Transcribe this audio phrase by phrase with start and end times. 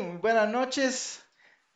[0.00, 1.22] muy buenas noches.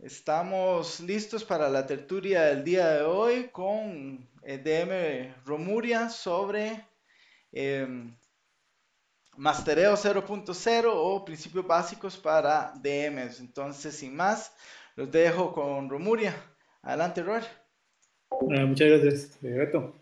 [0.01, 6.85] Estamos listos para la tertulia del día de hoy con el DM Romuria sobre
[7.53, 8.17] em,
[9.37, 13.39] Mastereo 0.0 o principios básicos para DMs.
[13.41, 14.53] Entonces, sin más,
[14.97, 16.35] los dejo con Romuria.
[16.83, 17.49] Adelante, Roger.
[18.41, 19.95] muchas gracias, eh, Beto.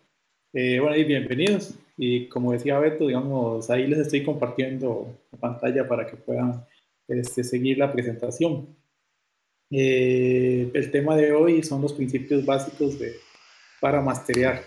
[0.54, 1.74] Eh, bueno, y bienvenidos.
[1.98, 6.64] Y como decía Beto, digamos, ahí les estoy compartiendo la pantalla para que puedan
[7.08, 8.76] este, seguir la presentación.
[9.70, 13.14] Eh, el tema de hoy son los principios básicos de,
[13.80, 14.62] para masterear.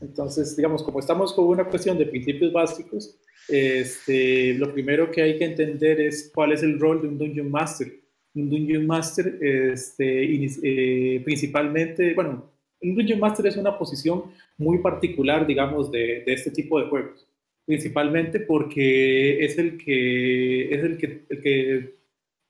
[0.00, 5.38] Entonces, digamos, como estamos con una cuestión de principios básicos, este, lo primero que hay
[5.38, 7.88] que entender es cuál es el rol de un Dungeon Master.
[8.34, 10.24] Un Dungeon Master, este,
[10.62, 14.24] eh, principalmente, bueno, un Dungeon Master es una posición
[14.58, 17.26] muy particular, digamos, de, de, este tipo de juegos.
[17.64, 21.94] Principalmente porque es el que, es el que, el que,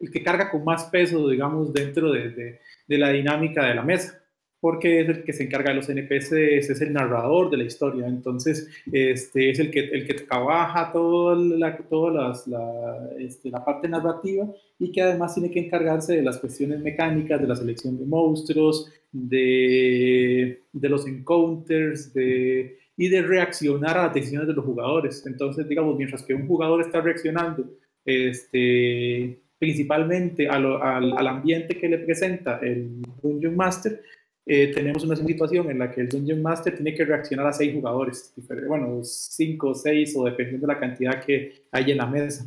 [0.00, 4.22] el que carga con más peso, digamos, dentro de, de, la dinámica de la mesa
[4.62, 8.06] porque es el que se encarga de los NPCs, es el narrador de la historia,
[8.06, 13.88] entonces este, es el que, el que trabaja toda, la, todas la, este, la parte
[13.88, 14.46] narrativa
[14.78, 18.88] y que además tiene que encargarse de las cuestiones mecánicas, de la selección de monstruos,
[19.10, 25.24] de, de los encounters, de, y de reaccionar a las decisiones de los jugadores.
[25.26, 27.64] Entonces, digamos, mientras que un jugador está reaccionando
[28.04, 34.02] este, principalmente al, ambiente que le presenta el Dungeon Master,
[34.44, 37.72] eh, tenemos una situación en la que el Dungeon Master tiene que reaccionar a seis
[37.72, 38.34] jugadores,
[38.66, 42.44] bueno, cinco, seis o dependiendo de la cantidad que hay en la mesa.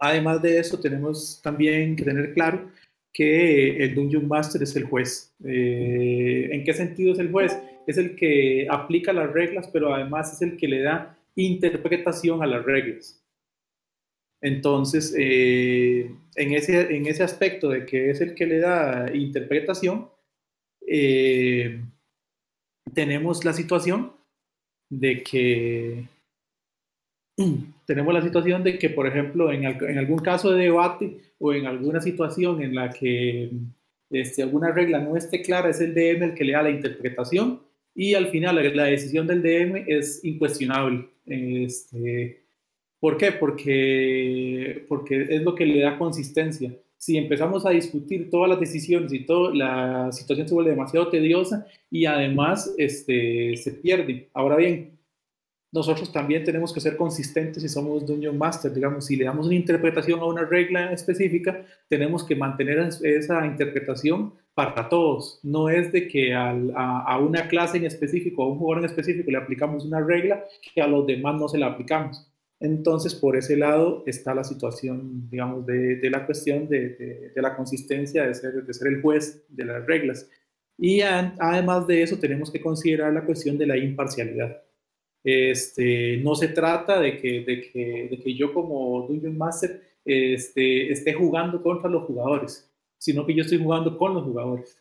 [0.00, 2.70] Además de eso, tenemos también que tener claro
[3.12, 5.32] que el Dungeon Master es el juez.
[5.44, 7.56] Eh, ¿En qué sentido es el juez?
[7.86, 12.46] Es el que aplica las reglas, pero además es el que le da interpretación a
[12.46, 13.20] las reglas.
[14.42, 20.08] Entonces, eh, en, ese, en ese aspecto de que es el que le da interpretación,
[20.86, 21.82] eh,
[22.94, 24.12] tenemos la situación
[24.88, 26.08] de que
[27.86, 31.66] tenemos la situación de que, por ejemplo, en, en, algún caso de debate o en
[31.66, 33.50] alguna situación en la que
[34.10, 37.60] este, alguna regla no esté clara, es el DM el que le da la interpretación
[37.94, 41.08] y al final la, decisión del DM es incuestionable.
[41.26, 42.44] Este,
[42.98, 43.32] ¿Por qué?
[43.32, 49.10] Porque, porque es lo que le da consistencia si empezamos a discutir todas las decisiones
[49.14, 54.28] y toda la situación se vuelve demasiado tediosa y además este, se pierde.
[54.34, 54.98] Ahora bien,
[55.72, 59.54] nosotros también tenemos que ser consistentes si somos Dungeon Master, digamos, si le damos una
[59.54, 64.34] interpretación a una regla específica, tenemos que mantener esa interpretación
[64.68, 65.40] para todos.
[65.42, 69.38] No es de que a, una clase en específico, a un jugador en específico le
[69.38, 70.44] aplicamos una regla
[70.74, 72.26] que a los demás no se la aplicamos.
[72.60, 78.34] Entonces, por ese lado está la situación, digamos, de, la cuestión de, la consistencia de
[78.34, 78.52] ser,
[78.86, 80.28] el juez de las reglas.
[80.76, 84.62] Y además de eso, tenemos que considerar la cuestión de la imparcialidad.
[85.24, 91.62] Este, no se trata de que, de que, yo como Dungeon Master este, esté jugando
[91.62, 92.69] contra los jugadores,
[93.00, 94.78] sino que yo estoy jugando con los jugadores.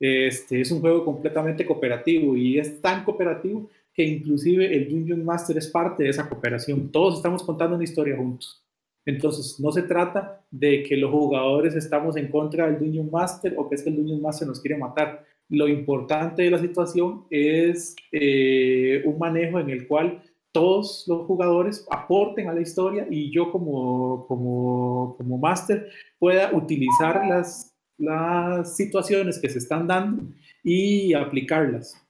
[0.00, 5.56] Este, es un juego completamente cooperativo y es tan cooperativo que inclusive el Dungeon Master
[5.56, 6.90] es parte de esa cooperación.
[6.90, 8.62] Todos estamos contando una historia juntos.
[9.06, 13.68] Entonces, no se trata de que los jugadores estamos en contra del Dungeon Master o
[13.68, 15.24] que es que el Dungeon Master nos quiere matar.
[15.48, 20.20] Lo importante de la situación es eh, un manejo en el cual
[20.56, 27.26] todos los jugadores aporten a la historia y yo como, como, como máster pueda utilizar
[27.28, 30.22] las, las situaciones que se están dando
[30.64, 32.02] y aplicarlas.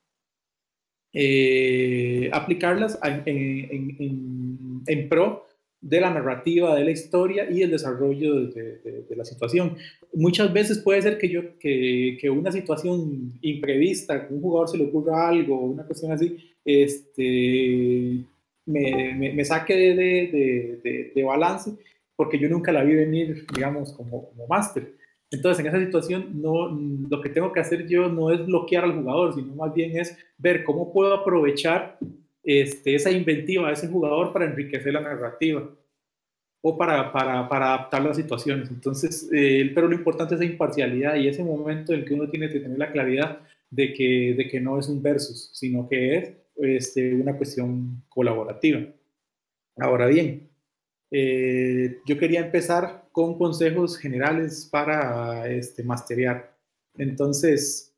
[1.12, 5.44] Eh, aplicarlas en, en, pro
[5.80, 8.78] de la narrativa, de la historia y el desarrollo de,
[9.08, 9.76] de, la situación.
[10.14, 14.78] Muchas veces puede ser que, yo, que, que, una situación imprevista, que un jugador se
[14.78, 18.24] le ocurra algo, una cuestión así, este,
[18.66, 21.72] me, me, saque de, balance
[22.16, 24.94] porque yo nunca la vi venir, digamos, como, como máster.
[25.30, 28.94] Entonces, en esa situación, no, lo que tengo que hacer yo no es bloquear al
[28.94, 31.98] jugador, sino más bien es ver cómo puedo aprovechar
[32.42, 35.68] este, esa inventiva de ese jugador para enriquecer la narrativa
[36.62, 38.70] o para, adaptar las situaciones.
[38.70, 42.28] Entonces, eh, pero lo importante es la imparcialidad y ese momento en el que uno
[42.30, 43.40] tiene que tener la claridad
[43.70, 48.80] de que no es un versus, sino que es este, una cuestión colaborativa.
[49.76, 50.48] Ahora bien,
[51.10, 56.56] eh, yo quería empezar con consejos generales para este, masterear.
[56.96, 57.94] Entonces,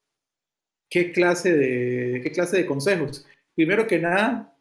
[0.91, 3.27] ¿qué clase de, qué clase de consejos?
[3.55, 4.57] Primero que nada,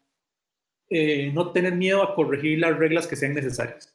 [0.90, 3.94] eh, no tener miedo a corregir las reglas que sean necesarias.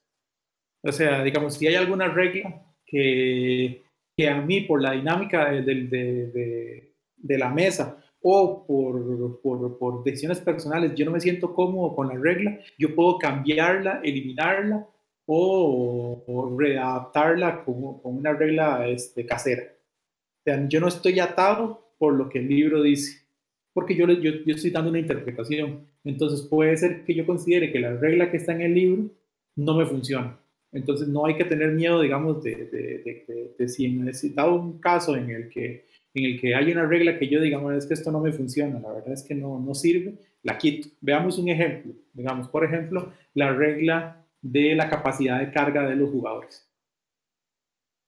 [0.84, 3.84] O sea, digamos, si hay alguna regla que,
[4.16, 10.04] que a mí, por la dinámica de, de, de, la mesa o por, por, por,
[10.04, 14.88] decisiones personales, yo no me siento cómodo con la regla, yo puedo cambiarla, eliminarla
[15.25, 19.64] o, readaptarla como, con una regla este, casera.
[19.64, 23.25] O sea, yo no estoy atado por lo que el libro dice,
[23.74, 25.88] porque yo, yo, yo estoy dando una interpretación.
[26.06, 29.10] Entonces puede ser que yo considere que la regla que está en el libro
[29.56, 30.40] no me funciona.
[30.72, 35.30] Entonces no hay que tener miedo, digamos, de, de, de, si necesitado un caso en
[35.30, 38.19] el que en el que hay una regla que yo digamos es que esto no
[38.19, 40.89] me funciona, la verdad es que no, no sirve, la quito.
[41.01, 46.10] Veamos un ejemplo, digamos, por ejemplo, la regla de la capacidad de carga de los
[46.10, 46.69] jugadores.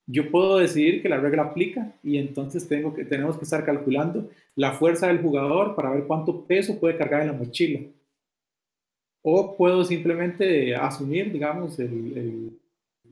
[0.08, 4.30] Yo puedo decidir que la regla aplica y entonces tengo que, tenemos que estar calculando
[4.56, 7.80] la fuerza del jugador para ver cuánto peso puede cargar en la mochila.
[9.24, 12.52] O puedo simplemente asumir, digamos, el,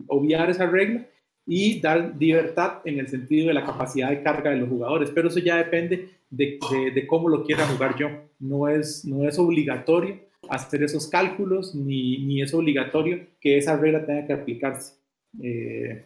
[0.07, 1.05] obviar esa regla
[1.45, 5.09] y dar libertad en el sentido de la capacidad de carga de los jugadores.
[5.13, 6.59] Pero eso ya depende de,
[6.93, 8.09] de, cómo lo quiera jugar yo.
[8.39, 10.19] No es, no es obligatorio
[10.49, 14.95] hacer esos cálculos ni, ni es obligatorio que esa regla tenga que aplicarse.
[15.41, 16.05] Eh,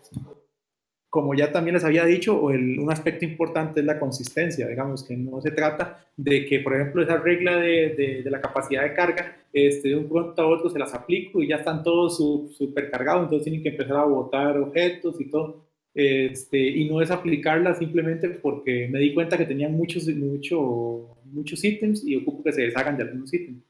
[1.18, 5.42] como ya también les había dicho, un aspecto importante es la consistencia, digamos, que no
[5.42, 9.90] se trata de que, por ejemplo, esa regla de, de, la capacidad de carga, este,
[9.90, 12.18] de un pronto a otro se las aplico y ya están todos
[12.56, 15.66] supercargados, entonces tienen que empezar a botar objetos y todo.
[15.96, 21.64] Este, y no es aplicarla simplemente porque me di cuenta que tenían muchos, mucho, muchos
[21.64, 23.64] ítems y ocupo que se deshagan de algunos ítems.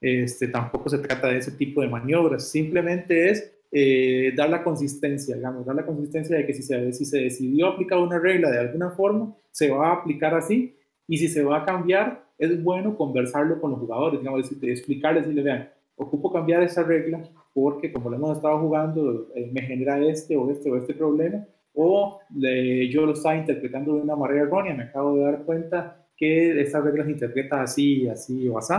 [0.00, 5.36] Este, tampoco se trata de ese tipo de maniobras, simplemente es eh, dar la consistencia,
[5.36, 8.58] digamos, dar la consistencia de que si se, si se decidió aplicar una regla de
[8.58, 10.76] alguna forma, se va a aplicar así,
[11.06, 15.44] y si se va a cambiar, es bueno conversarlo con los jugadores, digamos, explicarles, decirles,
[15.44, 17.22] vean, ocupo cambiar esa regla
[17.52, 21.44] porque como lo hemos estado jugando, eh, me genera este o este o este problema,
[21.74, 26.60] o yo lo estaba interpretando de una manera errónea, me acabo de dar cuenta que
[26.60, 28.74] esta regla se interpreta así, así o así,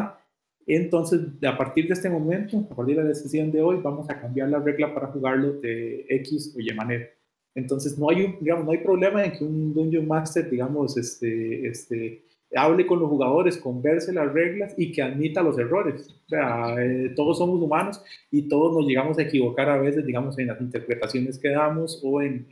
[0.76, 4.20] entonces, a partir de este momento, a partir de la decisión de hoy, vamos a
[4.20, 7.08] cambiar la regla para jugarlo de X o Y manera.
[7.56, 11.68] Entonces, no hay, un, digamos, no hay problema en que un Dungeon Master, digamos, este,
[11.68, 12.24] este,
[12.56, 16.08] hable con los jugadores, converse las reglas y que admita los errores.
[16.26, 20.38] O sea, eh, todos somos humanos y todos nos llegamos a equivocar a veces, digamos,
[20.38, 22.48] en las interpretaciones que damos o en,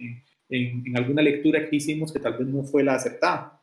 [0.49, 3.61] en, en alguna lectura que hicimos que tal vez no fue la aceptada.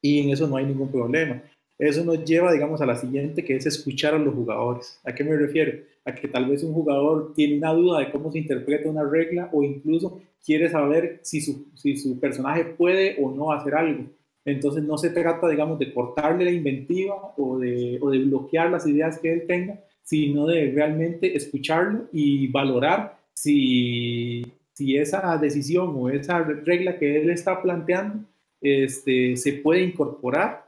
[0.00, 1.42] Y en eso no hay ningún problema.
[1.78, 5.00] Eso nos lleva, digamos, a la siguiente, que es escuchar a los jugadores.
[5.04, 5.78] ¿A qué me refiero?
[6.04, 9.48] A que tal vez un jugador tiene una duda de cómo se interpreta una regla
[9.52, 14.04] o incluso quiere saber si su, si su personaje puede o no hacer algo.
[14.44, 18.86] Entonces no se trata, digamos, de cortarle la inventiva o de, o de bloquear las
[18.86, 24.42] ideas que él tenga, sino de realmente escucharlo y valorar si,
[24.72, 28.24] si esa decisión o esa regla que él está planteando
[28.60, 30.67] este, se puede incorporar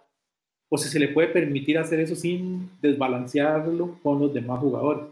[0.72, 5.04] o si se le puede permitir hacer eso sin desbalancearlo con los demás jugadores.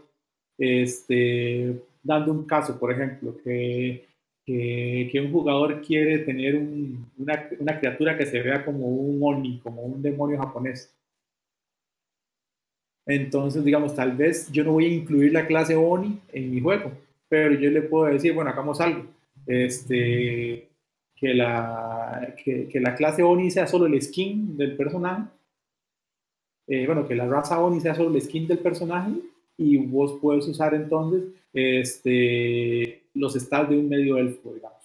[0.57, 4.05] Este, dando un caso, por ejemplo, que,
[4.45, 9.83] que, un jugador quiere tener una, una, criatura que se vea como un Oni, como
[9.83, 10.95] un demonio japonés.
[13.05, 16.91] Entonces, digamos, tal vez yo no voy a incluir la clase Oni en mi juego,
[17.27, 19.05] pero yo le puedo decir, bueno, hagamos algo.
[19.45, 20.69] Este,
[21.15, 25.23] que la, que, que la clase Oni sea solo el skin del personaje
[26.69, 29.11] eh, bueno, que la raza Oni sea solo el skin del personaje
[29.57, 34.77] y vos puedes usar entonces este, los stats de un medio elfo, digamos.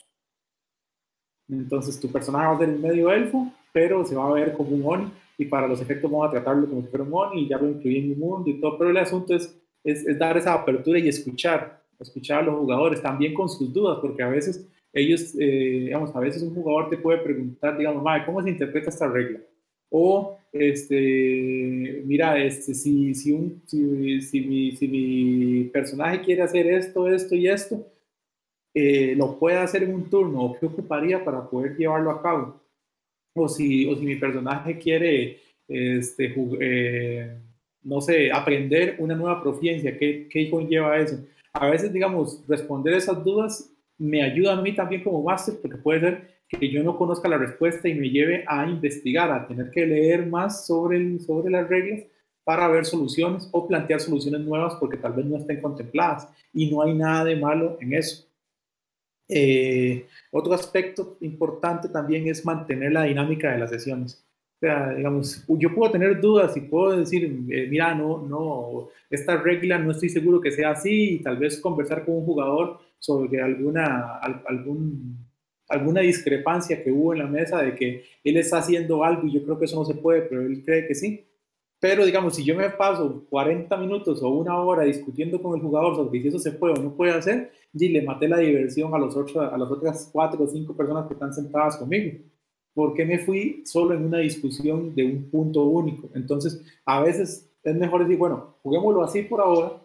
[1.47, 4.71] Entonces tu personaje va a ser un medio elfo, pero se va a ver como
[4.71, 7.49] un Oni y para los efectos vamos a tratarlo como si fuera un Oni y
[7.49, 10.55] ya lo incluí en mi mundo y todo, pero el asunto es, es, dar esa
[10.55, 15.35] apertura y escuchar, escuchar a los jugadores también con sus dudas, porque a veces ellos,
[15.39, 19.41] eh, digamos, a veces un jugador te puede preguntar, digamos, ¿cómo se interpreta esta regla?
[19.91, 26.67] O, este, mira, este, si, si, un, si, si, mi, si mi personaje quiere hacer
[26.69, 27.85] esto, esto y esto,
[28.73, 32.61] eh, lo puede hacer en un turno, o qué ocuparía para poder llevarlo a cabo.
[33.35, 37.37] O si, o si mi personaje quiere, este, eh,
[37.83, 41.19] no sé, aprender una nueva proficiencia, ¿qué, ¿qué conlleva eso?
[41.53, 46.01] A veces, digamos, responder esas dudas me ayuda a mí también como máster, porque puede
[46.01, 49.87] ser que yo no conozca la respuesta y me lleve a investigar, a tener que
[49.87, 52.05] leer más sobre, sobre las reglas
[52.45, 56.83] para ver soluciones o plantear soluciones nuevas porque tal vez no estén contempladas y no
[56.83, 58.27] hay nada de malo en eso.
[59.29, 64.23] Eh, otro aspecto importante también es mantener la dinámica de las sesiones.
[64.61, 69.79] sea, digamos, yo puedo tener dudas y puedo decir, eh, mira, no, no, esta regla
[69.79, 74.19] no estoy seguro que sea así y tal vez conversar con un jugador sobre alguna,
[74.47, 75.24] algún,
[75.69, 79.43] alguna discrepancia que hubo en la mesa de que él está haciendo algo y yo
[79.45, 81.25] creo que eso no se puede, pero él cree que sí.
[81.81, 85.97] Pero digamos, si yo me paso 40 minutos o una hora discutiendo con el jugador
[85.97, 88.99] sobre si eso se puede o no puede hacer, y le maté la diversión a,
[88.99, 92.19] los otros, a las otras cuatro o cinco personas que están sentadas conmigo.
[92.73, 96.09] porque me fui solo en una discusión de un punto único?
[96.15, 99.84] Entonces, a veces es mejor decir, bueno, juguémoslo así por ahora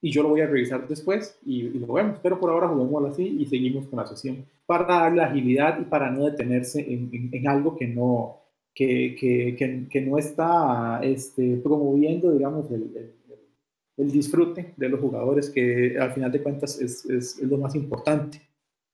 [0.00, 3.36] y yo lo voy a revisar después y, lo vemos, pero por ahora juguémoslo así
[3.40, 7.76] y seguimos con la sesión para darle agilidad y para no detenerse en, en algo
[7.76, 8.38] que no,
[8.78, 13.12] que, que, no está este, promoviendo, digamos, el,
[13.96, 18.40] el, disfrute de los jugadores, que al final de cuentas es, es, lo más importante.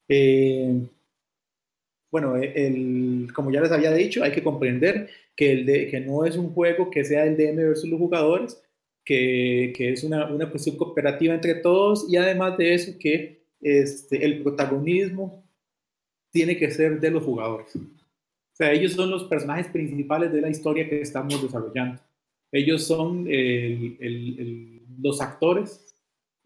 [0.09, 0.87] Eh,
[2.11, 6.25] bueno, el, como ya les había dicho, hay que comprender que, el de, que no
[6.25, 8.63] es un juego que sea el DM versus los jugadores,
[9.05, 14.43] que, es una, una, cuestión cooperativa entre todos y además de eso que este, el
[14.43, 15.45] protagonismo
[16.31, 17.77] tiene que ser de los jugadores.
[17.77, 22.01] O sea, ellos son los personajes principales de la historia que estamos desarrollando.
[22.53, 23.27] Ellos son
[25.01, 25.85] los actores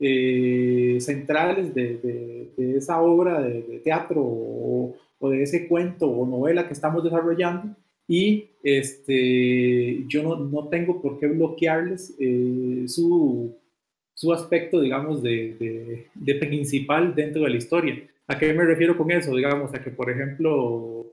[0.01, 7.05] eh, centrales de, esa obra de, teatro o, de ese cuento o novela que estamos
[7.05, 7.75] desarrollando
[8.09, 13.55] y este, yo no, tengo por qué bloquearles eh, su,
[14.15, 16.09] su, aspecto, digamos, de,
[16.41, 18.03] principal dentro de la historia.
[18.27, 19.37] ¿A qué me refiero con eso?
[19.37, 21.13] Digamos, a que, por ejemplo,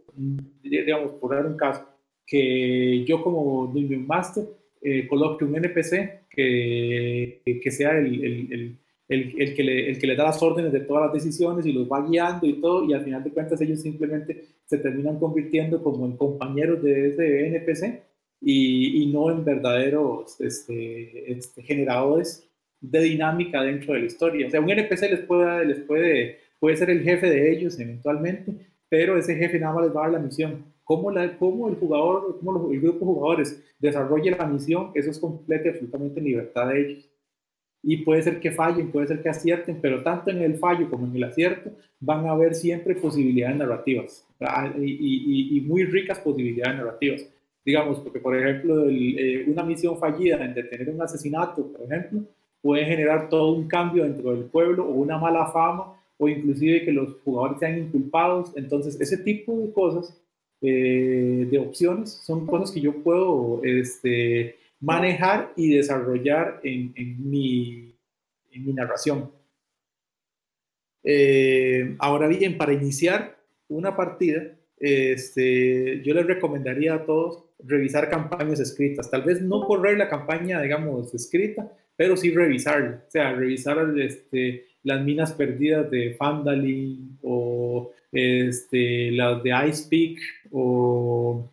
[0.64, 1.86] digamos, por dar un caso,
[2.26, 4.46] que yo como Dungeon Master
[4.82, 10.08] eh, coloque un NPC que, que sea el, el, el, el, que le, el que
[10.08, 12.94] le da las órdenes de todas las decisiones y los va guiando y todo, y
[12.94, 18.02] al final de cuentas ellos simplemente se terminan convirtiendo como en compañeros de ese NPC
[18.42, 22.50] y, y no en verdaderos este, este, generadores
[22.82, 24.48] de dinámica dentro de la historia.
[24.48, 28.54] O sea, un NPC les puede, les puede, puede ser el jefe de ellos eventualmente,
[28.90, 30.66] pero ese jefe nada más les va a dar la misión.
[30.84, 35.20] Cómo, la, cómo el jugador, cómo el grupo de jugadores desarrolle la misión, eso es
[35.20, 37.10] completa y absolutamente libertad de ellos.
[37.88, 41.06] Y puede ser que fallen, puede ser que acierten, pero tanto en el fallo como
[41.06, 44.28] en el acierto van a haber siempre posibilidades narrativas
[44.80, 47.30] y, y, muy ricas posibilidades narrativas.
[47.64, 52.24] Digamos, porque por ejemplo, eh, una misión fallida en detener un asesinato, por ejemplo,
[52.62, 56.92] puede generar todo un cambio dentro del pueblo o una mala fama o inclusive que
[56.92, 58.52] los jugadores sean inculpados.
[58.56, 60.20] Entonces, ese tipo de cosas,
[60.62, 66.94] eh, de opciones, son cosas que yo puedo este, manejar y desarrollar en,
[67.30, 67.96] mi,
[68.54, 69.32] narración.
[71.04, 74.44] Eh, ahora bien, para iniciar una partida,
[74.80, 79.10] este, yo les recomendaría a todos revisar campañas escritas.
[79.10, 83.04] Tal vez no correr la campaña, digamos, escrita, pero sí revisarla.
[83.08, 90.20] O sea, revisar este, las minas perdidas de Fandalin o este, las de Ice Peak
[90.52, 91.50] o,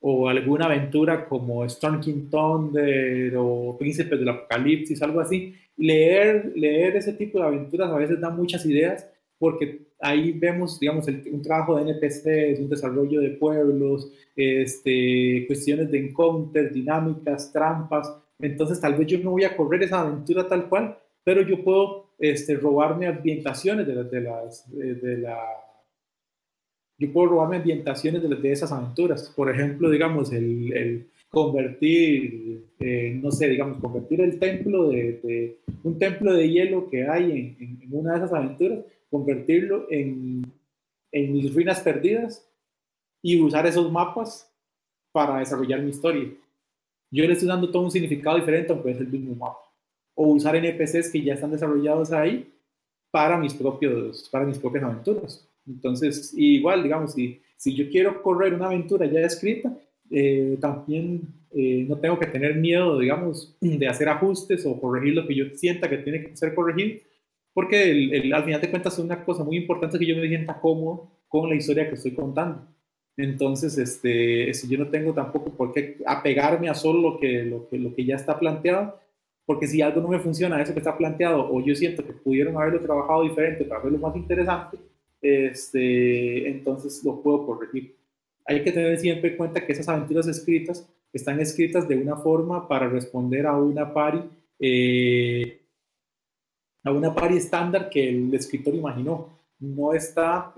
[0.00, 5.54] o alguna aventura como Storm King Thunder o Príncipes del Apocalipsis, algo así.
[5.76, 9.06] Leer, leer ese tipo de aventuras a veces da muchas ideas
[9.38, 15.98] porque ahí vemos, digamos, un trabajo de NPCs, un desarrollo de pueblos, este, cuestiones de
[15.98, 18.12] encounter, dinámicas, trampas.
[18.40, 22.10] Entonces, tal vez yo no voy a correr esa aventura tal cual, pero yo puedo
[22.18, 25.38] este, robarme ambientaciones de, de las, de, la...
[26.98, 29.32] Yo puedo robarme ambientaciones de, de esas aventuras.
[29.34, 35.98] Por ejemplo, digamos, el, el convertir, eh, no sé, digamos, convertir el templo de, un
[35.98, 40.42] templo de hielo que hay en, en, una de esas aventuras, convertirlo en,
[41.12, 42.46] en mis ruinas perdidas
[43.22, 44.52] y usar esos mapas
[45.12, 46.28] para desarrollar mi historia.
[47.10, 49.68] Yo le estoy dando todo un significado diferente, aunque es el mismo mapa
[50.20, 52.52] o usar NPCs que ya están desarrollados ahí
[53.12, 55.48] para mis, propios, para mis propias aventuras.
[55.68, 59.76] Entonces, igual, digamos, si, si yo quiero correr una aventura ya escrita,
[60.10, 61.22] eh, también
[61.54, 65.44] eh, no tengo que tener miedo, digamos, de hacer ajustes o corregir lo que yo
[65.54, 67.00] sienta que tiene que ser corregido,
[67.54, 70.60] porque el, al final de cuentas es una cosa muy importante que yo me sienta
[70.60, 72.66] cómodo con la historia que estoy contando.
[73.16, 77.78] Entonces, este, yo no tengo tampoco por qué apegarme a solo lo que, lo que,
[77.78, 78.96] lo que ya está planteado,
[79.44, 82.56] porque si algo no me funciona, eso que está planteado, o yo siento que pudieron
[82.56, 84.78] haberlo trabajado diferente para hacerlo más interesante,
[85.20, 87.96] este, entonces lo puedo corregir.
[88.46, 92.68] Hay que tener siempre en cuenta que esas aventuras escritas están escritas de una forma
[92.68, 94.22] para responder a una pari,
[94.58, 95.60] eh,
[96.84, 99.36] a una pari estándar que el escritor imaginó.
[99.60, 100.54] No está,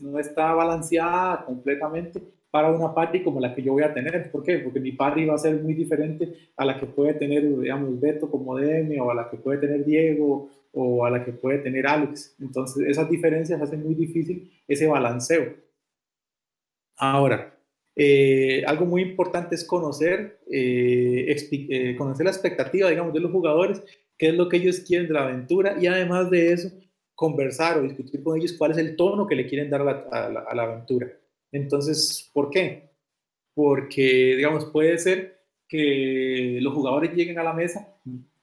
[0.00, 4.30] no, está balanceada completamente para una party como la que yo voy a tener.
[4.30, 4.58] ¿Por qué?
[4.58, 8.30] Porque mi party va a ser muy diferente a la que puede tener, digamos, Beto
[8.30, 10.48] como DM o a la que puede tener Diego
[10.80, 12.36] o a la que puede tener Alex.
[12.40, 15.56] Entonces, esas diferencias hacen muy difícil ese balanceo.
[16.96, 17.58] Ahora,
[17.96, 23.82] eh, algo muy importante es conocer, eh, eh, conocer la expectativa, digamos, de los jugadores,
[24.16, 26.70] qué es lo que ellos quieren de la aventura y además de eso,
[27.14, 30.62] conversar o discutir con ellos cuál es el tono que le quieren dar a la
[30.62, 31.08] aventura.
[31.50, 32.90] Entonces, ¿por qué?
[33.54, 37.96] Porque, digamos, puede ser que los jugadores lleguen a la mesa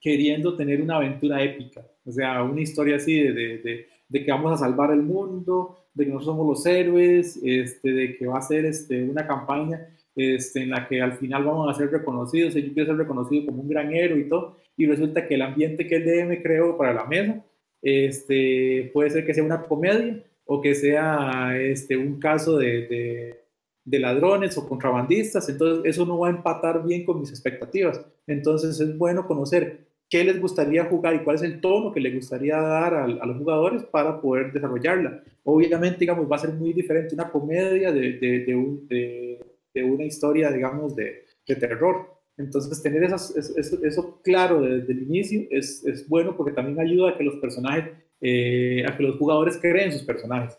[0.06, 4.92] queriendo tener una aventura épica, o sea, una historia así de, que vamos a salvar
[4.92, 9.02] el mundo, de que nosotros somos los héroes, este, de que va a ser este,
[9.02, 12.98] una campaña este, en la que al final vamos a ser reconocidos, yo quiero ser
[12.98, 16.40] reconocido como un gran héroe y todo, y resulta que el ambiente que el DM
[16.40, 17.44] creó para la mesa
[17.82, 23.42] este, puede ser que sea una comedia o que sea este, un caso de,
[23.84, 28.00] de, ladrones o contrabandistas, entonces eso no va a empatar bien con mis expectativas.
[28.28, 32.14] Entonces es bueno conocer qué les gustaría jugar y cuál es el tono que les
[32.14, 35.22] gustaría dar a, a los jugadores para poder desarrollarla.
[35.44, 39.38] Obviamente, digamos, va a ser muy diferente una comedia de, de,
[39.76, 42.12] de una historia, digamos, de, terror.
[42.36, 47.16] Entonces, tener eso, eso, claro desde el inicio es, es, bueno porque también ayuda a
[47.16, 50.58] que los personajes eh, a que los jugadores creen sus personajes.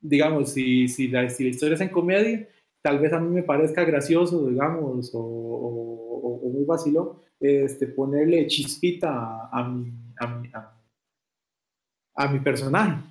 [0.00, 2.48] Digamos, si, si, la, si la historia es en comedia,
[2.82, 9.48] tal vez a mí me parezca gracioso, digamos, o, o, muy vacilón, este, ponerle chispita
[9.50, 10.48] a, mi, a, mi,
[12.14, 13.02] a, mi personaje.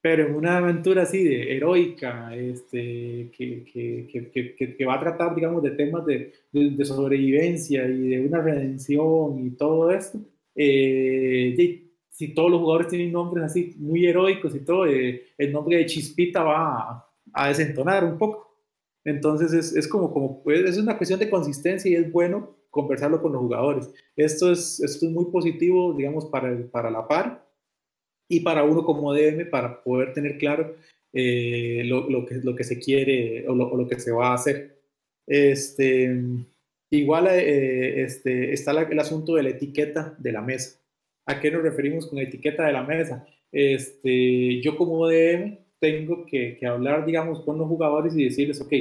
[0.00, 5.34] Pero en una aventura así de heroica, este, que, que, que, que, va a tratar,
[5.34, 10.20] digamos, de temas de, de, sobrevivencia y de una redención y todo esto,
[10.54, 15.78] eh, si todos los jugadores tienen nombres así muy heroicos y todo, eh, el nombre
[15.78, 18.54] de Chispita va a, desentonar un poco.
[19.04, 23.32] Entonces es, es como, como es una cuestión de consistencia y es bueno conversarlo con
[23.32, 23.90] los jugadores.
[24.16, 27.46] Esto es, es muy positivo, digamos, para, para la par
[28.28, 30.74] y para uno como DM para poder tener claro
[31.12, 34.80] eh, lo, lo, que, lo que se quiere o lo, que se va a hacer.
[35.26, 36.12] Este,
[36.90, 40.80] igual eh, este, está el asunto de la etiqueta de la mesa.
[41.26, 43.24] ¿A qué nos referimos con etiqueta de la mesa?
[43.52, 48.72] Este, yo como DM tengo que, que hablar, digamos, con los jugadores y decirles, ok,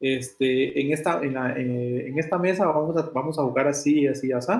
[0.00, 4.32] este, en, esta, en, eh, en, esta mesa vamos a, vamos a jugar así, así,
[4.32, 4.52] así.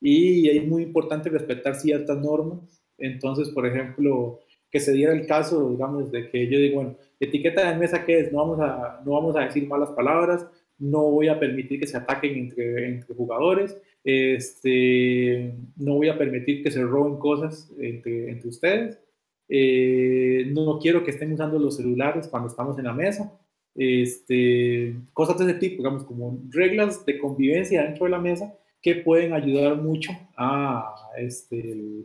[0.00, 2.82] Y es muy importante respetar ciertas normas.
[2.96, 7.70] Entonces, por ejemplo, que se diera el caso, digamos, de que yo digo, bueno, etiqueta
[7.70, 8.32] de mesa, ¿qué es?
[8.32, 10.46] No vamos a, no vamos a decir malas palabras,
[10.78, 16.62] no voy a permitir que se ataquen entre, entre jugadores, este, no voy a permitir
[16.62, 19.00] que se roben cosas entre, entre ustedes.
[19.48, 23.38] Eh, no quiero que estén usando los celulares cuando estamos en la mesa.
[23.80, 28.96] Este, cosas de ese tipo, digamos, como reglas de convivencia dentro de la mesa que
[28.96, 32.04] pueden ayudar mucho a, este,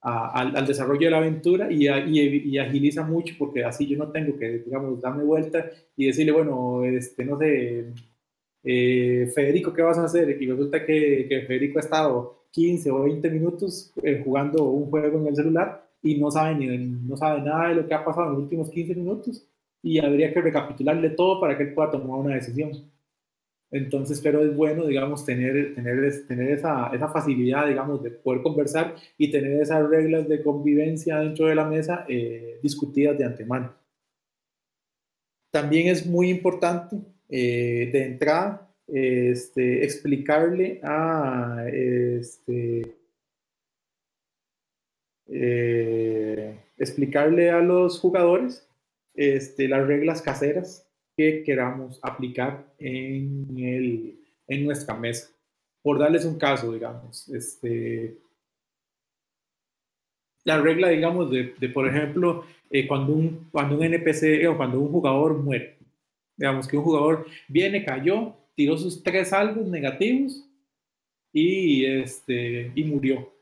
[0.00, 1.88] al, desarrollo de la aventura y,
[2.56, 7.24] agiliza mucho porque así yo no tengo que, digamos, darme vuelta y decirle, bueno, este,
[7.24, 7.86] no sé,
[8.62, 10.40] eh, Federico, ¿qué vas a hacer?
[10.40, 15.20] Y resulta que, que, Federico ha estado 15 o 20 minutos eh, jugando un juego
[15.20, 18.28] en el celular y no sabe, ni, no sabe nada de lo que ha pasado
[18.28, 19.48] en los últimos 15 minutos
[19.82, 22.72] y habría que recapitularle todo para que él pueda tomar una decisión.
[23.70, 28.94] Entonces, pero es bueno, digamos, tener, tener, tener esa, esa facilidad, digamos, de poder conversar
[29.18, 33.74] y tener esas reglas de convivencia dentro de la mesa eh, discutidas de antemano.
[35.50, 36.96] También es muy importante
[37.28, 42.96] eh, de entrada, este, explicarle a este,
[45.26, 48.67] eh, explicarle a los jugadores
[49.18, 55.28] este, las reglas caseras que queramos aplicar en, el, en nuestra mesa.
[55.82, 58.18] Por darles un caso, digamos, este,
[60.44, 64.80] la regla, digamos, de, de por ejemplo, eh, cuando, un, cuando un NPC o cuando
[64.80, 65.78] un jugador muere,
[66.36, 70.48] Digamos que un jugador viene, cayó, tiró sus tres salvos negativos
[71.32, 73.32] y, este, y murió.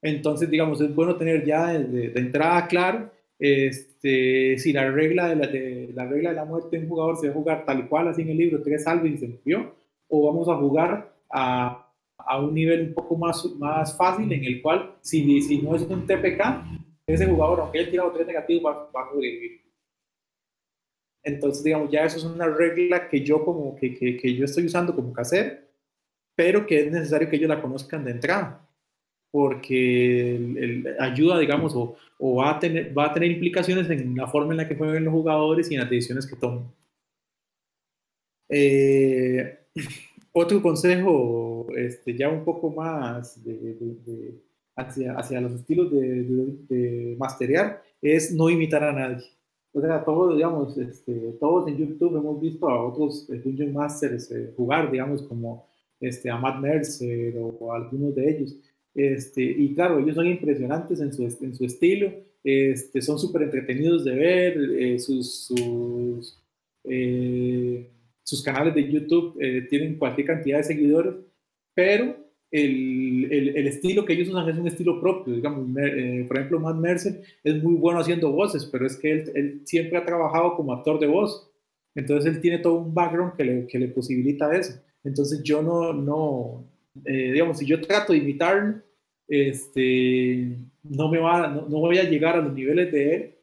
[0.00, 5.46] Entonces, digamos, es bueno tener ya de, entrada claro este, si la regla de la,
[5.46, 8.08] de, la regla de la muerte de un jugador se va a jugar tal cual
[8.08, 9.74] así en el libro, tres salvos y se murió,
[10.08, 14.62] o vamos a jugar a, a un nivel un poco más, más fácil en el
[14.62, 16.40] cual si, si no es un TPK,
[17.06, 19.62] ese jugador, aunque haya tirado tres negativos, va, va a sobrevivir.
[21.22, 24.66] Entonces, digamos, ya eso es una regla que yo como que, que, que yo estoy
[24.66, 25.56] usando como casero,
[26.36, 28.63] pero que es necesario que ellos la conozcan de entrada,
[29.34, 34.28] porque el, ayuda, digamos, o, o, va, a tener, va a tener implicaciones en la
[34.28, 36.72] forma en la que juegan los jugadores y en las decisiones que toman.
[38.48, 39.58] Eh,
[40.32, 44.40] otro consejo, este, ya un poco más de,
[44.76, 46.22] hacia, hacia, los estilos de,
[46.68, 49.24] de, masterear, es no imitar a nadie.
[49.72, 54.30] O sea, todos, digamos, este, todos en YouTube hemos visto a otros eh, Dungeon Masters
[54.30, 55.66] eh, jugar, digamos, como
[55.98, 58.56] este, a Matt Mercer o, algunos de ellos.
[58.94, 64.04] Este, y claro, ellos son impresionantes en su, en su estilo, este, son súper entretenidos
[64.04, 66.40] de ver, eh, sus, sus
[68.24, 71.14] sus canales de YouTube eh, tienen cualquier cantidad de seguidores,
[71.74, 72.16] pero
[72.50, 75.34] el, el, estilo que ellos usan es un estilo propio.
[75.34, 79.32] Digamos, eh, por ejemplo, Matt Mercer es muy bueno haciendo voces, pero es que él,
[79.34, 81.50] él, siempre ha trabajado como actor de voz.
[81.94, 84.80] Entonces él tiene todo un background que le, que le posibilita eso.
[85.02, 86.64] Entonces yo no, no
[87.04, 88.80] eh, digamos, si yo trato de imitarlo,
[89.26, 93.34] este, no, me va, no, no voy a llegar a los niveles de él,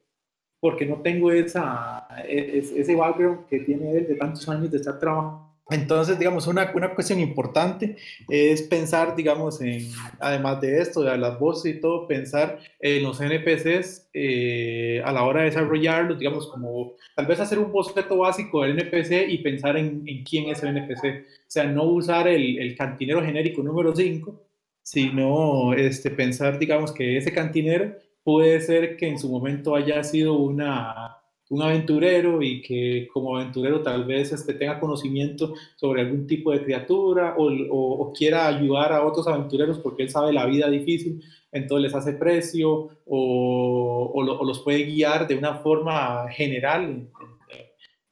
[0.60, 5.00] porque no tengo esa, e, ese background que tiene él de tantos años de estar
[5.00, 5.51] trabajando.
[5.72, 7.96] Entonces, digamos, una, una cuestión importante
[8.30, 13.22] es pensar, digamos, en, además de esto, de las voces y todo, pensar en los
[13.22, 18.64] NPCs eh, a la hora de desarrollarlos, digamos, como tal vez hacer un boceto básico
[18.64, 21.06] del NPC y pensar en, en quién es el NPC.
[21.06, 24.42] O sea, no usar el, el cantinero genérico número 5,
[24.84, 30.34] sino este, pensar, digamos, que ese cantinero puede ser que en su momento haya sido
[30.34, 31.21] una,
[31.52, 36.64] un aventurero y que como aventurero tal vez este, tenga conocimiento sobre algún tipo de
[36.64, 41.84] criatura o, o, quiera ayudar a otros aventureros porque él sabe la vida difícil, entonces
[41.84, 47.08] les hace precio o, o los puede guiar de una forma general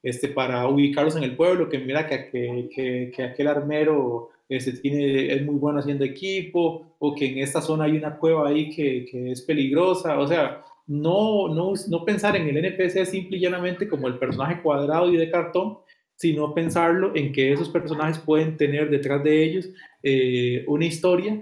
[0.04, 5.34] este, para ubicarlos en el pueblo, que mira que, que, que aquel armero este, tiene,
[5.34, 9.06] es muy bueno haciendo equipo, o que en esta zona hay una cueva ahí que,
[9.10, 13.88] que es peligrosa, o sea, no, no, no pensar en el NPC simple y llanamente
[13.88, 15.78] como el personaje cuadrado y de cartón,
[16.16, 19.70] sino pensarlo en que esos personajes pueden tener detrás de ellos
[20.02, 21.40] eh, una historia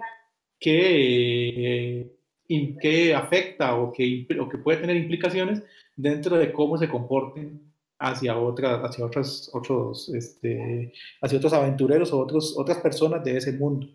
[0.59, 5.63] que, eh, que afecta o que, o que puede tener implicaciones
[5.95, 7.61] dentro de cómo se comporten
[7.99, 13.53] hacia otras, hacia otras, otros, este, hacia otros aventureros o otros, otras personas de ese
[13.53, 13.87] mundo.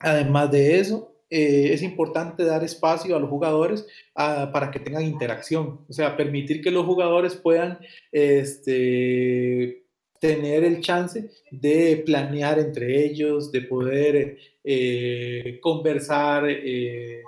[0.00, 5.04] Además de eso, eh, es importante dar espacio a los jugadores ah, para que tengan
[5.04, 7.78] interacción, o sea, permitir que los jugadores puedan
[8.12, 9.84] este,
[10.20, 16.44] tener el chance de planear entre ellos, de poder eh, conversar.
[16.48, 17.22] Eh,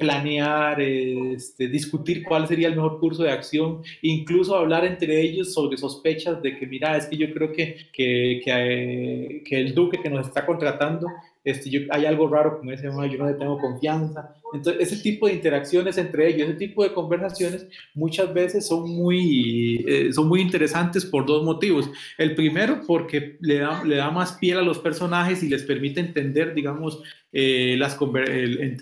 [0.00, 5.76] planear, este, discutir cuál sería el mejor curso de acción, incluso hablar entre ellos sobre
[5.76, 8.40] sospechas de que, mira, es que yo creo que, que,
[9.44, 11.06] que el duque que nos está contratando
[11.46, 14.34] este, yo, hay algo raro con ese yo no le tengo confianza.
[14.52, 19.84] Entonces, ese tipo de interacciones entre ellos, ese tipo de conversaciones, muchas veces son muy,
[19.86, 21.88] eh, son muy interesantes por dos motivos.
[22.18, 26.00] El primero, porque le da, le da más piel a los personajes y les permite
[26.00, 27.96] entender, digamos, eh, las,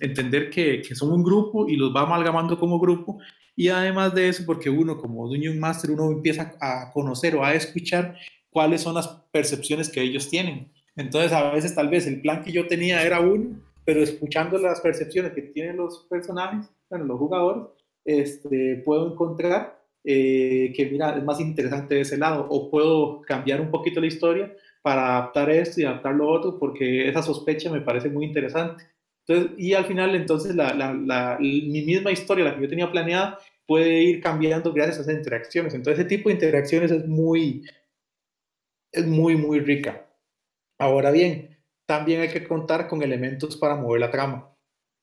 [0.00, 3.18] entender que, que, son un grupo y los va amalgamando como grupo.
[3.54, 7.52] Y además de eso, porque uno como Dungeon Master, uno empieza a conocer o a
[7.52, 8.16] escuchar
[8.48, 10.72] cuáles son las percepciones que ellos tienen.
[10.96, 14.80] Entonces, a veces tal vez el plan que yo tenía era uno, pero escuchando las
[14.80, 17.64] percepciones que tienen los personajes, bueno, los jugadores,
[18.04, 23.60] este, puedo encontrar eh, que, mira, es más interesante de ese lado, o puedo cambiar
[23.60, 27.80] un poquito la historia para adaptar esto y adaptar lo otro, porque esa sospecha me
[27.80, 28.84] parece muy interesante.
[29.26, 32.92] Entonces, y al final, entonces, la, la, la, mi misma historia, la que yo tenía
[32.92, 35.74] planeada, puede ir cambiando gracias a esas interacciones.
[35.74, 37.64] Entonces, ese tipo de interacciones es muy,
[38.92, 40.03] es muy, muy rica.
[40.78, 41.56] Ahora bien,
[41.86, 44.50] también hay que contar con elementos para mover la trama.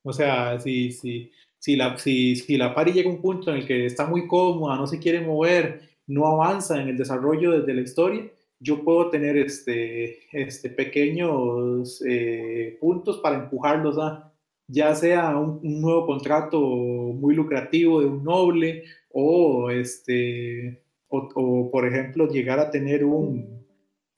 [0.03, 3.57] O sea, si, si, si, la, si, si la pari llega a un punto en
[3.57, 7.73] el que está muy cómoda, no se quiere mover, no avanza en el desarrollo desde
[7.73, 14.31] la historia, yo puedo tener este, este pequeños eh, puntos para empujarlos a
[14.71, 22.27] ya sea un, nuevo contrato muy lucrativo de un noble o, este, o, por ejemplo,
[22.27, 23.65] llegar a tener un,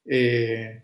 [0.06, 0.83] eh,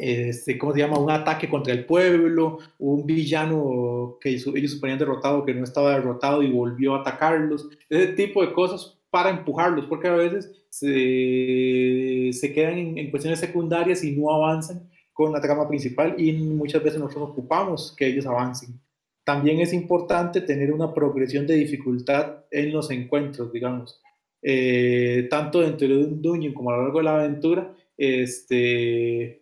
[0.00, 0.98] este, ¿cómo se llama?
[0.98, 6.42] Un ataque contra el pueblo, un villano que ellos suponían derrotado que no estaba derrotado
[6.42, 12.52] y volvió a atacarlos, ese tipo de cosas para empujarlos, porque a veces se, se
[12.54, 17.30] quedan en, cuestiones secundarias y no avanzan con la trama principal y muchas veces nosotros
[17.32, 18.80] ocupamos que ellos avancen.
[19.22, 24.00] También es importante tener una progresión de dificultad en los encuentros, digamos,
[24.40, 29.39] eh, tanto dentro de un dungeon como a lo largo de la aventura, este,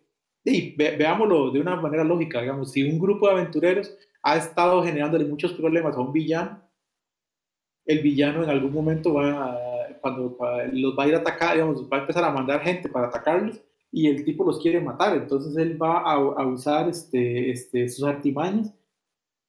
[0.48, 5.24] y veámoslo de una manera lógica, digamos, si un grupo de aventureros ha estado generándole
[5.24, 6.62] muchos problemas a un villano,
[7.86, 10.36] el villano en algún momento va a, cuando
[10.72, 13.60] los va a ir a atacar, digamos, va a empezar a mandar gente para atacarlos
[13.90, 18.04] y el tipo los quiere matar, entonces él va a, a usar este, este, sus
[18.04, 18.74] artimañas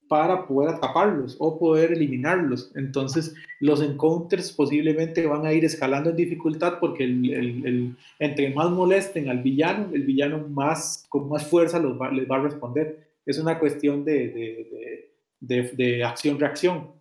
[0.10, 2.72] para poder atraparlos o poder eliminarlos.
[2.76, 8.72] Entonces, los encounters posiblemente van a ir escalando en dificultad porque el, el, entre más
[8.72, 13.08] molesten al villano, el villano más, con más fuerza los les va a responder.
[13.26, 16.92] Es una cuestión de, de, de, de acción-reacción.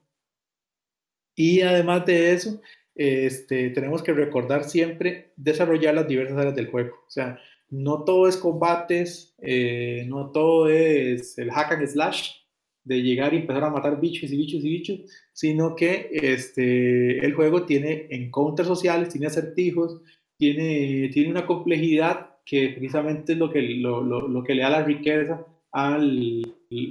[1.35, 2.61] Y además de eso,
[2.95, 6.95] este, tenemos que recordar siempre desarrollar las diversas áreas del juego.
[7.07, 7.39] O sea,
[7.71, 12.33] no todo es combates, eh, no todo es el hack and slash,
[12.89, 15.01] de llegar y empezar a matar bichos y bichos y bichos,
[15.33, 20.01] sino que este, el juego tiene encounters sociales, tiene acertijos,
[20.39, 24.71] tiene, tiene una complejidad que precisamente es lo que, lo, lo, lo que le da
[24.71, 26.43] la riqueza al,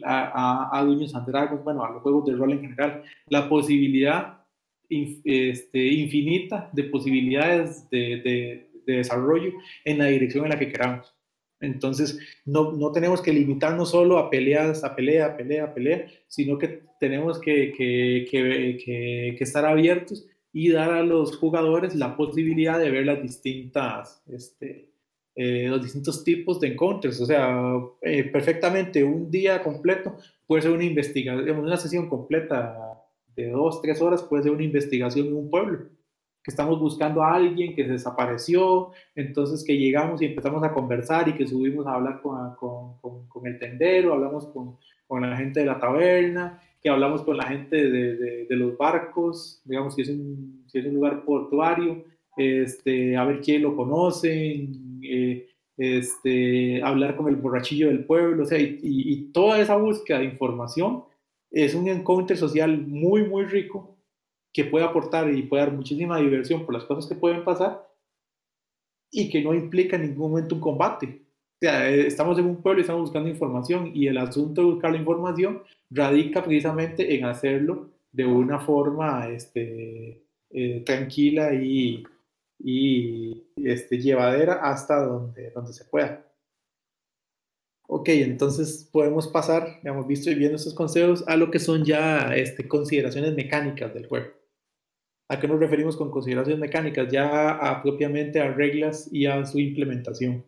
[0.04, 3.50] a, a, a Dungeons and Dragons, bueno, a los juegos de rol en general, la
[3.50, 4.46] posibilidad
[4.90, 9.52] este, infinita de posibilidades de, de, de desarrollo
[9.84, 11.17] en la dirección en la que queramos.
[11.60, 16.08] Entonces, no, no, tenemos que limitarnos solo a peleas, a pelea, a pelea, a pelea,
[16.28, 22.80] sino que tenemos que, que, que, estar abiertos y dar a los jugadores la posibilidad
[22.80, 24.90] de ver las distintas, este,
[25.36, 27.20] eh, los distintos tipos de encounters.
[27.22, 30.16] O sea, eh, perfectamente un día completo
[30.46, 32.78] puede ser una investigación, una sesión completa
[33.36, 35.97] de dos, tres horas puede ser una investigación en un pueblo
[36.48, 41.28] que estamos buscando a alguien que se desapareció, entonces que llegamos y empezamos a conversar
[41.28, 44.78] y que subimos a hablar con, con, con, el tendero, hablamos con,
[45.22, 49.94] la gente de la taberna, que hablamos con la gente de, de, los barcos, digamos
[49.94, 52.06] que es un, si es un lugar portuario,
[52.38, 54.70] este, a ver quién lo conoce,
[55.04, 60.20] eh, este, hablar con el borrachillo del pueblo, o sea, y, y toda esa búsqueda
[60.20, 61.04] de información
[61.52, 63.97] es un encuentro social muy, muy rico
[64.54, 67.88] que puede aportar y puede dar muchísima diversión por las cosas que pueden pasar
[69.12, 71.22] y que no implica en ningún momento un combate.
[71.56, 74.68] O sea, eh, estamos en un pueblo y estamos buscando información y el asunto de
[74.68, 82.04] buscar la información radica precisamente en hacerlo de una forma este, eh, tranquila y,
[82.60, 86.24] y este, llevadera hasta donde, donde se pueda.
[87.90, 92.36] Ok, entonces podemos pasar, hemos visto y viendo estos consejos, a lo que son ya
[92.36, 94.37] este, consideraciones mecánicas del juego.
[95.30, 97.12] ¿A qué nos referimos con consideraciones mecánicas?
[97.12, 100.46] Ya a, propiamente a reglas y a su implementación.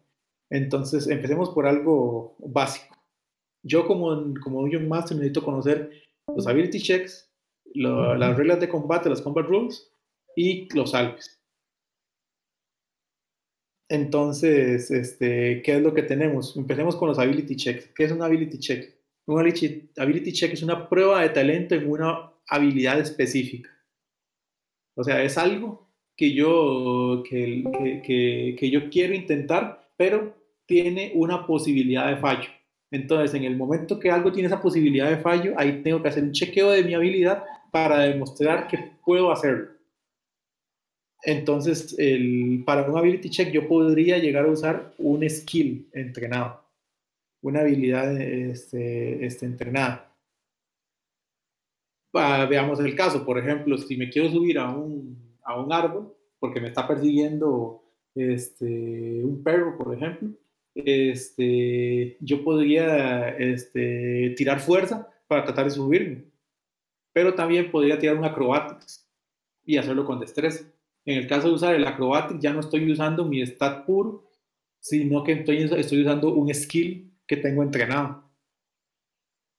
[0.50, 2.96] Entonces, empecemos por algo básico.
[3.62, 5.92] Yo como, como Dungeon Master necesito conocer
[6.34, 7.30] los ability checks,
[7.74, 9.92] las reglas de combate, las combat rules
[10.36, 11.40] y los alpes.
[13.90, 16.56] Entonces, este, ¿qué es lo que tenemos?
[16.56, 17.88] Empecemos con los ability checks.
[17.96, 18.96] ¿Qué es un ability check?
[19.26, 23.70] Un ability check es una prueba de talento en una habilidad específica.
[25.00, 27.64] O sea, es algo que yo, que,
[28.06, 30.36] que, que, yo quiero intentar, pero
[30.66, 32.50] tiene una posibilidad de fallo.
[32.92, 36.24] Entonces, en el momento que algo tiene esa posibilidad de fallo, ahí tengo que hacer
[36.24, 39.70] un chequeo de mi habilidad para demostrar que puedo hacerlo.
[41.24, 46.62] Entonces, el, para un ability check yo podría llegar a usar un skill entrenado,
[47.42, 50.09] una habilidad este, este, entrenada
[52.12, 56.62] veamos el caso, por ejemplo, si me quiero subir a un, a un árbol porque
[56.62, 57.84] me está persiguiendo
[58.16, 60.30] este, un perro, por ejemplo,
[60.74, 66.24] este, yo podría este, tirar fuerza para tratar de subirme,
[67.14, 69.08] pero también podría tirar un acrobatics
[69.66, 70.66] y hacerlo con destreza.
[71.06, 74.30] En el caso de usar el acrobatics, ya no estoy usando mi stat puro,
[74.80, 78.24] sino que estoy, estoy usando un skill que tengo entrenado.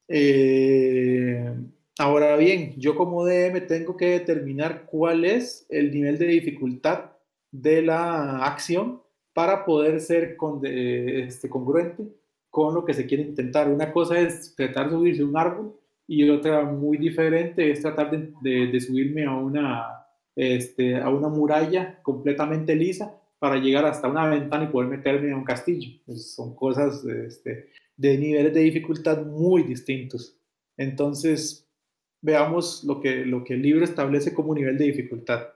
[0.09, 1.55] Eh,
[2.01, 7.11] Ahora bien, yo como DM tengo que determinar cuál es el nivel de dificultad
[7.53, 9.03] de la acción
[9.35, 12.05] para poder ser con, este, congruente
[12.49, 13.69] con lo que se quiere intentar.
[13.69, 18.11] Una cosa es tratar de subirse a un árbol y otra muy diferente es tratar
[18.11, 24.65] de, subirme a una, este, a una muralla completamente lisa para llegar hasta una ventana
[24.65, 26.01] y poder meterme a un castillo.
[26.17, 30.39] son cosas este, de niveles de dificultad muy distintos.
[30.79, 31.70] Entonces,
[32.23, 35.49] veamos lo que, lo que el libro establece como nivel de dificultad.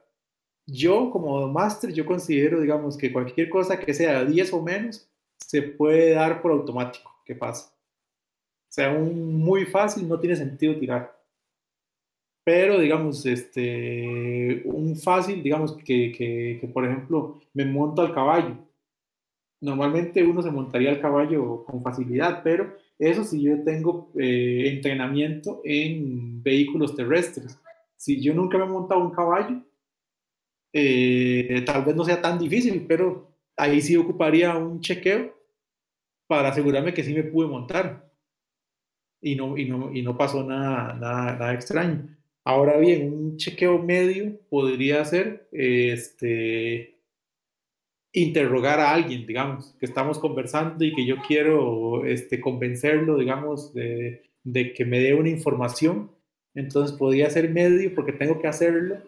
[0.67, 5.63] Yo como máster, yo considero, digamos, que cualquier cosa que sea 10 o menos, se
[5.63, 7.11] puede dar por automático.
[7.25, 7.71] ¿Qué pasa?
[7.71, 11.15] O sea, un muy fácil no tiene sentido tirar.
[12.45, 18.57] Pero, digamos, este, un fácil, digamos, que, que, que por ejemplo, me monto al caballo.
[19.61, 25.61] Normalmente uno se montaría al caballo con facilidad, pero eso si yo tengo eh, entrenamiento
[25.65, 27.59] en vehículos terrestres.
[27.97, 29.63] Si yo nunca me he montado un caballo,
[30.73, 35.35] eh, tal vez no sea tan difícil, pero ahí sí ocuparía un chequeo
[36.27, 38.11] para asegurarme que sí me pude montar
[39.21, 42.15] y no, y no, y no pasó nada, nada, nada extraño.
[42.45, 46.94] Ahora bien, un chequeo medio podría ser este,
[48.15, 54.23] interrogar a alguien, digamos, que estamos conversando y que yo quiero este, convencerlo, digamos, de,
[54.45, 56.13] de que me dé una información.
[56.55, 58.99] Entonces podría ser medio porque tengo que hacerlo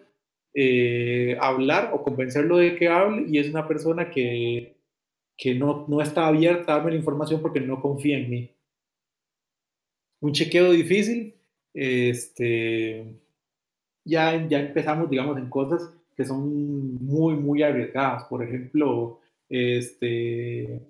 [0.53, 4.75] eh, hablar o convencerlo de que hable y es una persona que,
[5.37, 8.51] que no, no está abierta a darme la información porque no confía en mí.
[10.19, 11.33] Un chequeo difícil,
[11.73, 13.05] este,
[14.03, 18.23] ya, ya empezamos, digamos, en cosas que son muy, muy arriesgadas.
[18.25, 20.81] Por ejemplo, este,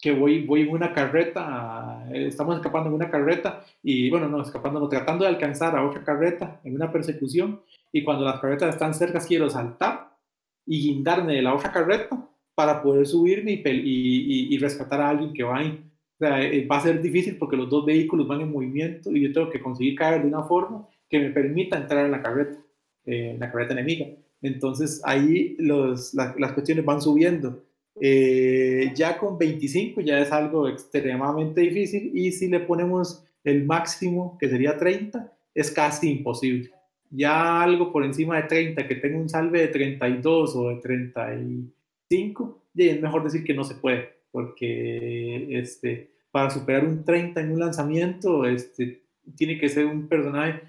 [0.00, 4.88] que voy, voy en una carreta, estamos escapando en una carreta y, bueno, no, escapando,
[4.88, 7.60] tratando de alcanzar a otra carreta en una persecución
[7.92, 10.16] y cuando las carretas están cerca quiero saltar
[10.64, 15.32] y guindarme de la otra carreta para poder subirme y, y, y, rescatar a alguien
[15.32, 15.84] que va ahí.
[16.14, 19.22] O sea, eh, va a ser difícil porque los dos vehículos van en movimiento y
[19.22, 22.58] yo tengo que conseguir caer de una forma que me permita entrar en la carreta,
[23.06, 24.06] eh, en la carreta enemiga.
[24.42, 27.64] Entonces ahí los, las cuestiones van subiendo.
[28.00, 34.36] Eh, ya con 25 ya es algo extremadamente difícil y si le ponemos el máximo,
[34.38, 36.70] que sería 30, es casi imposible
[37.10, 42.62] ya algo por encima de 30, que tenga un salve de 32 o de 35,
[42.76, 47.60] es mejor decir que no se puede, porque este, para superar un 30 en un
[47.60, 49.02] lanzamiento, este,
[49.36, 50.60] tiene que ser un personaje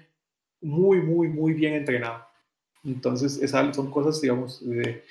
[0.60, 2.24] muy, muy, muy bien entrenado.
[2.84, 5.02] Entonces, esas son cosas, digamos, de,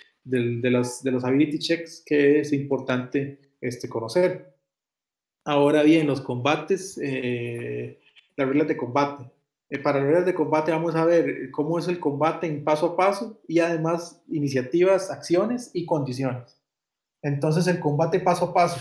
[0.69, 4.55] los, de los ability checks que es importante este, conocer.
[5.45, 7.99] Ahora bien, los combates, eh,
[8.35, 9.31] las reglas de combate.
[9.69, 12.87] Eh, para reglas de combate vamos a ver eh, cómo es el combate en paso
[12.87, 16.59] a paso y además iniciativas, acciones y condiciones.
[17.21, 18.79] Entonces el combate paso a paso.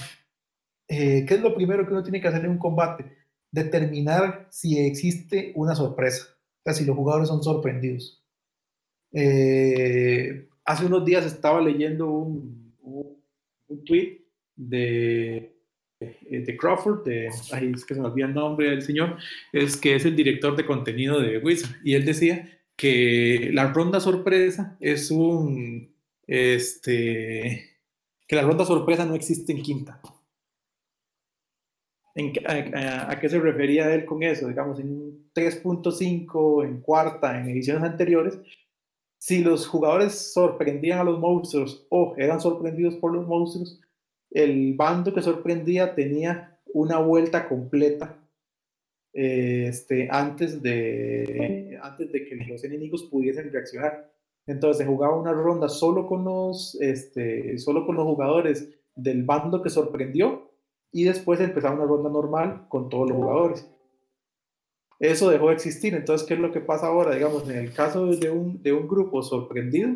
[0.88, 3.04] Eh, ¿Qué es lo primero que uno tiene que hacer en un combate?
[3.50, 8.24] Determinar si existe una sorpresa, o sea, si los jugadores son sorprendidos.
[9.12, 14.24] Hace unos días estaba leyendo un, un, tweet
[14.56, 15.58] de
[16.00, 19.16] eh, de Crawford, de, ahí es que se me olvida el nombre del señor,
[19.52, 21.74] es que es el director de contenido de Wizard.
[21.82, 25.92] Y él decía que la ronda sorpresa es un,
[26.26, 27.80] este,
[28.28, 30.00] que la ronda sorpresa no existe en quinta.
[32.14, 34.46] ¿En, a, a, qué se refería él con eso?
[34.46, 38.38] Digamos, en 3.5, en cuarta, en ediciones anteriores,
[39.18, 43.80] si los jugadores sorprendían a los monstruos o eran sorprendidos por los monstruos,
[44.30, 48.16] el bando que sorprendía tenía una vuelta completa
[49.12, 54.12] este, antes, de, antes de que los enemigos pudiesen reaccionar.
[54.46, 59.62] Entonces se jugaba una ronda solo con los, este, solo con los jugadores del bando
[59.62, 60.52] que sorprendió
[60.92, 63.70] y después empezaba una ronda normal con todos los jugadores.
[64.98, 65.94] Eso dejó de existir.
[65.94, 67.14] Entonces, ¿qué es lo que pasa ahora?
[67.14, 69.90] Digamos, en el caso de un, de un grupo sorprendido,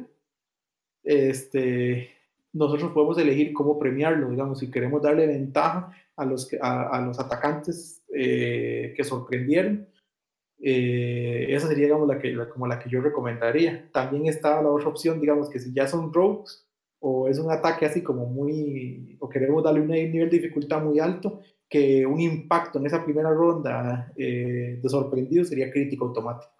[1.02, 2.10] este,
[2.52, 8.04] nosotros podemos elegir cómo premiarlo, digamos, si queremos darle ventaja a los, a, los atacantes
[8.14, 9.88] eh, que sorprendieron.
[10.60, 13.90] Eh, esa sería, digamos, la que, como la que yo recomendaría.
[13.92, 16.68] También está la otra opción, digamos, que si ya son rogues
[17.00, 21.00] o es un ataque así como muy, o queremos darle un nivel de dificultad muy
[21.00, 21.40] alto,
[21.72, 26.52] que un impacto en esa primera ronda eh, de sorprendido sería crítico automático.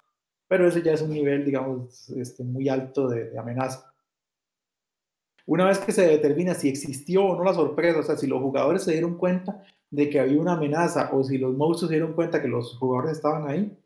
[0.48, 3.92] Pero ese ya es un nivel, digamos, este, muy alto de amenaza.
[5.44, 8.40] Una vez que se determina si existió o no la sorpresa, o sea, si los
[8.40, 12.14] jugadores se dieron cuenta de que había una amenaza o si los monstruos se dieron
[12.14, 13.78] cuenta que los jugadores estaban ahí,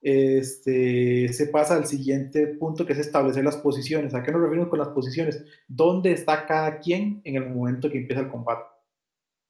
[0.00, 4.14] este, se pasa al siguiente punto que es establecer las posiciones.
[4.14, 5.44] ¿A qué nos referimos con las posiciones?
[5.68, 8.75] ¿Dónde está cada quien en el momento que empieza el combate?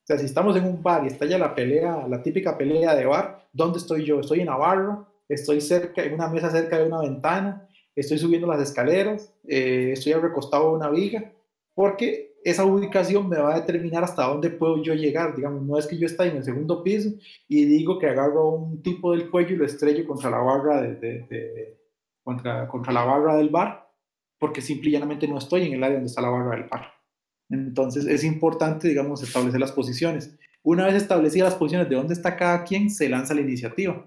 [0.07, 2.95] O sea, si estamos en un bar y está ya la pelea, la típica pelea
[2.95, 4.21] de bar, ¿dónde estoy yo?
[4.21, 5.05] ¿Estoy en la barra?
[5.29, 7.69] ¿Estoy cerca, en una mesa cerca de una ventana?
[7.97, 11.33] estoy subiendo las escaleras, eh, estoy recostado a una viga,
[11.75, 15.35] porque esa ubicación me va a determinar hasta dónde puedo yo llegar.
[15.35, 17.11] Digamos, no es que yo esté en el segundo piso
[17.49, 21.81] y digo que agarro un tipo del cuello y lo estrello contra la barra, de,
[22.23, 23.91] contra, contra la barra del bar,
[24.39, 26.96] porque simple y llanamente no estoy en el área donde está la barra del bar.
[27.49, 30.37] Entonces es importante, digamos, establecer las posiciones.
[30.63, 34.05] Una vez establecidas las posiciones de dónde está cada quien, se lanza la iniciativa.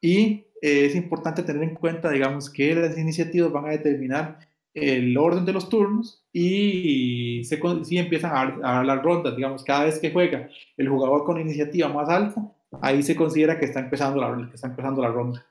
[0.00, 4.38] Y es importante tener en cuenta, digamos, que las iniciativas van a determinar
[4.74, 9.98] el orden de los turnos y si empiezan a dar, las rondas, digamos, cada vez
[9.98, 14.48] que juega el jugador con iniciativa más alta, ahí se considera que está empezando la,
[14.48, 15.46] que está empezando la ronda.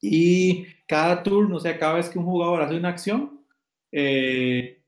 [0.00, 3.40] Y cada turno, o sea, cada vez que un jugador hace una acción,
[3.92, 4.83] eh,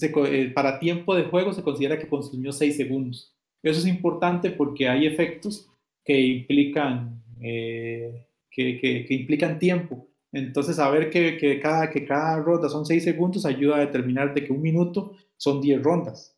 [0.00, 3.34] eh, para tiempo de juego se considera que consumió 6 segundos.
[3.62, 5.70] Eso es importante porque hay efectos
[6.04, 10.08] que implican, eh, que, que, implican tiempo.
[10.32, 14.44] Entonces, saber que, que, cada, que cada ronda son 6 segundos ayuda a determinar de
[14.44, 16.36] que un minuto son 10 rondas.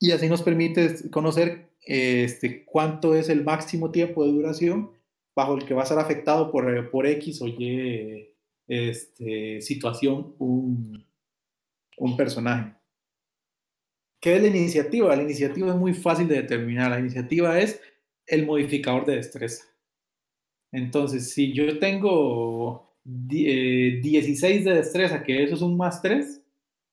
[0.00, 4.92] Y así nos permite conocer este, cuánto es el máximo tiempo de duración
[5.34, 8.34] bajo el que va a ser afectado por, por X o Y
[8.66, 11.07] este, situación un,
[11.98, 12.78] un personaje.
[14.20, 15.14] ¿Qué es la iniciativa?
[15.14, 16.90] La iniciativa es muy fácil de determinar.
[16.90, 17.80] La iniciativa es
[18.26, 19.64] el modificador de destreza.
[20.72, 26.42] Entonces, si yo tengo 16 eh, de destreza, que eso es un más 3,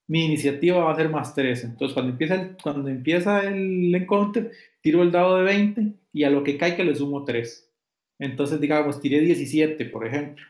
[0.07, 1.63] mi iniciativa va a ser más 3.
[1.63, 4.51] Entonces, cuando empieza el, cuando empieza el encounter,
[4.81, 7.71] tiro el dado de 20 y a lo que caiga le sumo 3.
[8.19, 10.45] Entonces, digamos, tiré 17, por ejemplo.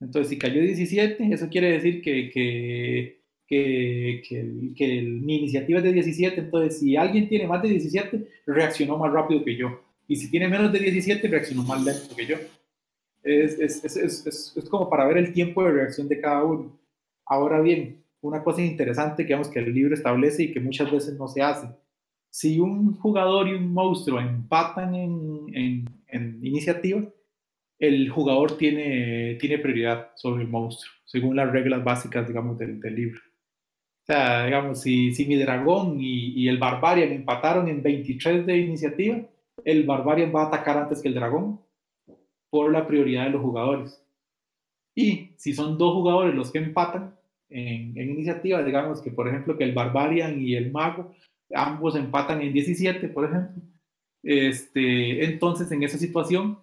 [0.00, 6.40] Entonces, si cayó 17, eso quiere decir que que, que, mi iniciativa es de 17,
[6.40, 9.80] entonces si alguien tiene más de 17, reaccionó más rápido que yo.
[10.06, 12.36] Y si tiene menos de 17, reaccionó más lento que yo.
[13.22, 14.26] Es, es, es,
[14.56, 16.78] es, como para ver el tiempo de reacción de cada uno.
[17.26, 21.18] Ahora bien, una cosa interesante que, vemos que el libro establece y que muchas veces
[21.18, 21.68] no se hace.
[22.30, 27.02] Si un jugador y un monstruo empatan en, en, en iniciativa,
[27.78, 32.94] el jugador tiene, tiene prioridad sobre el monstruo, según las reglas básicas, digamos, del, del
[32.94, 33.20] libro.
[34.04, 38.58] O sea, digamos, si, si mi dragón y, y, el barbarian empataron en 23 de
[38.58, 39.18] iniciativa,
[39.64, 41.58] el barbarian va a atacar antes que el dragón
[42.50, 44.04] por la prioridad de los jugadores.
[44.94, 47.16] Y si son dos jugadores los que empatan
[47.48, 51.14] en, iniciativa, digamos que por ejemplo que el barbarian y el mago
[51.52, 53.62] ambos empatan en 17, por ejemplo,
[54.22, 56.58] este, entonces en esa situación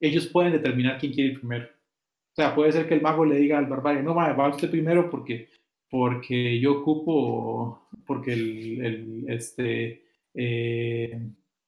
[0.00, 1.66] ellos pueden determinar quién quiere ir primero.
[1.66, 5.08] O sea, puede ser que el mago le diga al barbarian, no, va usted primero
[5.10, 5.48] porque
[5.92, 11.20] porque yo ocupo, porque el, este, eh,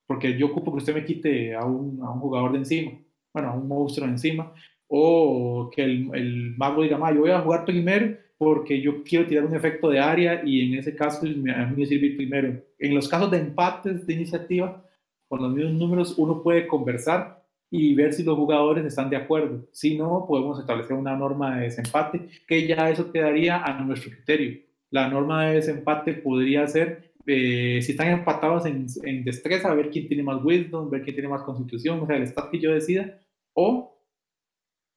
[0.06, 2.92] porque yo ocupo que usted me quite a un, a un, jugador de encima,
[3.34, 4.50] bueno, a un monstruo de encima,
[4.88, 9.44] o que el, el mago diga, yo voy a jugar primero porque yo quiero tirar
[9.44, 12.62] un efecto de área y en ese caso a mí me sirve primero.
[12.78, 14.82] En los casos de empates de iniciativa,
[15.28, 19.66] con los mismos números, uno puede conversar y ver si los jugadores están de acuerdo.
[19.72, 24.60] Si no, podemos establecer una norma de desempate, que ya eso quedaría a nuestro criterio.
[24.90, 30.06] La norma de desempate podría ser, eh, si están empatados en, en, destreza, ver quién
[30.06, 33.18] tiene más wisdom, ver quién tiene más constitución, o sea, el stat que yo decida,
[33.54, 33.98] o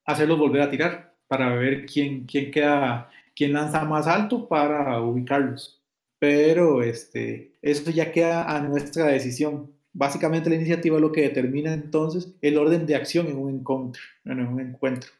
[0.04, 5.82] hacerlos volver a tirar para ver quién, quién queda, quién lanza más alto para ubicarlos.
[6.18, 12.32] Pero este, eso ya queda a nuestra decisión Básicamente la iniciativa lo que determina entonces
[12.40, 14.00] el orden de acción en un encuentro.
[14.24, 15.10] En un encuentro.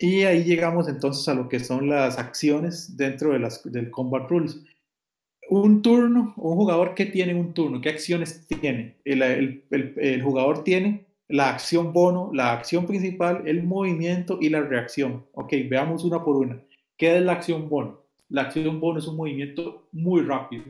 [0.00, 4.28] Y ahí llegamos entonces a lo que son las acciones dentro de las, del Combat
[4.28, 4.64] Rules.
[5.48, 8.96] Un turno, un jugador que tiene un turno, ¿qué acciones tiene?
[9.04, 14.60] El, el, el, jugador tiene la acción bono, la acción principal, el movimiento y la
[14.60, 15.24] reacción.
[15.34, 16.60] Ok, veamos una por una.
[16.96, 18.02] ¿Qué es la acción bono?
[18.28, 20.64] La acción bono es un movimiento muy rápido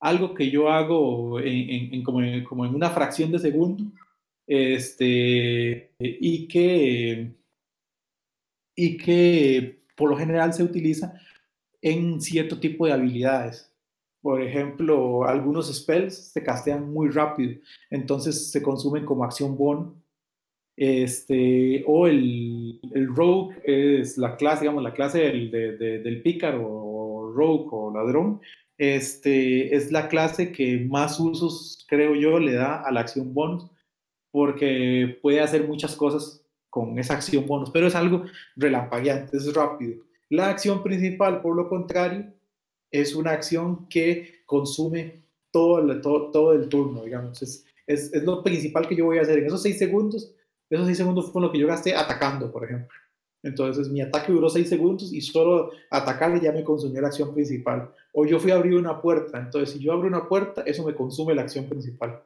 [0.00, 3.84] algo que yo hago en, como, en, una fracción de segundo
[4.46, 7.34] este, y, que,
[8.74, 11.14] y que por lo general se utiliza
[11.82, 13.72] en cierto tipo de habilidades.
[14.20, 19.94] Por ejemplo, algunos spells se castean muy rápido, entonces se consumen como acción bono.
[20.78, 27.68] Este, o el, el rogue es la clase, digamos, la clase del, del pícaro rogue
[27.70, 28.40] o ladrón,
[28.78, 33.70] este, es la clase que más usos, creo yo, le da a la acción bonus,
[34.30, 38.24] porque puede hacer muchas cosas con esa acción bonus, pero es algo
[38.54, 40.04] relampagueante, es rápido.
[40.28, 42.32] La acción principal, por lo contrario,
[42.90, 47.64] es una acción que consume todo el, turno, digamos.
[47.86, 50.34] Es, lo principal que yo voy a hacer en esos seis segundos.
[50.68, 52.94] Esos seis segundos fue lo que yo gasté atacando, por ejemplo.
[53.42, 57.92] Entonces mi ataque duró 6 segundos y solo atacarle ya me consumió la acción principal.
[58.18, 59.38] O yo fui a abrir una puerta.
[59.38, 62.22] Entonces si yo abro una puerta, eso me consume la acción principal.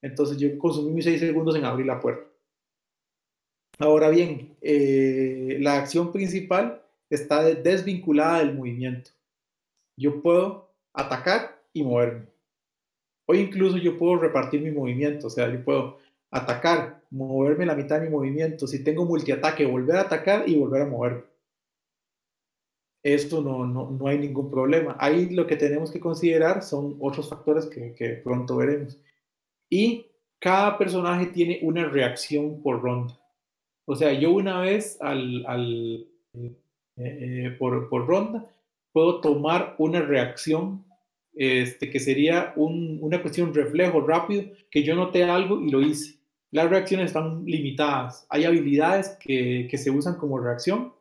[0.00, 2.26] Entonces yo consumí mis 6 segundos en abrir la puerta.
[3.78, 9.10] Ahora bien, eh, la acción principal está desvinculada del movimiento.
[9.98, 12.26] Yo puedo atacar y moverme.
[13.26, 15.26] O incluso yo puedo repartir mi movimiento.
[15.26, 15.98] O sea, yo puedo
[16.30, 18.66] atacar, moverme la mitad de mi movimiento.
[18.66, 21.31] Si tengo multiataque, volver a atacar y volver a mover.
[23.02, 24.96] Esto no, no, no, hay ningún problema.
[24.98, 28.98] Ahí lo que tenemos que considerar son otros factores que, que pronto veremos.
[29.68, 30.06] Y
[30.38, 33.18] cada personaje tiene una reacción por ronda.
[33.86, 36.54] O sea, yo una vez al, al eh,
[36.96, 38.44] eh, por, por, ronda
[38.92, 40.84] puedo tomar una reacción
[41.34, 46.18] este, que sería un, una cuestión reflejo rápido, que yo noté algo y lo hice.
[46.50, 48.26] Las reacciones están limitadas.
[48.28, 50.92] Hay habilidades que, que se usan como reacción,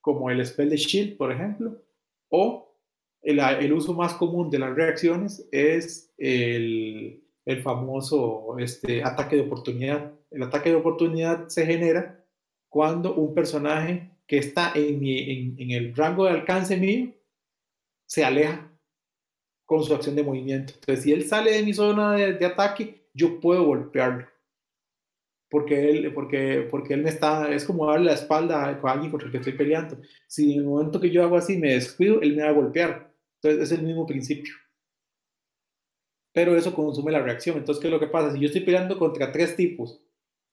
[0.00, 1.82] como el spell de shield, por ejemplo,
[2.28, 2.76] o
[3.22, 9.42] el, el uso más común de las reacciones es el, el famoso este, ataque de
[9.42, 10.12] oportunidad.
[10.30, 12.24] El ataque de oportunidad se genera
[12.68, 17.12] cuando un personaje que está en, en, el rango de alcance mío
[18.06, 18.70] se aleja
[19.64, 20.72] con su acción de movimiento.
[20.74, 24.28] Entonces, si él sale de mi zona de, ataque, yo puedo golpearlo.
[25.50, 29.26] Porque él, porque, porque él me está, es como darle la espalda a alguien contra
[29.26, 29.98] el que estoy peleando.
[30.26, 33.12] Si en el momento que yo hago así me descuido, él me va a golpear.
[33.42, 34.54] Entonces, es el mismo principio
[36.32, 37.58] pero eso consume la reacción.
[37.58, 38.32] Entonces, ¿qué es lo que pasa?
[38.32, 40.00] Si yo estoy peleando contra tres tipos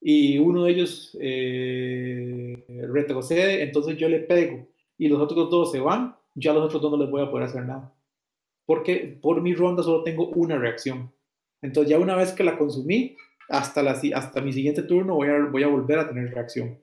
[0.01, 4.67] y uno de ellos eh, retrocede, entonces yo le pego
[4.97, 7.47] y los otros dos se van, ya los otros dos no les voy a poder
[7.47, 7.93] hacer nada.
[8.65, 11.11] Porque por mi ronda solo tengo una reacción.
[11.61, 13.15] Entonces, ya una vez que la consumí,
[13.49, 15.29] hasta, mi siguiente turno voy
[15.63, 16.79] a, volver a tener reacción.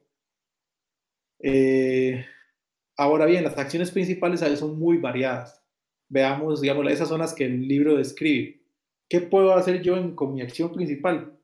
[1.41, 2.25] Eh,
[2.97, 5.63] ahora bien, las acciones principales son muy variadas.
[6.09, 8.63] Veamos, digamos, esas son las que el libro describe.
[9.09, 11.39] ¿Qué puedo hacer yo con mi acción principal?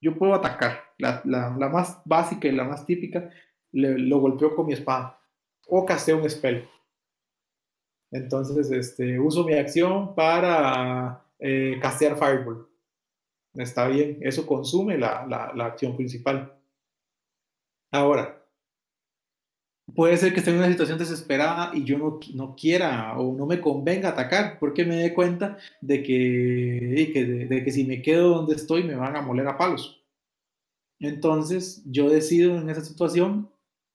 [0.00, 1.22] Yo puedo atacar, la,
[1.72, 3.30] más básica y la más típica,
[3.72, 5.20] lo golpeo con mi espada
[5.68, 6.68] o casteo un spell.
[8.10, 12.68] Entonces, este, uso mi acción para eh, castear Fireball.
[13.58, 16.52] Está bien, eso consume la, la acción principal.
[17.90, 18.46] Ahora,
[19.94, 23.46] puede ser que esté en una situación desesperada y yo no, no quiera o no
[23.46, 28.56] me convenga atacar porque me dé cuenta de que, de, que si me quedo donde
[28.56, 30.02] estoy me van a moler a palos.
[30.98, 33.50] Entonces yo decido en esa situación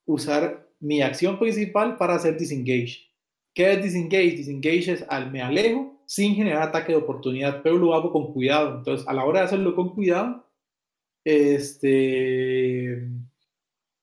[0.06, 3.10] usar mi acción principal para hacer disengage.
[3.54, 4.38] ¿Qué es disengage?
[4.38, 8.80] Disengage es al me alejo sin generar ataque de oportunidad, pero lo hago con cuidado.
[8.80, 10.46] Entonces a la hora de hacerlo con cuidado,
[11.24, 13.08] este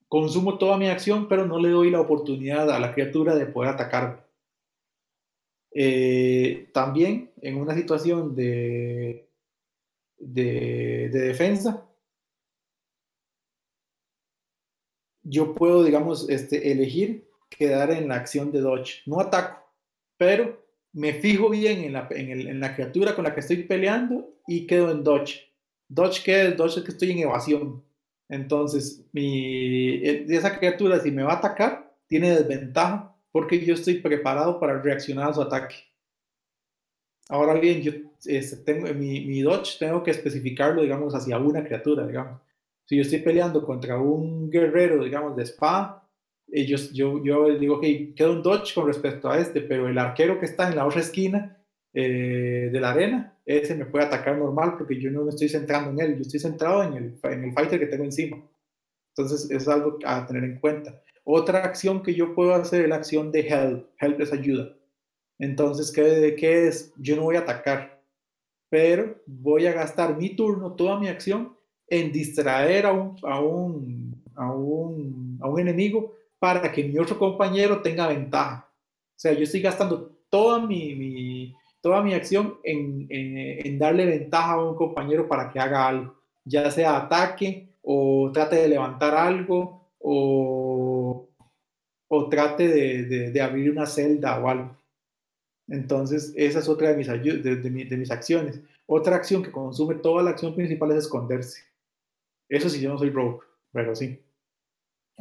[0.09, 3.75] Consumo toda mi acción, pero no le doy la oportunidad a la criatura de poder
[3.75, 4.23] atacarme.
[5.71, 9.29] Eh, también en una situación de,
[10.17, 11.87] de, defensa,
[15.23, 19.03] yo puedo, digamos, este, elegir quedar en la acción de dodge.
[19.05, 19.63] No ataco,
[20.17, 21.93] pero me fijo bien en
[22.61, 25.53] la, criatura con la que estoy peleando y quedo en dodge.
[25.89, 26.57] Dodge, ¿qué es?
[26.57, 27.85] Dodge es que estoy en evasión.
[28.29, 34.01] Entonces, mi, e, esa criatura, si me va a atacar, tiene desventaja porque yo estoy
[34.01, 35.77] preparado para reaccionar a su ataque.
[37.29, 37.93] Ahora bien, yo
[38.25, 42.41] este, tengo, mi, mi dodge tengo que especificarlo, digamos, hacia una criatura, digamos.
[42.87, 46.08] Si yo estoy peleando contra un guerrero, digamos, de espada,
[46.51, 50.39] ellos, yo, yo digo, ok, queda un dodge con respecto a este, pero el arquero
[50.39, 51.59] que está en la otra esquina
[51.93, 55.91] eh, de la arena, ese me puede atacar normal porque yo no me estoy centrando
[55.91, 58.43] en él, yo estoy centrado en el, en el fighter que tengo encima.
[59.17, 61.03] Entonces es algo a tener en cuenta.
[61.25, 63.87] Otra acción que yo puedo hacer es la acción de help.
[64.01, 64.75] Help es ayuda.
[65.39, 66.93] Entonces, ¿qué, ¿qué es?
[66.97, 68.03] Yo no voy a atacar,
[68.69, 71.57] pero voy a gastar mi turno, toda mi acción,
[71.89, 77.19] en distraer a un, a un, a un, a un enemigo para que mi otro
[77.19, 78.69] compañero tenga ventaja.
[78.71, 84.53] O sea, yo estoy gastando toda mi, mi toda mi acción en, en, darle ventaja
[84.53, 86.15] a un compañero para que haga algo,
[86.45, 91.29] ya sea ataque o trate de levantar algo o,
[92.09, 94.77] o trate de, de, abrir una celda o algo.
[95.69, 98.61] Entonces, esa es otra de mis, de, de, mis acciones.
[98.87, 101.63] Otra acción que consume toda la acción principal es esconderse.
[102.49, 103.41] Eso sí, yo no soy rogue,
[103.73, 104.19] pero sí.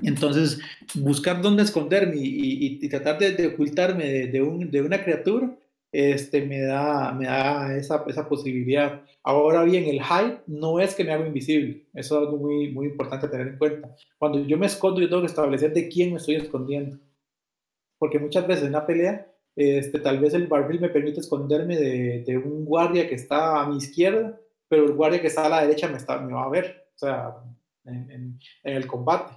[0.04, 0.60] Entonces,
[0.96, 5.58] buscar dónde esconderme y, y, tratar de, ocultarme de, un, de, una criatura
[5.92, 9.02] este, me da, me da esa, esa posibilidad.
[9.24, 12.88] Ahora bien, el hype no es que me haga invisible, eso es algo muy, muy
[12.88, 13.96] importante tener en cuenta.
[14.20, 17.00] Cuando yo me escondo, yo tengo que establecer de quién me estoy escondiendo,
[17.98, 22.24] porque muchas veces en una pelea, este, tal vez el barril me permite esconderme de,
[22.24, 25.62] de, un guardia que está a mi izquierda, pero el guardia que está a la
[25.62, 27.36] derecha me, está, me va a ver, o sea,
[27.86, 29.34] en, en, en el combate.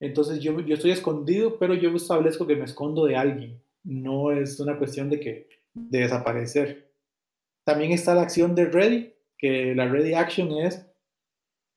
[0.00, 3.60] Entonces yo, yo estoy escondido, pero yo establezco que me escondo de alguien.
[3.84, 6.90] No es una cuestión de que de desaparecer.
[7.64, 10.86] También está la acción de ready, que la ready action es,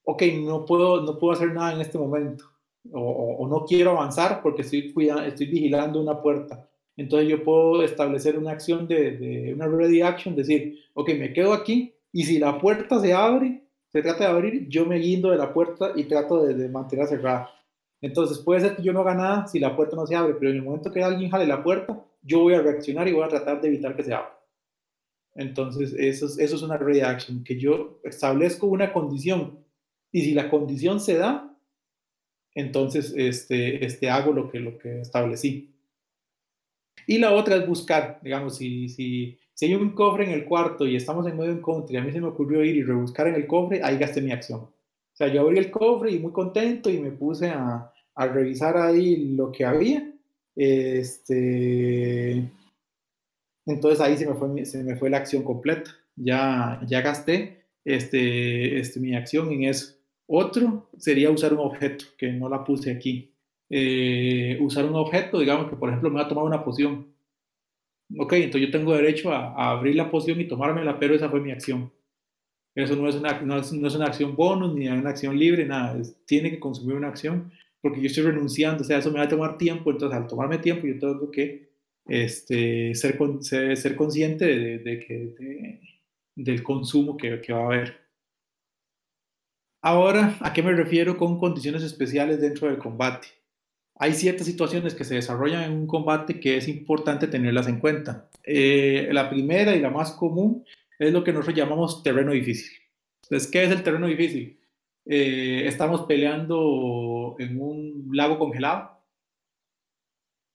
[0.04, 2.46] ok, no puedo, no puedo hacer nada en este momento,
[2.92, 4.94] o, no quiero avanzar porque estoy,
[5.26, 6.68] estoy vigilando una puerta.
[6.98, 11.54] Entonces yo puedo establecer una acción de, de, una ready action, decir, ok, me quedo
[11.54, 15.38] aquí y si la puerta se abre, se trata de abrir, yo me guindo de
[15.38, 17.50] la puerta y trato de, de mantenerla cerrada.
[18.02, 20.50] Entonces puede ser que yo no haga nada si la puerta no se abre, pero
[20.50, 23.30] en el momento que alguien jale la puerta, yo voy a reaccionar y voy a
[23.30, 24.38] tratar de evitar que se abra.
[25.36, 29.60] Entonces eso es, eso es una reaction, que yo establezco una condición
[30.12, 31.58] y si la condición se da,
[32.54, 35.74] entonces este, este, hago lo que, lo que establecí.
[37.08, 40.86] Y la otra es buscar, digamos, si, si, si hay un cofre en el cuarto
[40.86, 43.28] y estamos en medio de un country, a mí se me ocurrió ir y rebuscar
[43.28, 44.70] en el cofre, ahí gasté mi acción.
[45.22, 49.36] Sea, yo abrí el cofre y muy contento y me puse a, a revisar ahí
[49.36, 50.12] lo que había.
[50.56, 52.44] Este,
[53.68, 55.92] entonces ahí se me fue, se me fue la acción completa.
[56.16, 59.94] Ya, ya gasté este, este, mi acción en eso.
[60.26, 63.32] Otro sería usar un objeto, que no la puse aquí.
[63.70, 67.14] Eh, usar un objeto, digamos que por ejemplo me va a tomar una poción.
[68.18, 71.42] Ok, entonces yo tengo derecho a, a abrir la poción y tomármela, pero esa fue
[71.42, 71.92] mi acción.
[72.76, 75.66] Eso no es una, no es, no es una acción bonus ni una acción libre,
[75.66, 76.02] nada.
[76.26, 77.52] tiene que consumir una acción
[77.82, 80.60] porque yo estoy renunciando, o sea, eso me va a tomar tiempo, entonces al tomarme
[80.60, 81.72] tiempo yo tengo que
[82.08, 85.80] este, ser, ser, ser consciente de, de que,
[86.36, 88.02] del consumo que, que va a haber.
[89.84, 93.28] Ahora, ¿a qué me refiero con condiciones especiales dentro del combate?
[93.96, 98.30] Hay ciertas situaciones que se desarrollan en un combate que es importante tenerlas en cuenta.
[98.44, 100.66] Eh, la primera y la más común
[101.02, 102.72] es lo que nosotros llamamos terreno difícil.
[103.24, 104.60] Entonces, ¿qué es el terreno difícil?
[105.06, 109.00] Eh, estamos peleando en un lago congelado.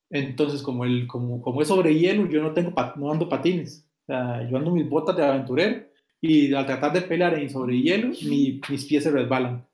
[0.09, 3.85] Entonces, como, el, como, como es sobre hielo, yo no, tengo, no ando patines.
[4.07, 5.83] Yo ando mis botas de aventurero
[6.21, 9.67] y al tratar de pelear en sobre hielo, mis pies se resbalan.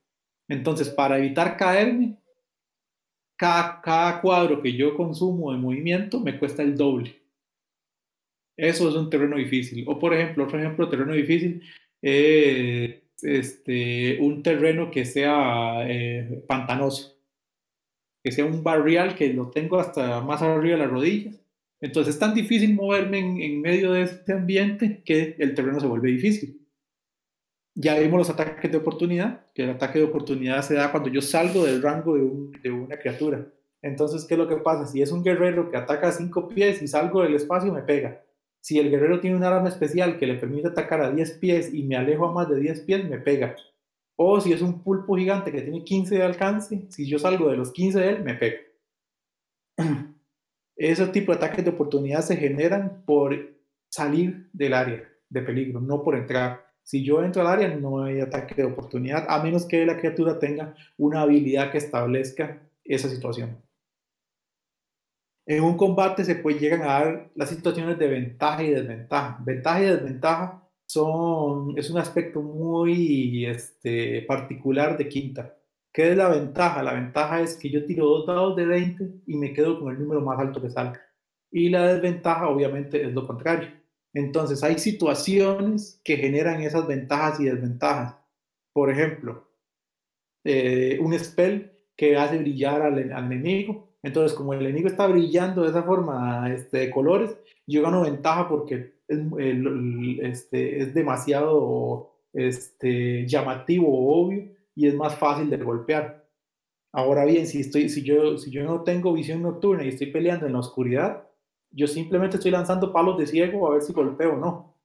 [0.48, 2.18] Entonces, para evitar caerme,
[3.36, 7.23] cada, cada cuadro que yo consumo de movimiento me cuesta el doble.
[8.58, 9.84] Eso es un terreno difícil.
[9.88, 11.62] O por ejemplo, otro ejemplo terreno difícil
[12.01, 17.18] es este, un terreno que sea eh, pantanoso,
[18.24, 21.39] que sea un barrial que lo tengo hasta más arriba de las rodillas.
[21.82, 25.88] Entonces es tan difícil moverme en, en medio de este ambiente que el terreno se
[25.88, 26.60] vuelve difícil.
[27.76, 31.22] Ya vimos los ataques de oportunidad, que el ataque de oportunidad se da cuando yo
[31.22, 33.47] salgo del rango de, un, de una criatura.
[33.82, 34.86] Entonces, ¿qué es lo que pasa?
[34.86, 38.23] Si es un guerrero que ataca a cinco pies y salgo del espacio, me pega.
[38.64, 41.84] Si el guerrero tiene un arma especial que le permite atacar a 10 pies y
[41.84, 43.57] me alejo a más de 10 pies, me pega.
[44.16, 47.57] O si es un pulpo gigante que tiene 15 de alcance, si yo salgo de
[47.57, 48.59] los 15 de él, me pega.
[50.78, 53.38] Ese tipo de ataques de oportunidad se generan por
[53.89, 56.66] salir del área de peligro, no por entrar.
[56.84, 60.39] Si yo entro al área, no hay ataque de oportunidad, a menos que la criatura
[60.39, 63.57] tenga una habilidad que establezca esa situación
[65.46, 69.39] en un combate se puede llegar a dar las situaciones de ventaja y desventaja.
[69.44, 75.58] Ventaja y desventaja son, es un aspecto muy este, particular de quinta.
[75.91, 76.82] ¿Qué es la ventaja?
[76.82, 80.00] La ventaja es que yo tiro dos dados de 20 y me quedo con el
[80.00, 81.02] número más alto que salga.
[81.52, 83.70] Y la desventaja obviamente es lo contrario.
[84.14, 88.16] Entonces hay situaciones que generan esas ventajas y desventajas.
[88.74, 89.50] Por ejemplo,
[90.44, 95.70] eh, un spell que hace brillar al enemigo entonces, como el enemigo está brillando de
[95.70, 99.20] esa forma este, de colores, yo gano ventaja porque es,
[100.22, 106.28] este, es demasiado este, llamativo o obvio y es más fácil de golpear.
[106.91, 110.45] Ahora bien, si, estoy, si, yo, si yo no tengo visión nocturna y estoy peleando
[110.45, 111.24] en la oscuridad,
[111.72, 114.76] yo simplemente estoy lanzando palos de ciego a ver si golpeo o no.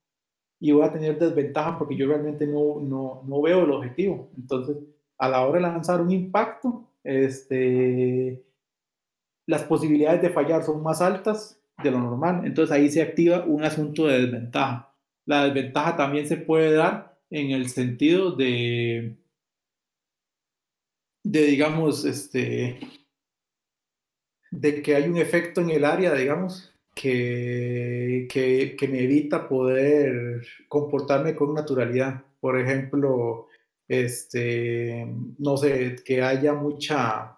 [0.61, 4.31] Y voy a tener desventaja porque yo realmente no, no, no veo el objetivo.
[4.37, 4.77] Entonces,
[5.19, 8.45] a la hora de lanzar un impacto, este,
[9.49, 12.43] las posibilidades de fallar son más altas de lo normal.
[12.45, 14.95] Entonces ahí se activa un asunto de desventaja.
[15.25, 19.17] La desventaja también se puede dar en el sentido de,
[21.25, 22.79] de digamos, este,
[24.51, 31.35] de que hay un efecto en el área, digamos, que, que, me evita poder comportarme
[31.35, 32.23] con naturalidad.
[32.41, 33.47] Por ejemplo,
[33.89, 35.07] este,
[35.39, 37.38] no sé, que haya mucha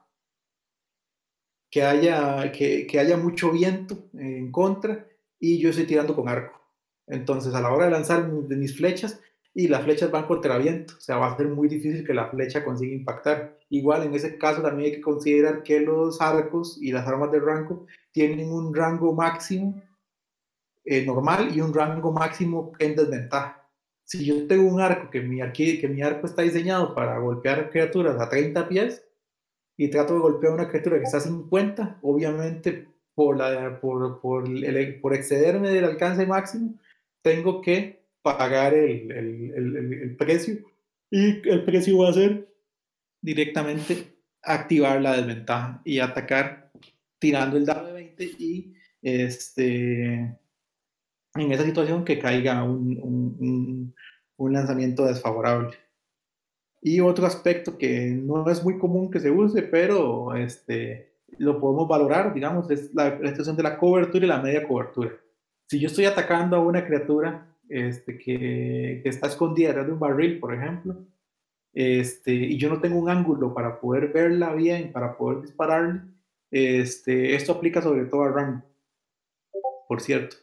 [1.70, 5.06] que haya, que, que haya mucho viento en contra
[5.38, 6.60] y yo estoy tirando con arco.
[7.06, 9.20] Entonces, a la hora de lanzar mis flechas,
[9.52, 12.28] y las flechas van contra viento, o sea, va a ser muy difícil que la
[12.28, 13.58] flecha consiga impactar.
[13.68, 17.40] Igual en ese caso también hay que considerar que los arcos y las armas de
[17.40, 19.82] rango tienen un rango máximo
[20.84, 23.68] eh, normal y un rango máximo en desventaja.
[24.04, 28.20] Si yo tengo un arco que mi, que mi arco está diseñado para golpear criaturas
[28.20, 29.04] a 30 pies,
[29.80, 34.20] y trato de golpear a una criatura que está a 50, obviamente por, la, por,
[34.20, 36.74] por, el, por excederme del alcance máximo,
[37.22, 40.58] tengo que pagar el, el, el, precio
[41.10, 42.46] Y el precio va a ser
[43.22, 46.70] directamente activar la desventaja y atacar
[47.18, 50.12] tirando el dado de 20 y este,
[51.36, 53.94] en esa situación que caiga un, un,
[54.36, 55.74] un lanzamiento desfavorable.
[56.82, 61.86] Y otro aspecto que no es muy común que se use, pero este, lo podemos
[61.88, 65.10] valorar, digamos, es la, situación de la cobertura y la media cobertura.
[65.66, 70.00] Si yo estoy atacando a una criatura este, que, que, está escondida detrás de un
[70.00, 70.96] barril, por ejemplo,
[71.72, 76.00] este, y yo no tengo un ángulo para poder verla bien, para poder dispararle,
[76.50, 78.62] este, esto aplica sobre todo a rango,
[79.88, 80.36] por cierto.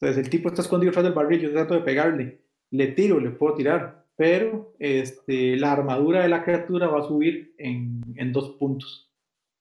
[0.00, 2.40] Entonces el tipo está escondido detrás del barril, yo trato de pegarle,
[2.70, 7.56] le tiro, le puedo tirar, pero este, la armadura de la criatura va a subir
[7.58, 9.10] en, en dos puntos.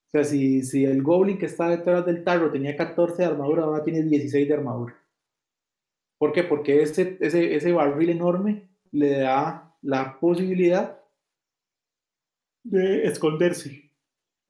[0.05, 3.63] O sea, si, si, el goblin que está detrás del tarro tenía 14 de armadura,
[3.63, 4.95] ahora tiene 16 de armadura.
[6.19, 6.43] ¿Por qué?
[6.43, 11.01] Porque ese, ese, ese barril enorme le da la posibilidad
[12.63, 13.89] de esconderse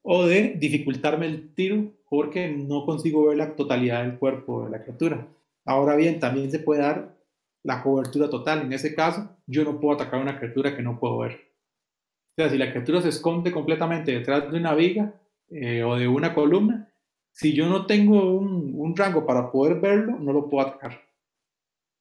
[0.01, 4.84] o de dificultarme el tiro porque no consigo ver la totalidad del cuerpo de la
[4.84, 5.26] criatura.
[5.64, 7.20] Ahora bien, también se puede dar
[7.64, 8.62] la cobertura total.
[8.62, 11.34] En ese caso, yo no puedo atacar una criatura que no puedo ver.
[11.34, 15.14] O sea, si la criatura se esconde completamente detrás de una viga
[15.49, 16.91] eh, o de una columna,
[17.34, 21.01] si yo no tengo un, un, rango para poder verlo, no lo puedo atacar.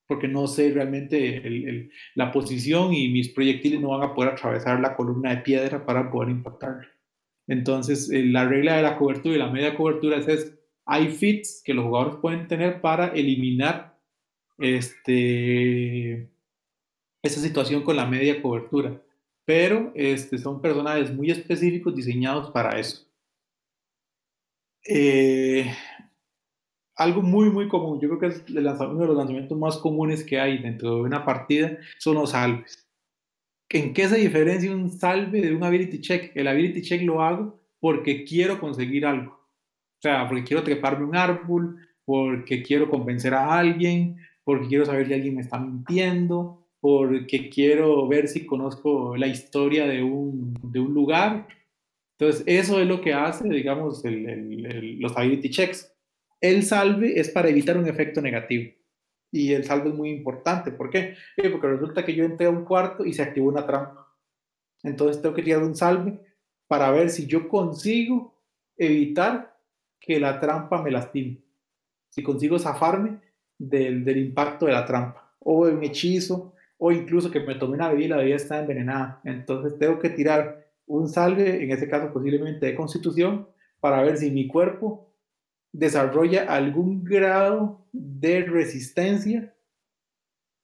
[0.06, 4.96] Porque no sé realmente la posición y mis proyectiles no van a poder atravesar la
[4.96, 6.86] columna de piedra para poder impactarlo.
[7.48, 11.62] Entonces, eh, la regla de la cobertura y la media cobertura es, es hay fits
[11.64, 13.89] que los jugadores pueden tener para eliminar
[14.60, 16.28] este,
[17.22, 19.00] esa situación con la media cobertura.
[19.44, 23.06] Pero este, son personajes muy específicos diseñados para eso.
[24.86, 25.70] Eh,
[26.96, 30.38] algo muy, muy común, yo creo que es uno de los lanzamientos más comunes que
[30.38, 32.86] hay dentro de una partida, son los salves.
[33.70, 36.32] ¿En qué se diferencia un salve de un ability check?
[36.34, 39.32] El ability check lo hago porque quiero conseguir algo.
[39.32, 44.16] O sea, porque quiero treparme un árbol, porque quiero convencer a alguien,
[44.50, 49.86] porque quiero saber si alguien me está mintiendo, porque quiero ver si conozco la historia
[49.86, 51.46] de un, de un lugar.
[52.18, 55.94] Entonces, eso es lo que hace, digamos, el, el, el, los ability checks.
[56.40, 58.72] El salve es para evitar un efecto negativo.
[59.30, 60.72] Y el salve es muy importante.
[60.72, 61.14] ¿Por qué?
[61.52, 64.12] Porque resulta que yo entré a un cuarto y se activó una trampa.
[64.82, 66.18] Entonces tengo que tirar un salve
[66.66, 68.42] para ver si yo consigo
[68.76, 69.56] evitar
[70.00, 71.38] que la trampa me lastime.
[72.08, 73.29] Si consigo zafarme
[73.60, 77.74] del, del, impacto de la trampa, o de un hechizo, o incluso que me tome
[77.74, 79.20] una bebida y la bebida está envenenada.
[79.24, 83.46] Entonces tengo que tirar un salve, en ese caso posiblemente de constitución,
[83.80, 85.14] para ver si mi cuerpo
[85.72, 89.54] desarrolla algún grado de resistencia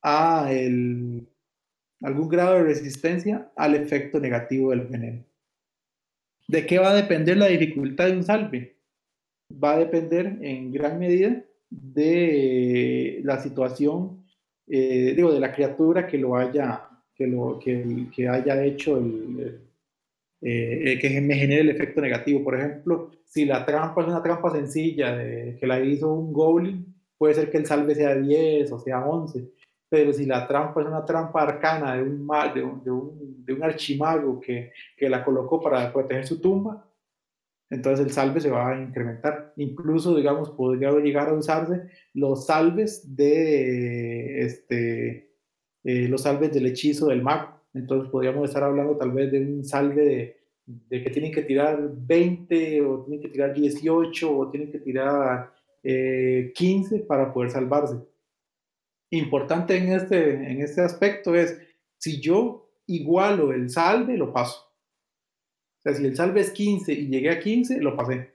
[0.03, 1.29] a el,
[2.03, 5.25] algún grado de resistencia al efecto negativo del veneno.
[6.49, 8.77] ¿De qué va a depender la dificultad de un salve?
[9.53, 14.25] Va a depender en gran medida de la situación,
[14.67, 19.61] eh, digo, de la criatura que lo haya, que, lo, que, haya hecho el,
[20.41, 22.43] eh, que me genere el efecto negativo.
[22.45, 27.35] Por ejemplo, si la trampa es una trampa sencilla que la hizo un goblin, puede
[27.35, 29.51] ser que el salve sea 10 o sea 11.
[29.89, 33.53] Pero si la trampa es una trampa arcana de un, de un, de un, de
[33.53, 36.85] un archimago que, que la colocó para proteger su tumba,
[37.69, 39.53] entonces el salve se va a incrementar.
[39.57, 45.31] Incluso, digamos, podría llegar a usarse los salves de este,
[45.83, 47.61] eh, los salves del hechizo del mago.
[47.75, 50.37] Entonces podríamos estar hablando tal vez de un salve de,
[50.67, 55.53] de, que tienen que tirar 20 o tienen que tirar 18 o tienen que tirar
[55.83, 57.97] eh, 15 para poder salvarse.
[59.11, 61.61] Importante en este, en este aspecto es,
[61.99, 64.66] si yo igualo el salve, lo paso
[65.91, 68.35] sea, si el salve es 15 y llegué a 15, lo pasé.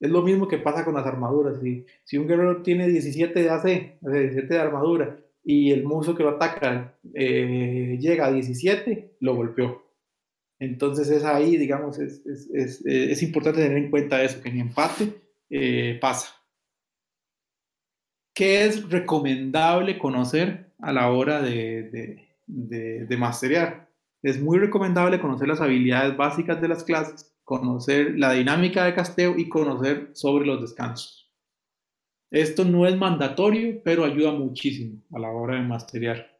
[0.00, 1.60] Es lo mismo que pasa con las armaduras.
[1.60, 3.64] Si, si un guerrero tiene 17 de AC,
[4.00, 9.82] 17 de armadura, y el muso que lo ataca eh, llega a 17, lo golpeó.
[10.58, 14.60] Entonces es ahí, digamos, es, es, es, es importante tener en cuenta eso, que en
[14.60, 15.08] empate
[15.50, 16.34] eh, pasa.
[18.34, 23.16] ¿Qué es recomendable conocer a la hora de, de, de, de?
[24.22, 29.36] Es muy recomendable conocer las habilidades básicas de las clases, conocer la dinámica de casteo
[29.36, 31.30] y conocer sobre los descansos.
[32.30, 36.32] Esto no es mandatorio, pero ayuda muchísimo a la hora de masterear.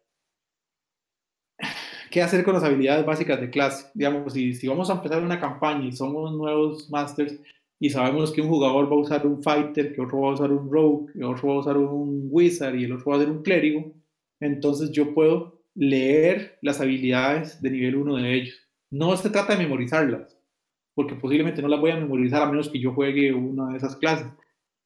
[2.11, 3.91] ¿Qué hacer con las habilidades básicas de clase?
[3.95, 7.39] Digamos, si, si vamos a empezar una campaña y somos nuevos masters
[7.81, 10.53] y sabemos que un jugador va a usar un fighter, que otro va a usar
[10.53, 13.31] un rogue, que otro va a usar un wizard y el otro va a ser
[13.31, 13.93] un clérigo,
[14.41, 18.57] entonces yo puedo leer las habilidades de nivel 1 de ellos.
[18.91, 20.39] No se trata de memorizarlas,
[20.95, 23.97] porque posiblemente no las voy a memorizar a menos que yo juegue una de esas
[23.97, 24.29] clases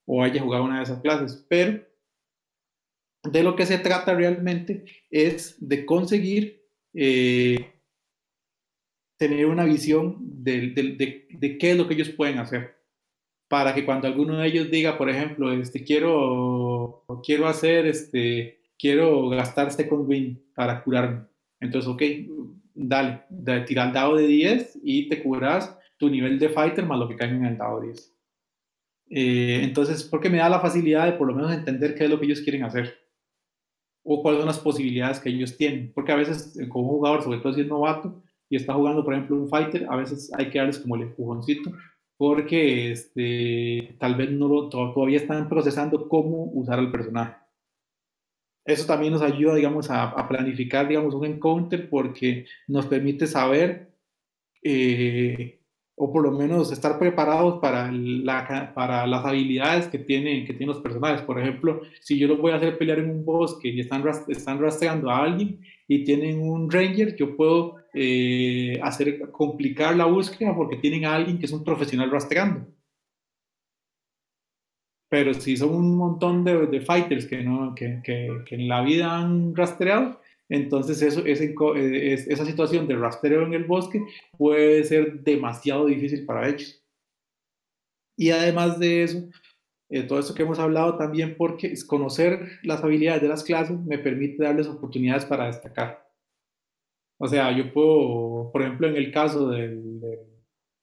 [0.06, 1.84] o haya jugado una de esas clases, pero
[3.24, 6.62] de lo que se trata realmente es de conseguir
[6.94, 7.72] eh,
[9.16, 12.76] tener una visión de, qué es lo que ellos pueden hacer.
[13.48, 19.28] Para que cuando alguno de ellos diga, por ejemplo, este, quiero, quiero hacer, este, quiero
[19.28, 21.26] gastar Second Win para curarme.
[21.60, 22.02] Entonces, ok,
[22.74, 23.22] dale,
[23.66, 27.16] tira el dado de 10 y te curas tu nivel de fighter más lo que
[27.16, 28.14] cae en el dado 10.
[29.10, 32.18] Eh, entonces, porque me da la facilidad de por lo menos entender qué es lo
[32.18, 32.92] que ellos quieren hacer
[34.02, 35.92] o cuáles son las posibilidades que ellos tienen.
[35.94, 39.14] Porque a veces, eh, como jugador, sobre todo si es novato y está jugando, por
[39.14, 41.70] ejemplo, un fighter, a veces hay que darles como el empujoncito
[42.16, 47.36] porque este, tal vez no lo, todavía están procesando cómo usar al personaje.
[48.66, 53.90] Eso también nos ayuda, digamos, a, a planificar, digamos, un encounter porque nos permite saber
[54.62, 55.60] eh,
[55.94, 60.74] o por lo menos estar preparados para, la, para las habilidades que tienen, que tienen
[60.74, 61.22] los personajes.
[61.22, 64.60] Por ejemplo, si yo los voy a hacer pelear en un bosque y están, están
[64.60, 70.76] rastreando a alguien y tienen un ranger, yo puedo eh, hacer complicar la búsqueda porque
[70.76, 72.66] tienen a alguien que es un profesional rastreando.
[75.08, 78.82] Pero si son un montón de, de fighters que, no, que, que, que en la
[78.82, 84.04] vida han rastreado, entonces eso, eh, esa situación de rastreo en el bosque
[84.36, 86.82] puede ser demasiado difícil para ellos.
[88.16, 89.28] Y además de eso,
[89.90, 93.98] eh, todo esto que hemos hablado también porque conocer las habilidades de las clases me
[93.98, 96.06] permite darles oportunidades para destacar.
[97.18, 100.00] O sea, yo puedo, por ejemplo, en el caso, del,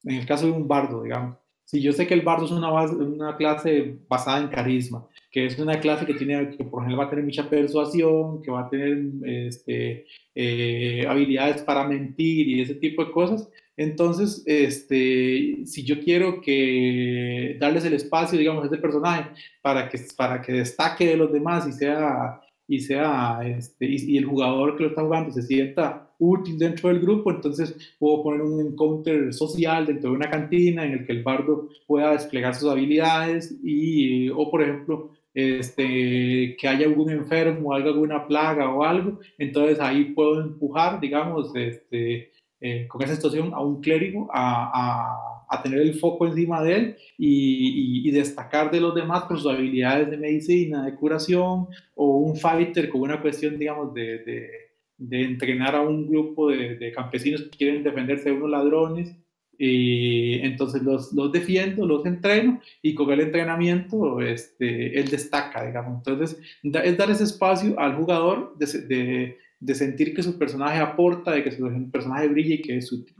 [0.03, 3.35] en el caso de un bardo, digamos, si yo sé que el bardo es una,
[3.37, 7.09] clase basada en carisma, que es una clase que tiene, que por ejemplo va a
[7.09, 10.05] tener mucha persuasión, que va a tener este,
[10.35, 17.57] eh, habilidades para mentir y ese tipo de cosas, entonces, este, si yo quiero que
[17.59, 21.67] darles el espacio, digamos, a ese personaje para que, para que destaque de los demás
[21.67, 26.57] y sea, y sea, este, y el jugador que lo está jugando se sienta útil
[26.57, 31.05] dentro del grupo, entonces puedo poner un encounter social dentro de una cantina en el
[31.05, 37.09] que el bardo pueda desplegar sus habilidades y, o por ejemplo, este, que haya algún
[37.09, 43.15] enfermo, haya alguna plaga o algo, entonces ahí puedo empujar, digamos, este, eh, con esa
[43.15, 48.11] situación a un clérigo a, a, a, tener el foco encima de él y, y,
[48.11, 53.01] destacar de los demás por sus habilidades de medicina, de curación, o un fighter con
[53.01, 54.49] una cuestión, digamos, de, de
[54.97, 59.15] de entrenar a un grupo de, campesinos que quieren defenderse de unos ladrones.
[59.57, 65.97] Y entonces los, los, defiendo, los entreno y con el entrenamiento este, él destaca, digamos.
[65.99, 71.31] Entonces es dar ese espacio al jugador de, de, de, sentir que su personaje aporta,
[71.31, 73.15] de que su personaje brille y que es útil.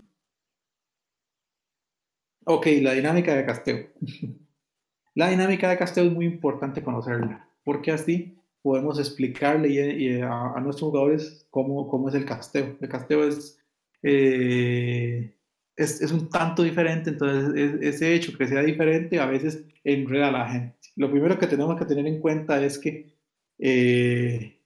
[2.46, 3.88] Ok, la dinámica de casteo.
[5.16, 11.46] la dinámica de casteo es muy importante conocerla, porque así podemos explicarle a, nuestros jugadores
[11.52, 12.78] cómo, cómo, es el casteo.
[12.82, 13.60] El casteo es,
[14.02, 15.36] eh,
[15.76, 20.32] es, es, un tanto diferente, entonces ese hecho que sea diferente a veces enreda a
[20.32, 20.78] la gente.
[20.96, 23.14] Lo primero que tenemos que tener en cuenta es que
[23.60, 24.60] eh,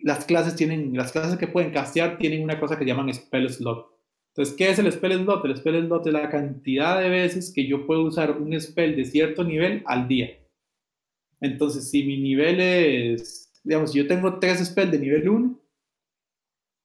[0.00, 3.86] las clases tienen, las clases que pueden castear tienen una cosa que llaman spell slot.
[4.34, 5.44] Entonces, ¿qué es el spell slot?
[5.44, 9.04] El spell slot es la cantidad de veces que yo puedo usar un spell de
[9.04, 10.30] cierto nivel al día.
[11.40, 15.60] Entonces, si mi nivel es, digamos, yo tengo tres spells de nivel 1,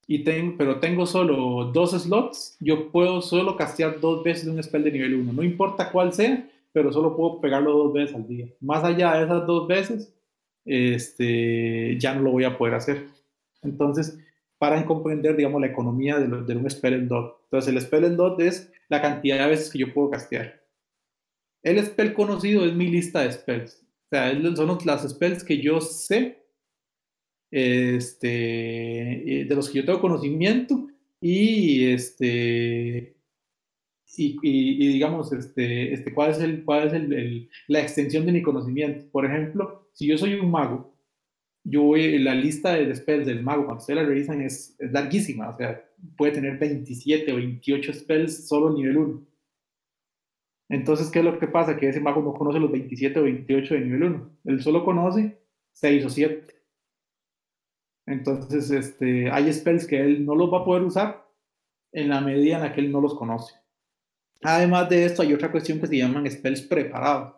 [0.08, 4.84] y tengo, pero tengo solo dos slots, yo puedo solo castear dos veces un spell
[4.84, 5.32] de nivel 1.
[5.32, 8.48] No importa cuál sea, pero solo puedo pegarlo dos veces al día.
[8.60, 10.14] Más allá de esas dos veces,
[10.66, 13.06] este, ya no lo voy a poder hacer.
[13.62, 14.20] Entonces,
[14.58, 17.40] para comprender, digamos, la economía de, de un spell dot.
[17.46, 20.62] Entonces, el spell dot es la cantidad de veces que yo puedo castear.
[21.64, 23.82] El spell conocido es mi lista de spells.
[24.12, 26.44] Sea, son las spells que yo sé,
[27.50, 28.28] este,
[29.48, 30.88] de los que yo tengo conocimiento
[31.22, 33.16] y este,
[34.18, 39.10] y, digamos, este, este, cuál es, el, cuál es el, la extensión de mi conocimiento.
[39.12, 40.94] Por ejemplo, si yo soy un mago,
[41.64, 45.50] yo voy, la lista de spells del mago, cuando ustedes la revisan, es, es larguísima.
[45.50, 45.82] O sea,
[46.18, 49.31] puede tener 27 o 28 spells solo nivel 1.
[50.72, 51.76] Entonces, ¿qué es lo que pasa?
[51.76, 54.38] Que ese mago no conoce los 27 o 28 de nivel 1.
[54.46, 55.38] Él solo conoce
[55.74, 56.48] 6 o 7.
[58.08, 61.28] Entonces, este, hay spells que él no los va a poder usar
[61.92, 63.54] en la medida en la que él no los conoce.
[64.44, 67.36] Además de esto, hay otra cuestión que se llaman spells preparados.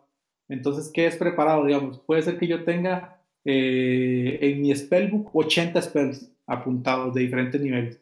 [0.47, 1.65] Entonces, ¿qué es preparado?
[1.65, 7.59] Digamos, puede ser que yo tenga eh, en mi spellbook 80 spells apuntados de diferentes
[7.59, 7.99] niveles.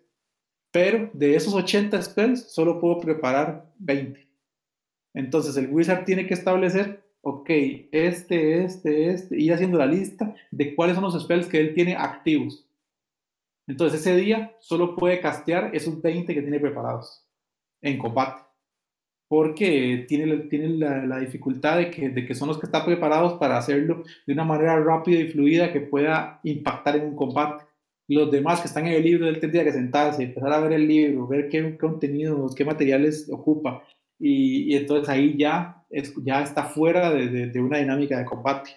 [0.73, 4.30] Pero de esos 80 spells solo puedo preparar 20.
[5.13, 7.49] Entonces el wizard tiene que establecer, ok,
[7.91, 11.95] este, este, este, ir haciendo la lista de cuáles son los spells que él tiene
[11.95, 12.67] activos.
[13.67, 17.25] Entonces ese día solo puede castear esos 20 que tiene preparados
[17.81, 18.41] en combate.
[19.27, 23.57] Porque tiene, tiene la, dificultad de que, de que son los que están preparados para
[23.57, 27.63] hacerlo de una manera rápida y fluida que pueda impactar en un combate
[28.15, 30.87] los demás que están en el libro, él tendría que sentarse, empezar a ver el
[30.87, 33.83] libro, ver qué contenido, qué materiales ocupa.
[34.21, 35.83] Y, entonces ahí ya,
[36.23, 38.69] ya está fuera de, de, una dinámica de combate.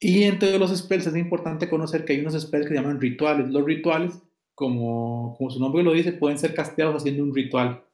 [0.00, 3.48] Y entre los spells es importante conocer que hay unos spells que se llaman rituales.
[3.48, 4.20] Los rituales,
[4.54, 7.84] como, como su nombre lo dice, pueden ser casteados haciendo un ritual.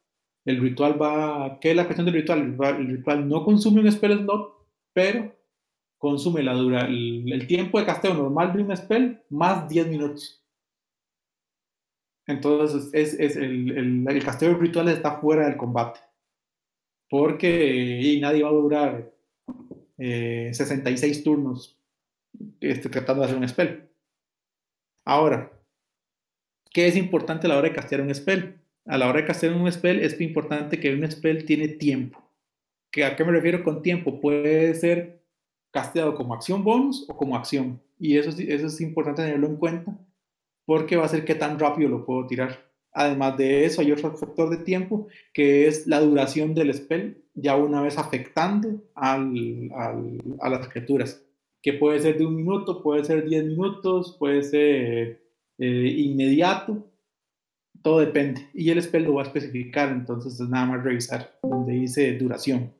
[0.46, 1.58] El ritual va...
[1.60, 2.56] ¿Qué es la cuestión del ritual?
[2.58, 4.54] El ritual, no consume un spell slot,
[4.94, 5.36] pero
[5.98, 10.45] consume la dura, el, tiempo de casteo normal de un spell más 10 minutos.
[12.26, 16.00] Entonces es, es el, el, casteo de rituales está fuera del combate.
[17.08, 19.12] Porque y nadie va a durar
[19.96, 21.78] 66 eh, turnos
[22.60, 23.88] este, tratando de hacer un spell.
[25.04, 25.52] Ahora,
[26.72, 28.58] ¿qué es importante a la hora de castear un spell?
[28.86, 32.22] A la hora de castear un spell es importante que un spell tiene tiempo.
[33.04, 34.20] ¿A qué me refiero con tiempo?
[34.20, 35.22] Puede ser
[35.70, 37.80] casteado como acción bonus o como acción.
[37.98, 40.05] Y eso, eso es importante tenerlo en cuenta
[40.66, 42.66] porque va a ser qué tan rápido lo puedo tirar.
[42.92, 47.56] Además de eso, hay otro factor de tiempo que es la duración del spell, ya
[47.56, 51.22] una vez afectando a las criaturas,
[51.62, 55.22] que puede ser de un minuto, puede ser 10 minutos, puede ser
[55.58, 56.90] eh, inmediato,
[57.82, 58.48] todo depende.
[58.54, 62.72] Y el spell lo va a especificar, entonces es nada más revisar donde dice duración.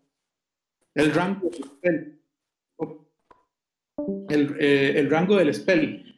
[0.95, 2.16] El rango del spell
[4.28, 6.16] el, eh, el, rango del spell.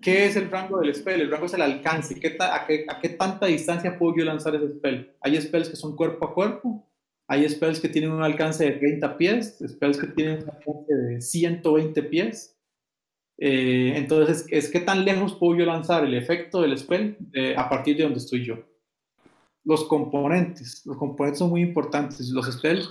[0.00, 1.20] ¿Qué es el rango del spell?
[1.20, 2.18] El rango es el alcance.
[2.18, 5.14] ¿Qué a, qué, ¿A qué tanta distancia puedo yo lanzar ese spell?
[5.20, 6.88] Hay spells que son cuerpo a cuerpo.
[7.28, 9.58] Hay spells que tienen un alcance de 30 pies.
[9.66, 12.56] Spells que tienen un alcance de 120 pies.
[13.38, 17.68] Eh, entonces, es qué tan lejos puedo yo lanzar el efecto del spell eh, a
[17.68, 18.56] partir de donde estoy yo.
[19.64, 20.84] Los componentes.
[20.86, 22.28] Los componentes son muy importantes.
[22.30, 22.88] Los spells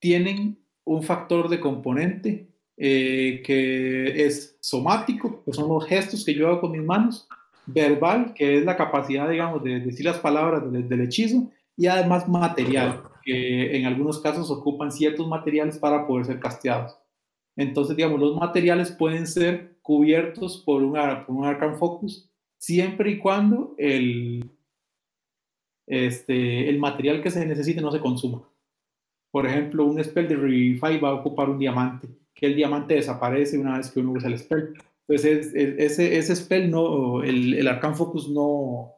[0.00, 6.48] tienen un factor de componente eh, que es somático, que son los gestos que yo
[6.48, 7.28] hago con mis manos,
[7.66, 13.02] verbal, que es la capacidad, digamos, de decir las palabras del, hechizo, y además material,
[13.22, 16.98] que en algunos casos ocupan ciertos materiales para poder ser casteados.
[17.56, 23.18] Entonces, digamos, los materiales pueden ser cubiertos por un, por un Arcan Focus siempre y
[23.18, 24.50] cuando el,
[25.86, 28.42] este, el material que se necesite no se consuma.
[29.30, 33.58] Por ejemplo, un spell de Revivify va a ocupar un diamante que el diamante desaparece
[33.58, 34.74] una vez que uno usa el spell.
[35.06, 38.92] Entonces, ese, ese spell, no, el, el Arcan Focus no,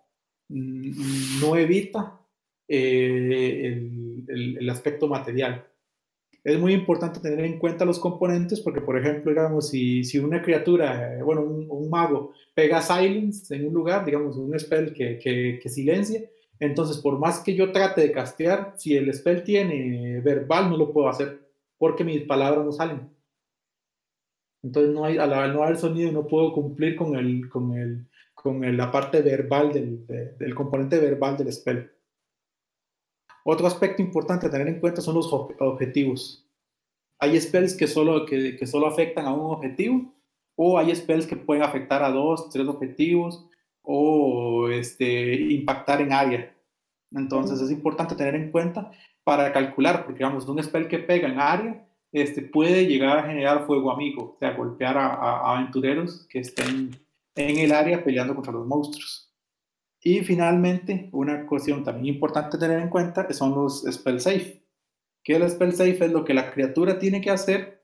[0.49, 2.21] no evita
[2.69, 3.75] eh,
[4.29, 5.67] el, el, aspecto material.
[6.45, 10.43] Es muy importante tener en cuenta los componentes porque, por ejemplo, digamos, si, si una
[10.43, 15.69] criatura, bueno, un, mago pega silence en un lugar, digamos, un spell que, que, que
[15.69, 16.23] silencia,
[16.59, 20.93] entonces, por más que yo trate de castear, si el spell tiene verbal, no lo
[20.93, 21.41] puedo hacer
[21.79, 23.16] porque mis palabras no salen.
[24.67, 28.05] Entonces, no hay, al no haber sonido, no puedo cumplir con, el, con, el,
[28.35, 31.89] con la parte verbal del, del componente verbal del spell.
[33.45, 36.45] Otro aspecto importante a tener en cuenta son los objetivos.
[37.21, 40.13] Hay spells que solo, que, que solo afectan a un objetivo,
[40.57, 43.47] o hay spells que pueden afectar a dos, tres objetivos,
[43.83, 46.53] o este, impactar en área.
[47.13, 48.91] Entonces es importante tener en cuenta
[49.23, 51.87] para calcular, porque digamos, un spell que pega en área
[52.23, 56.99] este, puede llegar a generar fuego amigo, o sea, golpear a, aventureros que estén
[57.35, 59.31] en el área peleando contra los monstruos.
[60.01, 64.65] Y finalmente, una cuestión también importante tener en cuenta son los spell safe.
[65.23, 67.83] Que el spell safe es lo que la criatura tiene que hacer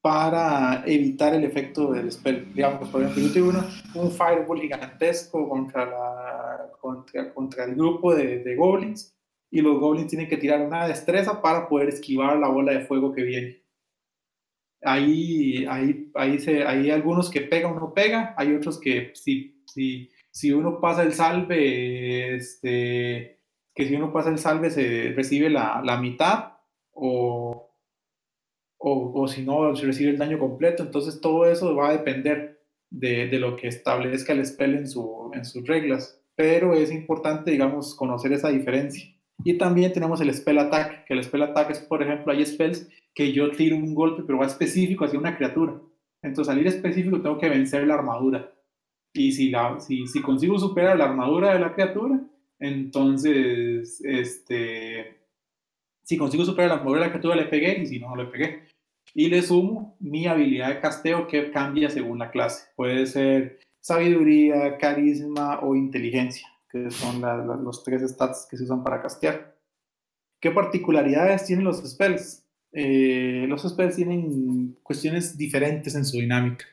[0.00, 2.54] para evitar el efecto del spell.
[2.54, 8.44] Digamos, por ejemplo, yo tengo un fireball gigantesco contra, la, contra, contra el grupo de,
[8.44, 9.12] de goblins
[9.50, 13.12] y los goblins tienen que tirar una destreza para poder esquivar la bola de fuego
[13.12, 13.62] que viene.
[14.82, 19.62] Ahí, ahí, ahí se, hay algunos que pega o no pega, hay otros que si,
[19.66, 23.40] si, si uno pasa el salve, este,
[23.74, 26.54] que si uno pasa el salve se recibe la, la mitad
[26.92, 27.74] o,
[28.78, 32.62] o, o, si no se recibe el daño completo, entonces todo eso va a depender
[32.88, 37.50] de, de lo que establezca el spell en, su, en sus reglas, pero es importante,
[37.50, 39.14] digamos, conocer esa diferencia.
[39.44, 42.88] Y también tenemos el spell attack, que el spell attack es, por ejemplo, hay spells
[43.14, 45.80] que yo tiro un golpe, pero va específico hacia una criatura.
[46.22, 48.52] Entonces, al ir específico, tengo que vencer la armadura.
[49.12, 52.20] Y si, la, si, si consigo superar la armadura de la criatura,
[52.58, 55.20] entonces, este,
[56.04, 58.30] si consigo superar la armadura de la criatura, le pegué, y si no, no le
[58.30, 58.64] pegué.
[59.14, 62.68] Y le sumo mi habilidad de casteo que cambia según la clase.
[62.76, 67.20] Puede ser sabiduría, carisma o inteligencia, que son
[67.64, 69.56] los tres stats que se usan para castear.
[70.40, 72.44] ¿Qué particularidades tienen los spells?
[72.72, 76.64] Eh, los spells tienen cuestiones diferentes en su dinámica.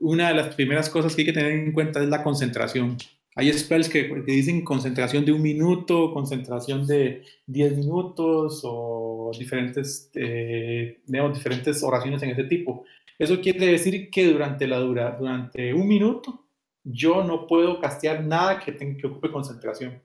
[0.00, 2.96] Una de las primeras cosas que hay que tener en cuenta es la concentración.
[3.36, 11.00] Hay spells que, dicen concentración de un minuto, concentración de 10 minutos o diferentes, eh,
[11.06, 12.84] diferentes oraciones en ese tipo.
[13.18, 16.43] Eso quiere decir que durante, la dura, durante un minuto
[16.84, 20.02] yo no puedo castear nada que, que ocupe concentración.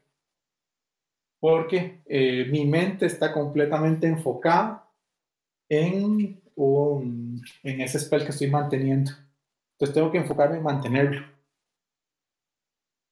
[1.40, 4.90] Porque eh, mi mente está completamente enfocada
[5.70, 6.42] en,
[7.64, 9.12] en ese spell que estoy manteniendo.
[9.74, 11.26] Entonces tengo que enfocarme en mantenerlo.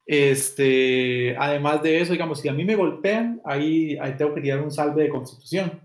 [0.06, 4.62] Este, además de eso, digamos, si a mí me golpean, ahí, ahí tengo que tirar
[4.62, 5.82] un salve de constitución.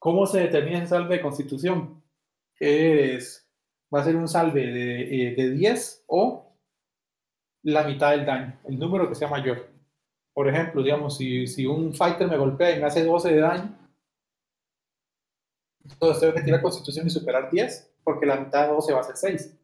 [0.00, 2.02] ¿Cómo se determina ese salve de constitución?
[2.58, 3.48] Es,
[3.92, 6.51] va a ser un salve de, eh, de 10 o
[7.62, 9.68] la mitad del daño, el número que sea mayor.
[10.34, 13.78] Por ejemplo, digamos, si, si un fighter me golpea y me hace 12 de daño,
[15.84, 19.04] entonces tengo que tirar constitución y superar 10, porque la mitad de 12 va a
[19.04, 19.58] ser 6.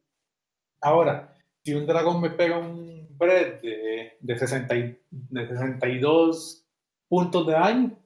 [0.81, 1.35] Ahora,
[1.65, 4.75] si un dragón me pega un bread de, de, 60
[5.11, 6.67] de 62
[7.09, 7.99] puntos de daño,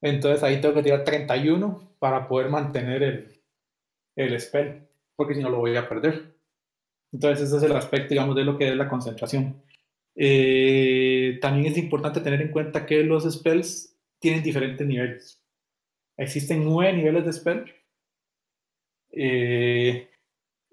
[0.00, 3.42] entonces ahí tengo que tirar 31 para poder mantener el,
[4.16, 6.37] el spell, porque si no lo voy a perder.
[7.12, 9.62] Entonces ese es el aspecto, digamos, de lo que es la concentración.
[10.14, 15.40] Eh, también es importante tener en cuenta que los spells tienen diferentes niveles.
[16.16, 17.74] Existen nueve niveles de spell.
[19.12, 20.08] Eh,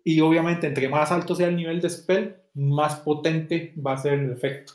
[0.04, 4.14] y obviamente, entre más alto sea el nivel de spell, más potente va a ser
[4.14, 4.74] el efecto.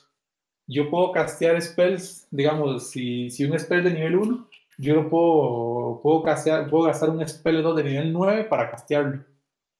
[0.66, 4.48] Yo puedo castear spells, digamos, si, si un spell de nivel 1,
[4.78, 9.24] yo puedo, puedo, castear, puedo gastar un spell 2 de nivel 9 para castearlo,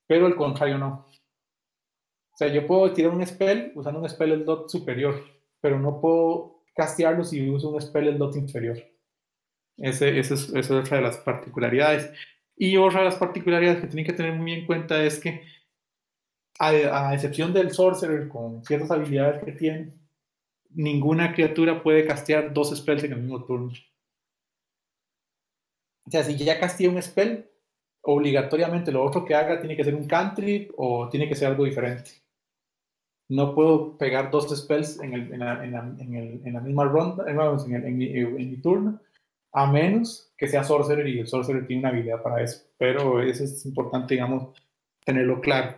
[0.06, 1.06] pero el contrario no.
[2.40, 5.22] Sea, yo puedo tirar un spell usando un spell dot superior,
[5.60, 8.78] pero no puedo castearlo si uso un spell dot inferior.
[9.76, 12.10] Ese, ese es, esa es otra de las particularidades.
[12.56, 15.42] Y otra de las particularidades que tienen que tener muy en cuenta es que,
[16.58, 19.92] a, excepción del sorcerer con ciertas habilidades que tiene,
[20.70, 23.74] ninguna criatura puede castear dos spells en el mismo turno.
[26.06, 27.50] O sea, si ya castea un spell,
[28.00, 31.66] obligatoriamente lo otro que haga tiene que ser un cantrip o tiene que ser algo
[31.66, 32.19] diferente.
[33.30, 38.56] No puedo pegar dos spells en, el, en, la, en, la, misma ronda, en, mi
[38.56, 39.00] turno,
[39.52, 42.64] a menos que sea sorcerer y el sorcerer tiene una habilidad para eso.
[42.76, 44.60] Pero eso es importante, digamos,
[45.04, 45.76] tenerlo claro.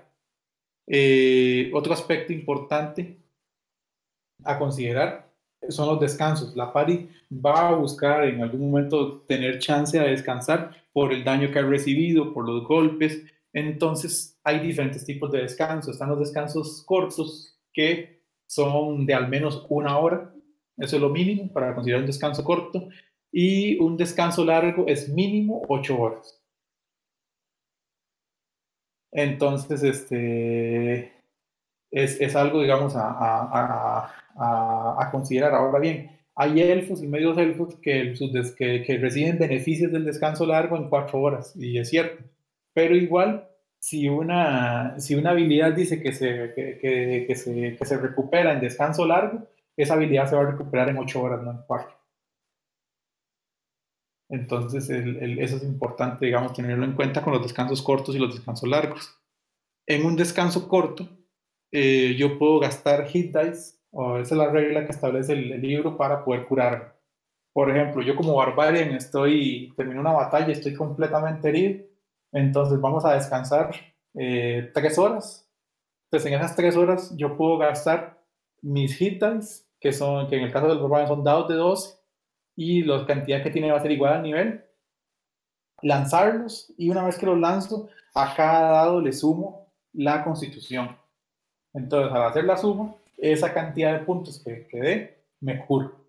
[0.87, 3.19] Eh, otro aspecto importante
[4.45, 5.31] a considerar
[5.69, 6.57] son los descansos.
[6.57, 11.51] La party va a buscar en algún momento tener chance de descansar por el daño
[11.51, 13.23] que ha recibido, por los golpes.
[13.53, 15.95] Entonces hay diferentes tipos de descansos.
[15.95, 20.35] Están los descansos cortos que son de al menos una hora.
[20.77, 22.89] Eso es lo mínimo para considerar un descanso corto
[23.33, 26.39] y un descanso largo es mínimo 8 horas.
[29.11, 31.13] Entonces, este,
[31.91, 34.09] es, algo, digamos, a,
[35.11, 35.55] considerar.
[35.55, 38.15] Ahora bien, hay elfos y medios elfos que,
[38.57, 42.23] que, reciben beneficios del descanso largo en 4 horas, y es cierto.
[42.75, 43.49] Pero igual,
[43.83, 49.05] si una, si una habilidad dice que se, que, se, que se recupera en descanso
[49.05, 51.91] largo, esa habilidad se va a recuperar en 8 horas, no en 4.
[54.29, 58.69] Entonces, eso es importante, digamos, tenerlo en cuenta con los descansos cortos y los descansos
[58.69, 59.21] largos.
[59.89, 61.09] En un descanso corto,
[61.73, 65.97] eh, yo puedo gastar hit dice, o esa es la regla que establece el, libro
[65.97, 66.85] para poder curarme.
[67.53, 71.92] Por ejemplo, yo como barbarian estoy, termino una batalla, estoy completamente herido,
[72.33, 73.71] entonces vamos a descansar
[74.15, 75.49] eh, tres horas.
[76.07, 78.23] Entonces, en esas tres horas yo puedo gastar
[78.61, 79.23] mis hit
[79.81, 81.99] que, son, que en el caso del barbarian son dados de 12,
[82.57, 84.65] y la cantidad que tiene va a ser igual al nivel,
[85.83, 90.97] lanzarlos y una vez que los lanzo, a cada dado le sumo la constitución.
[91.73, 96.03] Entonces, al hacer la suma, esa cantidad de puntos que, que dé, me curo.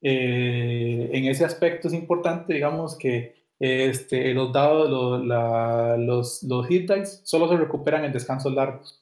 [0.00, 7.20] Eh, en ese aspecto es importante, digamos, que este, los dados, los, los, hit dice
[7.22, 9.00] solo se recuperan en descansos largos.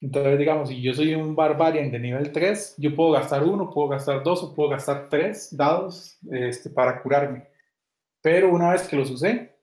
[0.00, 3.88] Entonces, digamos, si yo soy un barbarian de nivel 3, yo puedo gastar uno, puedo
[3.88, 7.46] gastar dos o puedo gastar tres dados este, para curarme.
[8.20, 9.56] Pero una vez que los usé,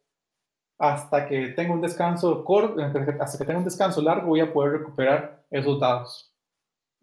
[0.79, 4.79] hasta que tenga un descanso corto, hasta que tenga un descanso largo, voy a poder
[4.79, 6.32] recuperar esos dados.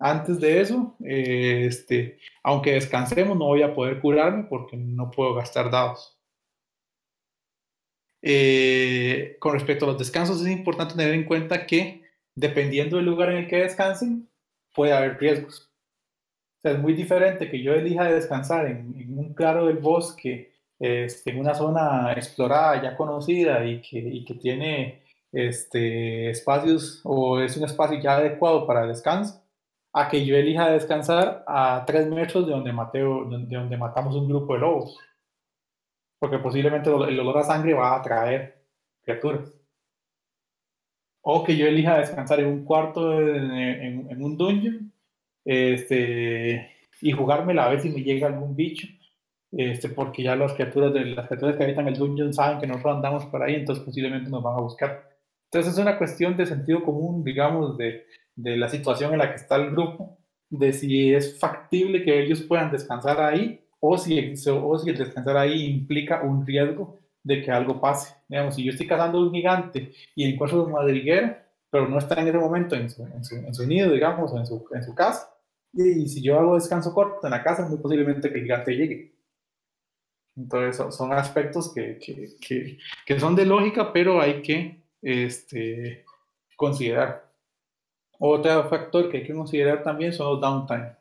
[0.01, 5.35] Antes de eso, eh, este, aunque descansemos, no voy a poder curarme porque no puedo
[5.35, 6.19] gastar dados.
[8.23, 12.03] Eh, con respecto a los descansos, es importante tener en cuenta que
[12.35, 14.27] dependiendo del lugar en el que descansen,
[14.75, 15.71] puede haber riesgos.
[16.59, 21.31] O sea, es muy diferente que yo elija descansar en, un claro del bosque, este,
[21.31, 25.03] en una zona explorada, ya conocida y que, y que tiene
[25.33, 29.40] este, espacios o es un espacio ya adecuado para descanso,
[29.93, 34.29] a que yo elija descansar a tres metros de donde, Mateo, de donde matamos un
[34.29, 34.99] grupo de lobos.
[36.19, 38.65] Porque posiblemente el olor a sangre va a atraer
[39.03, 39.53] criaturas.
[41.23, 44.93] O que yo elija descansar en un cuarto, en, un dungeon,
[45.45, 48.87] este, y jugármela a ver si me llega algún bicho.
[49.53, 52.97] Este, porque ya las criaturas, de, las criaturas que habitan el dungeon saben que nosotros
[52.97, 55.10] andamos por ahí, entonces posiblemente nos van a buscar.
[55.53, 58.07] Entonces es una cuestión de sentido común, digamos, de,
[58.37, 60.19] de la situación en la que está el grupo,
[60.49, 65.37] de si es factible que ellos puedan descansar ahí o si, o si el descansar
[65.37, 68.15] ahí implica un riesgo de que algo pase.
[68.29, 71.37] Digamos, si yo estoy cazando un gigante y encuentro un madriguero,
[71.71, 74.39] pero no está en ese momento en su, en su, en su nido, digamos, o
[74.39, 75.35] en su, en su casa,
[75.73, 79.15] y, si yo hago descanso corto en la casa, muy posiblemente que el gigante llegue.
[80.37, 86.05] Entonces, son, aspectos que, que, que, que, son de lógica, pero hay que este,
[86.57, 87.31] considerar.
[88.19, 90.93] Otro factor que hay que considerar también son los downtime.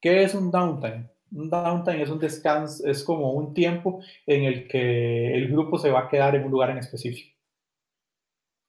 [0.00, 1.08] ¿Qué es un downtime?
[1.32, 5.90] Un downtime es un descanso, es como un tiempo en el que el grupo se
[5.90, 7.34] va a quedar en un lugar en específico.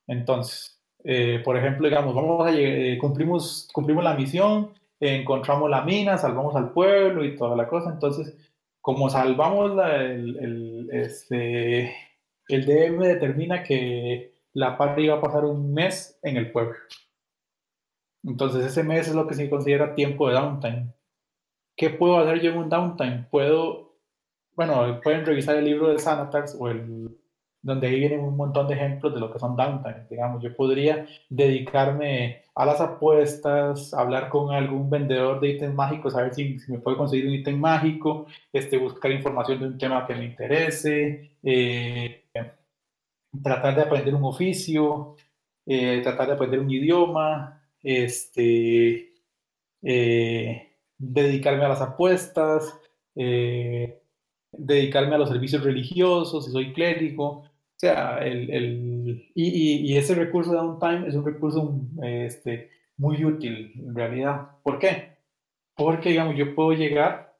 [0.08, 6.18] Entonces, eh, por ejemplo, digamos, vamos a eh, cumplimos, cumplimos la misión, encontramos la mina,
[6.18, 7.92] salvamos al pueblo y toda la cosa.
[7.92, 8.36] Entonces,
[8.82, 11.96] como salvamos el, el, este,
[12.48, 16.76] el DM determina que la parte iba a pasar un mes en el pueblo.
[18.24, 20.94] Entonces ese mes es lo que se considera tiempo de downtime.
[21.76, 23.28] ¿Qué puedo hacer yo en un downtime?
[23.32, 23.96] Puedo,
[24.56, 27.20] bueno, pueden revisar el libro de Sanatars o el
[27.62, 30.06] donde ahí vienen un montón de ejemplos de lo que son downtime.
[30.10, 36.24] Digamos, yo podría dedicarme a las apuestas, hablar con algún vendedor de ítems mágicos, a
[36.24, 40.16] ver si, me puede conseguir un ítem mágico, este, buscar información de un tema que
[40.16, 42.24] me interese, eh,
[43.44, 45.16] tratar de aprender un oficio,
[45.66, 49.14] eh, tratar de aprender un idioma, este,
[49.82, 52.78] eh, dedicarme a las apuestas,
[53.16, 54.02] eh,
[54.52, 57.26] dedicarme a los servicios religiosos, si soy clérigo.
[57.26, 63.24] O sea, el, el y, y, ese recurso de downtime es un recurso este, muy
[63.24, 64.50] útil en realidad.
[64.64, 65.18] ¿Por qué?
[65.76, 67.38] Porque, digamos, yo puedo llegar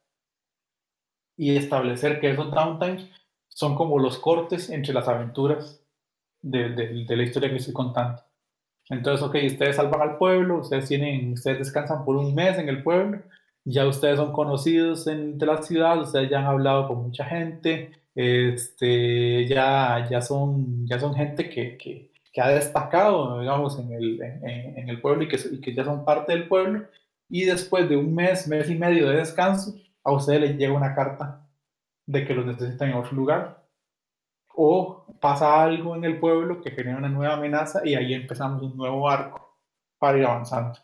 [1.36, 3.10] y establecer que esos downtimes
[3.48, 5.79] son como los cortes entre las aventuras
[6.42, 6.70] de,
[7.08, 8.22] la historia que estoy contando.
[8.90, 12.82] Entonces, ok, ustedes salvan al pueblo, ustedes tienen, ustedes descansan por un mes en el
[12.84, 13.22] pueblo,
[13.64, 17.92] ya ustedes son conocidos en, de la ciudad, ustedes ya han hablado con mucha gente,
[18.16, 24.22] este, ya, ya, son, ya son gente que, que, que ha destacado, digamos, en el,
[24.22, 26.86] en, el pueblo y que, que ya son parte del pueblo,
[27.30, 30.96] y después de un mes, mes y medio de descanso, a ustedes les llega una
[30.96, 31.48] carta
[32.08, 33.64] de que los necesitan en otro lugar
[34.56, 38.78] o pasa algo en el pueblo que genera una nueva amenaza y ahí empezamos un
[38.78, 39.58] nuevo arco
[39.98, 40.80] para ir avanzando.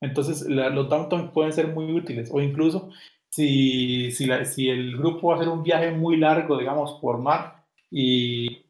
[0.00, 2.90] Entonces, los downtime pueden ser muy útiles, o incluso
[3.28, 7.66] si, si, si, el grupo va a hacer un viaje muy largo, digamos, por mar,
[7.90, 8.66] y,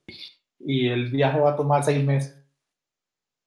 [0.59, 2.37] y el viaje va a tomar seis meses.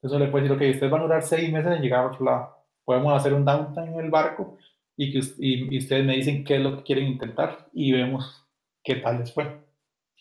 [0.02, 2.26] Eso le puede decir, ok, ustedes van a durar seis meses en llegar a otro
[2.26, 2.58] lado.
[2.86, 4.58] Podemos hacer un downtime en el barco
[4.98, 8.46] y, que, y, y ustedes me dicen qué es lo que quieren intentar y vemos
[8.84, 9.63] qué tal les fue.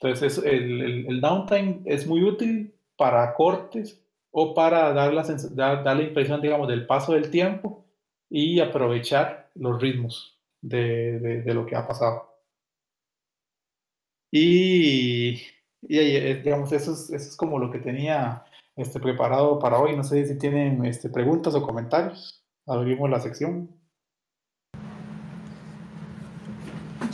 [0.02, 4.02] Entonces, el, el, downtime es muy útil para cortes
[4.32, 5.22] o para dar la,
[5.54, 7.84] dar, la impresión, digamos, del paso del tiempo
[8.28, 12.34] y aprovechar los ritmos de, de, lo que ha pasado.
[14.30, 15.40] Y,
[15.82, 18.44] y, eh, digamos, eso es, eso es como lo que tenía
[18.76, 19.96] este, preparado para hoy.
[19.96, 22.42] No sé si tienen este, preguntas o comentarios.
[22.66, 23.81] Abrimos la sección.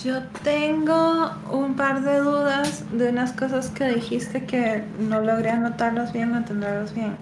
[0.04, 6.12] Yo tengo un par de dudas de unas cosas que dijiste que no logré anotarlas
[6.12, 7.16] bien o entenderlas bien.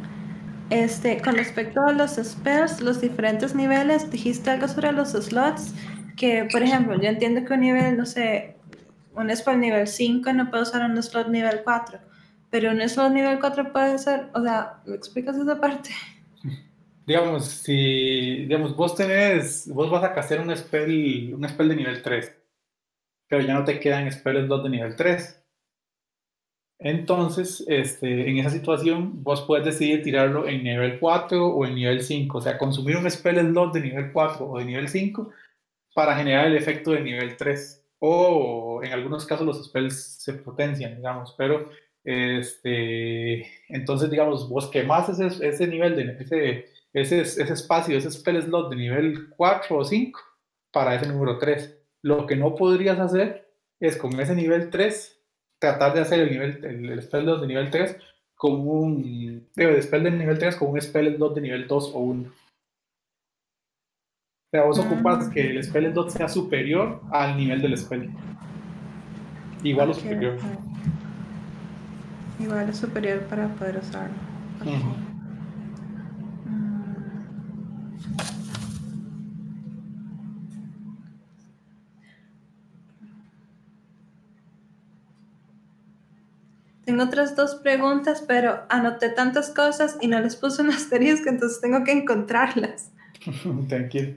[0.69, 5.73] Este, con respecto a los spells, los diferentes niveles, dijiste algo sobre los slots,
[6.19, 8.57] que por ejemplo, yo entiendo que un nivel, no sé,
[9.15, 11.99] un spell nivel 5 no puede usar un slot nivel 4,
[12.51, 15.91] pero un slot nivel 4 puede ser, o sea, ¿me explicas esa parte?
[17.07, 22.03] Digamos, si digamos, vos tenés, vos vas a castear un spell, un spell de nivel
[22.03, 22.46] 3
[23.29, 25.43] pero ya no te quedan spells 2 de nivel 3.
[26.79, 32.03] Entonces, este, en esa situación, vos puedes decidir tirarlo en nivel 4 o en nivel
[32.03, 35.31] 5, o sea, consumir un spell slot de nivel 4 o de nivel 5
[35.95, 37.83] para generar el efecto de nivel 3.
[37.99, 41.71] O en algunos casos los spells se potencian, digamos, pero
[42.05, 48.43] este, entonces, digamos, vos quemás ese, ese nivel, de, ese, ese, ese espacio, ese spell
[48.43, 50.21] slot de nivel 4 o 5
[50.71, 51.76] para ese número 3.
[52.07, 53.51] Lo que no podrías hacer
[53.81, 55.21] es con ese nivel 3
[55.59, 57.97] tratar de hacer el nivel el, spell slot de nivel 3
[58.37, 61.99] con un el spell de nivel 3 con un spell slot de nivel 2 o
[61.99, 62.29] 1.
[62.29, 62.33] O
[64.53, 68.09] sea, vos ocupas que el spell slot sea superior al nivel del spell.
[69.65, 70.39] Igual o superior.
[72.39, 74.15] Igual es superior para poder usarlo.
[86.87, 91.61] Tengo otras dos preguntas, pero anoté tantas cosas y no les puse un asterisco, entonces
[91.61, 92.93] tengo que encontrarlas.
[93.69, 94.15] Tranquilo.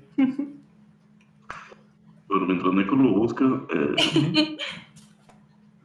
[2.28, 4.58] Bueno, mientras Nico lo busca, eh,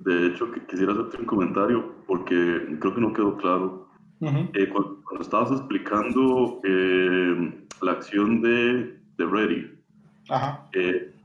[0.00, 3.88] de hecho, quisiera hacerte un comentario porque creo que no quedó claro.
[4.20, 9.70] Eh, cuando, estabas explicando eh, la acción de, de Ready,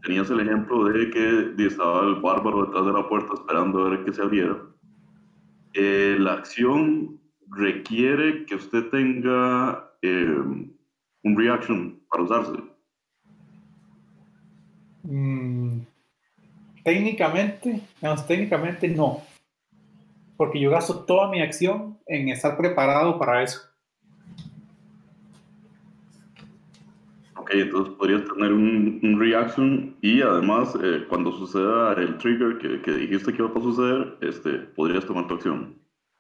[0.04, 4.06] tenías el ejemplo de que estaba el bárbaro detrás de la puerta esperando a ver
[4.06, 4.58] que se abriera.
[5.74, 7.20] Eh, la acción
[7.52, 10.26] requiere que usted tenga eh,
[11.24, 12.64] un reaction para usarse.
[15.04, 15.82] Mm,
[16.84, 17.82] técnicamente,
[18.28, 19.22] técnicamente no.
[20.38, 23.69] Porque yo gasto toda mi acción en estar preparado para eso.
[27.50, 32.92] Ok, entonces podrías tener un, reaction y además eh, cuando suceda el trigger que, que,
[32.92, 35.76] dijiste que iba a suceder, este, podrías tomar tu acción.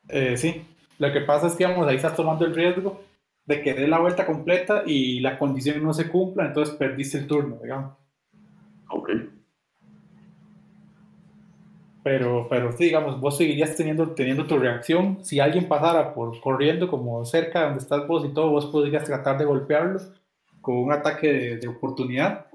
[0.07, 0.63] Eh, sí,
[0.97, 3.03] lo que pasa es que vamos, ahí estás tomando el riesgo
[3.45, 7.27] de que dé la vuelta completa y la condición no se cumpla, entonces perdiste el
[7.27, 7.93] turno, digamos.
[8.89, 9.11] Ok.
[12.03, 15.23] Pero, pero sí, digamos, vos seguirías teniendo, teniendo tu reacción.
[15.23, 19.03] Si alguien pasara por corriendo como cerca de donde estás vos y todo, vos podrías
[19.03, 19.99] tratar de golpearlo
[20.75, 22.47] un ataque de, oportunidad,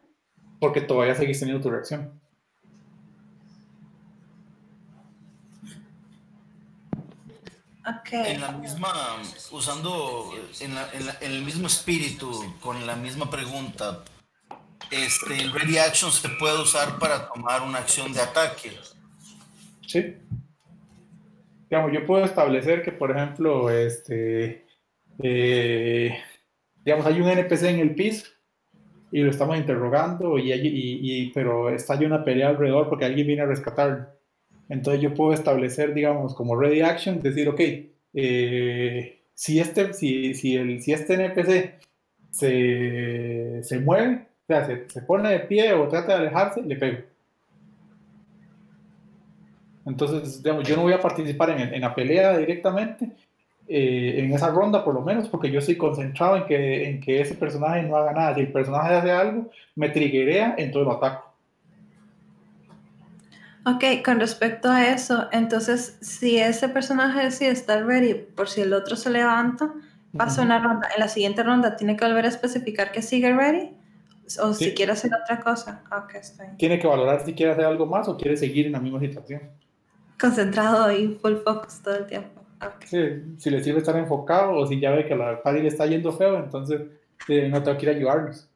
[0.61, 2.20] porque todavía seguís teniendo tu reacción.
[8.12, 8.93] En la misma,
[9.51, 10.73] usando, en,
[11.20, 14.05] el mismo espíritu, con la misma pregunta,
[14.91, 18.73] este, el Ready Action se puede usar para tomar una acción de ataque.
[19.86, 20.16] Sí.
[21.69, 24.66] Digamos, yo puedo establecer que, por ejemplo, este,
[25.23, 26.19] eh,
[26.85, 28.27] digamos, hay un NPC en el piso
[29.11, 33.43] y lo estamos interrogando, y, y, pero está hay una pelea alrededor porque alguien viene
[33.43, 34.06] a rescatarlo.
[34.69, 37.61] Entonces yo puedo establecer, digamos, como ready action, decir, ok,
[38.15, 41.78] eh, si, este, si, si, el, si este NPC
[42.31, 46.77] se, se mueve, o sea, se, se, pone de pie o trata de alejarse, le
[46.77, 46.98] pego.
[49.86, 53.11] Entonces, digamos, yo no voy a participar en, en la pelea directamente,
[53.66, 57.20] eh, en esa ronda por lo menos, porque yo estoy concentrado en que, en que
[57.20, 58.35] ese personaje no haga nada.
[58.35, 61.35] Si el personaje hace algo, me triguea, entonces lo ataco.
[63.66, 68.74] Ok, con respecto a eso, entonces si ese personaje decide estar ready por si el
[68.74, 69.73] otro se levanta,
[70.15, 70.89] pasa una ronda.
[70.95, 73.70] En la siguiente ronda tiene que volver a especificar que sigue ready
[74.43, 75.82] o si quiere hacer otra cosa.
[75.91, 78.81] Ok, está Tiene que valorar si quiere hacer algo más o quiere seguir en la
[78.81, 79.41] misma situación.
[80.20, 82.34] Concentrado y full focus todo el tiempo
[82.86, 86.12] si le sirve estar enfocado o si ya ve que la party le está yendo
[86.12, 86.82] feo, entonces
[87.28, 88.49] eh, no tengo que ir a ayudarnos.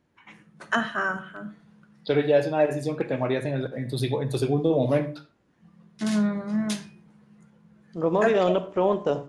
[0.71, 1.55] Ajá, ajá.
[2.07, 5.23] Pero ya es una decisión que tomarías en, en, tu, en tu, segundo momento.
[6.01, 6.69] Mm.
[7.95, 9.25] una pregunta.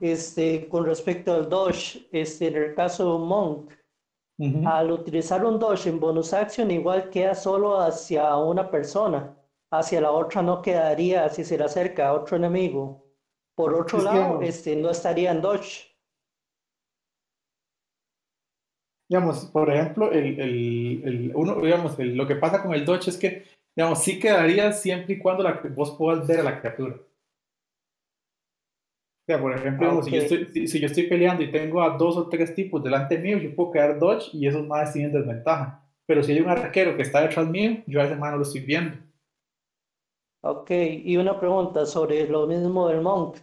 [0.00, 3.72] este, con respecto al Dodge, este, en el caso de Monk,
[4.66, 9.34] al utilizar un Dodge en bonus action, igual queda solo hacia una persona
[9.70, 13.06] hacia la otra no quedaría si se le acerca a otro enemigo.
[13.54, 15.90] Por otro lado, este, no estaría en dodge.
[19.08, 23.16] Digamos, por ejemplo, el, el, el uno, digamos, lo que pasa con el dodge es
[23.16, 23.44] que,
[23.76, 26.94] digamos, sí quedaría siempre y cuando la, vos puedas ver a la criatura.
[26.94, 27.02] O
[29.26, 32.28] sea, por ejemplo, si, yo estoy, si, yo estoy, peleando y tengo a dos o
[32.28, 35.84] tres tipos delante mío, yo puedo quedar dodge y esos más tienen desventaja.
[36.06, 38.42] Pero si hay un arquero que está detrás mío, yo a ese man no lo
[38.42, 38.96] estoy viendo.
[40.42, 43.36] Ok, y una pregunta sobre lo mismo del Monk.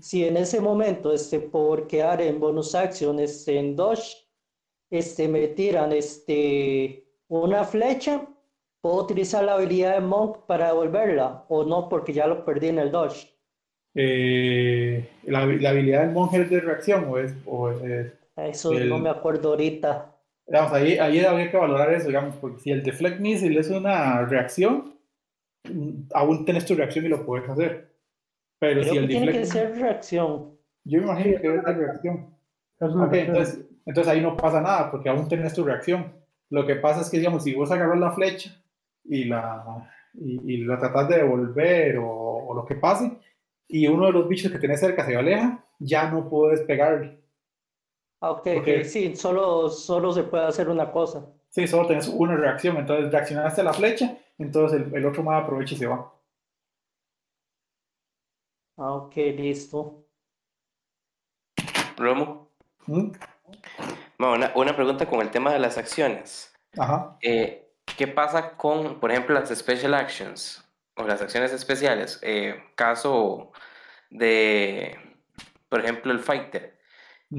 [0.00, 4.28] Si en ese momento, este, por quedar en bonus action, este, en Dodge,
[4.90, 8.26] este, me tiran este, una flecha,
[8.80, 12.78] ¿puedo utilizar la habilidad de Monk para devolverla o no porque ya lo perdí en
[12.78, 13.34] el dodge?
[13.94, 17.34] Eh, la, habilidad del monje es de reacción o es...
[18.36, 20.14] eso no me acuerdo ahorita.
[20.46, 24.24] Digamos, ahí, ahí habría que valorar eso, digamos, porque si el deflect missile es una
[24.24, 24.97] reacción,
[26.14, 27.94] aún tienes tu reacción y lo puedes hacer.
[28.58, 30.56] Pero si el tiene que ser reacción.
[30.84, 32.34] Yo me imagino que es de reacción.
[32.80, 36.12] entonces, entonces ahí no pasa nada, porque aún tienes tu reacción.
[36.50, 38.62] Lo que pasa es que, digamos, si vos agarras la flecha
[39.04, 43.12] y la, y, la tratas de devolver o, o lo que pase,
[43.68, 47.20] y uno de los bichos que tenés cerca se aleja, ya no puedes pegarle.
[48.20, 48.84] Ah, ok, okay.
[48.84, 51.26] sí, solo, solo se puede hacer una cosa.
[51.50, 55.42] Sí, solo tenés una reacción, entonces reaccionaste a la flecha, entonces el, el otro más
[55.42, 56.12] aprovecha y se va.
[58.76, 60.04] Ah, ok, listo.
[61.96, 62.48] Romo.
[62.86, 63.10] ¿Mm?
[64.18, 66.54] Bueno, una, una, pregunta con el tema de las acciones.
[66.76, 67.16] Ajá.
[67.20, 70.64] Eh, ¿Qué pasa con, por ejemplo, las special actions?
[70.98, 73.52] o las acciones especiales, eh, caso
[74.10, 74.98] de,
[75.68, 76.78] por ejemplo, el fighter,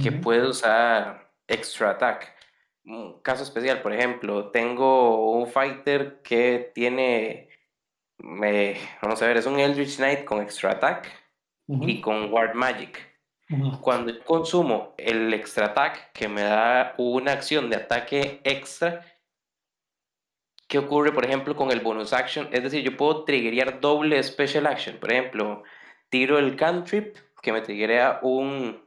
[0.01, 2.33] que puede usar extra attack.
[2.89, 7.49] Un caso especial, por ejemplo, tengo un fighter que tiene,
[8.17, 11.07] vamos a ver, es un Eldritch Knight con extra attack
[11.67, 12.99] y con Ward Magic.
[13.81, 19.05] Cuando consumo el extra attack que me da una acción de ataque extra,
[20.69, 22.47] ¿Qué ocurre, por ejemplo, con el bonus action?
[22.51, 24.97] Es decir, yo puedo triggerear doble special action.
[24.97, 25.63] Por ejemplo,
[26.09, 28.79] tiro el cantrip que me triggerea un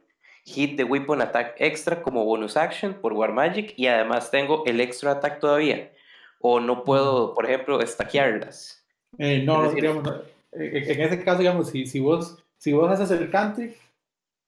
[0.45, 4.81] hit de weapon attack extra como bonus action por War Magic y además tengo el
[4.81, 5.91] extra attack todavía.
[6.39, 8.85] O no puedo, por ejemplo, stackearlas.
[9.17, 10.07] Eh, no, digamos,
[10.51, 13.75] eh, en ese caso, digamos, si, si, vos, si vos haces el cantrip,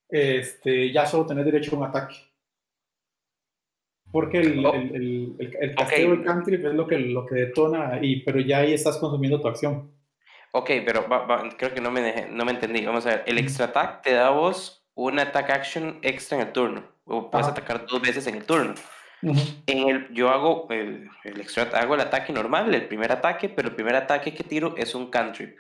[0.10, 2.16] este, ya solo tenés derecho a un ataque
[4.16, 8.22] porque el, el, el, el casteo del country es lo que, lo que detona, y,
[8.22, 9.92] pero ya ahí estás consumiendo tu acción.
[10.54, 11.06] Ok, pero
[11.58, 12.86] creo que no me, no me entendí.
[12.86, 16.54] Vamos a ver, el extra attack te da vos una attack action extra en el
[16.54, 16.84] turno.
[17.06, 18.74] O puedes atacar dos veces en el turno.
[19.22, 23.70] en el, yo hago el, el, extra, hago el ataque normal, el primer ataque, pero
[23.70, 25.58] el primer ataque que tiro es un cantrip.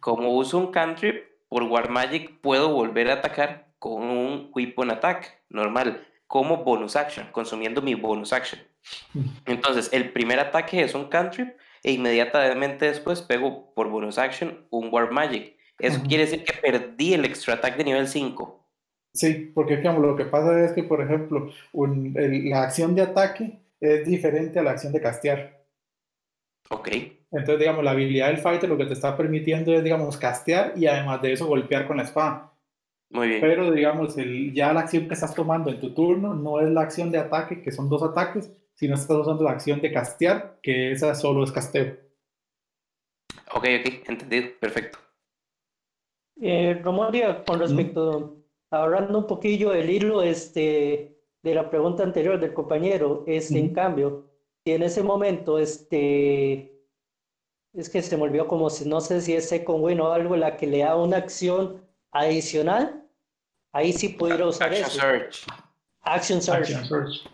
[0.00, 5.40] Como uso un cantrip, por War Magic puedo volver a atacar con un weapon attack
[5.50, 8.60] normal como bonus action, consumiendo mi bonus action.
[9.44, 14.88] Entonces, el primer ataque es un cantrip e inmediatamente después pego por bonus action un
[14.90, 15.58] War Magic.
[15.78, 18.62] Eso quiere decir que perdí el extra attack de nivel 5.
[19.14, 24.06] Sí, porque digamos, lo que pasa es que, por ejemplo, la acción de ataque es
[24.06, 25.64] diferente a la acción de castear.
[26.70, 26.88] Ok.
[27.32, 30.86] Entonces, digamos, la habilidad del fighter lo que te está permitiendo es, digamos, castear y
[30.86, 32.52] además de eso golpear con la espada.
[33.10, 33.40] Muy bien.
[33.42, 36.80] Pero digamos, el, ya la acción que estás tomando en tu turno no es la
[36.82, 40.92] acción de ataque, que son dos ataques, sino estás usando la acción de castear, que
[40.92, 41.98] esa solo es casteo.
[43.54, 44.98] Ok, ok, entendido, perfecto.
[46.40, 48.36] Eh, Romoria, con respecto,
[48.70, 53.74] hablando un poquillo del hilo este, de la pregunta anterior del compañero, es este, en
[53.74, 54.26] cambio,
[54.64, 56.80] si en ese momento, este,
[57.74, 60.36] es que se me olvidó como si, no sé si es Second Win o algo,
[60.36, 63.02] la que le da una acción adicional
[63.72, 65.00] Ahí sí pudiera usar Action eso.
[65.00, 65.46] Search.
[66.02, 67.26] Action Search.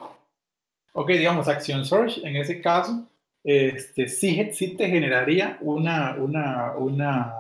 [0.93, 3.07] Ok, digamos Action Search, en ese caso,
[3.43, 7.35] este, sí, sí te generaría una, una, una,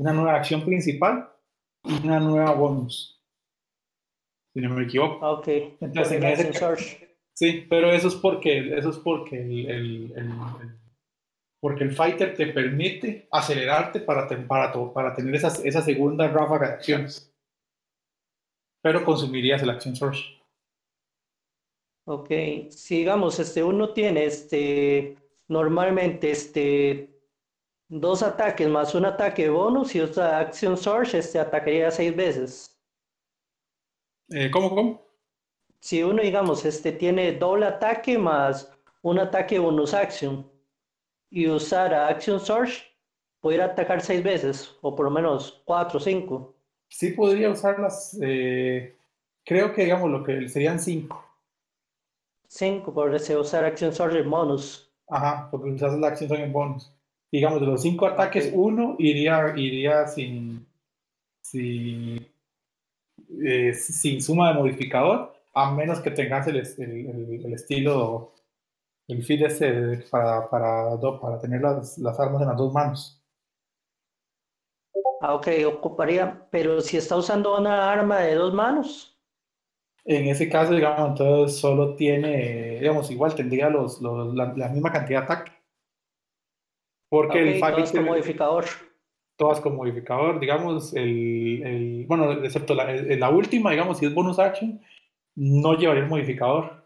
[0.00, 1.30] una nueva acción principal
[1.84, 3.22] y una nueva bonus.
[4.52, 5.24] Si no me equivoco.
[5.24, 5.48] Ok.
[5.80, 7.08] Entonces, en ese Search.
[7.34, 10.30] Sí, pero eso es porque, eso es porque el, el, el,
[11.60, 16.74] porque el fighter te permite acelerarte para, para, para tener esas, esa segunda ráfaga de
[16.74, 17.30] acciones
[18.82, 20.22] pero consumirías el Action Source.
[22.06, 22.30] Ok,
[22.70, 25.16] sigamos, este, uno tiene este,
[25.48, 27.19] normalmente este,
[27.90, 32.80] dos ataques más un ataque bonus y usa Action Source, este, atacaría seis veces.
[34.30, 35.02] Eh, ¿Cómo, cómo?
[35.80, 38.72] Si uno, digamos, este, tiene doble ataque más
[39.02, 40.50] un ataque bonus action
[41.30, 42.82] y usar Action Source,
[43.40, 46.54] pudiera atacar seis veces, o por lo menos cuatro o cinco
[46.90, 48.96] sí podría usarlas, eh,
[49.44, 51.24] creo que digamos lo que serían cinco.
[52.46, 54.92] Cinco, podría usar Action Surge en bonus.
[55.08, 56.92] Ajá, porque usas la Action Surge en bonus.
[57.32, 60.66] Digamos, de los cinco ataques, uno iría, iría sin,
[61.40, 62.26] sin,
[63.44, 68.34] eh, sin suma de modificador, a menos que tengas el, el, el estilo,
[69.08, 73.20] el feed ese para, para, para tener las, las armas en las dos manos.
[75.22, 79.10] Ah, ok, ocuparía, pero si está usando una arma de dos manos.
[80.04, 85.20] En ese caso, digamos, entonces solo tiene, digamos, igual tendría los, los la, misma cantidad
[85.20, 85.52] de ataque.
[87.10, 88.64] Porque el todas con modificador.
[89.36, 94.38] Todas con modificador, digamos, el, el bueno, excepto la, la, última, digamos, si es bonus
[94.38, 94.80] action,
[95.34, 96.84] no llevaría el modificador.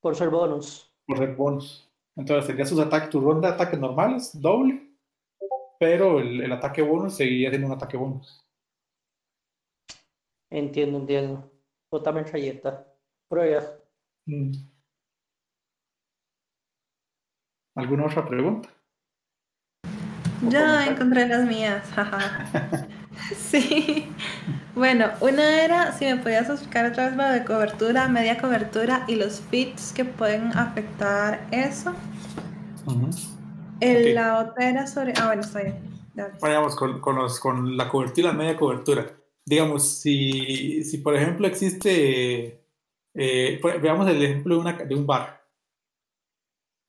[0.00, 0.90] Por ser bonus.
[1.06, 1.88] Por ser bonus.
[2.16, 4.82] Entonces tendría sus ataques, tu ronda de ataques normales, doble,
[5.78, 8.42] pero el, el ataque bonus seguiría siendo un ataque bonus.
[10.50, 11.50] Entiendo, entiendo.
[11.90, 12.86] Totalmente rayeta.
[13.28, 13.62] Prueba.
[14.26, 14.71] Mm.
[17.74, 18.68] ¿Alguna otra pregunta?
[20.48, 21.84] Ya encontré las mías.
[23.36, 24.08] sí.
[24.74, 29.14] Bueno, una era si me podías explicar otra vez lo de cobertura, media cobertura y
[29.14, 31.94] los fits que pueden afectar eso.
[33.80, 35.14] La otra era sobre.
[35.20, 35.76] Ah, bueno, está bien.
[36.40, 39.06] Vayamos con, con, los, con la cobertura y la media cobertura.
[39.46, 42.60] Digamos, si, si por ejemplo existe.
[43.14, 45.41] Eh, veamos el ejemplo de, una, de un bar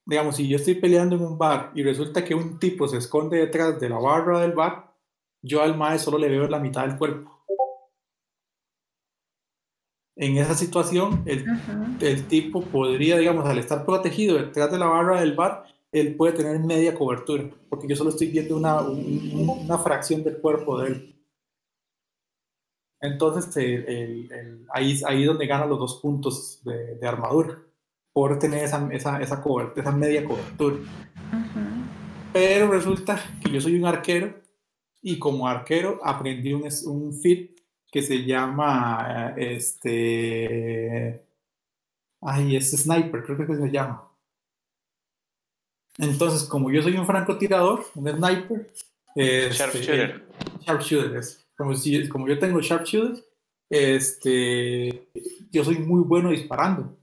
[0.05, 3.37] digamos, si yo estoy peleando en un bar y resulta que un tipo se esconde
[3.37, 4.93] detrás de la barra del bar,
[5.41, 7.31] yo al mae solo le veo la mitad del cuerpo.
[10.15, 11.43] En esa situación, el,
[11.99, 16.33] el, tipo podría, digamos, al estar protegido detrás de la barra del bar, él puede
[16.33, 21.15] tener media cobertura, porque yo solo estoy viendo una, una fracción del cuerpo de él.
[23.01, 27.61] Entonces, el, ahí, ahí es donde ganan los dos puntos de, de armadura
[28.13, 30.77] por tener esa, esa, esa, cobertura, esa media cobertura.
[32.31, 34.39] Pero resulta que yo soy un arquero
[35.01, 37.59] y como arquero aprendí un, un fit
[37.91, 41.23] que se llama, este,
[42.21, 44.09] ay, es sniper, creo que se llama.
[45.99, 48.71] Entonces, como yo soy un francotirador, un sniper,
[49.15, 50.25] este, sharpshooter.
[50.61, 51.21] Sharpshooter,
[51.55, 53.23] como, si, como yo tengo sharpshooter,
[53.69, 55.07] este,
[55.51, 56.97] yo soy muy bueno disparando.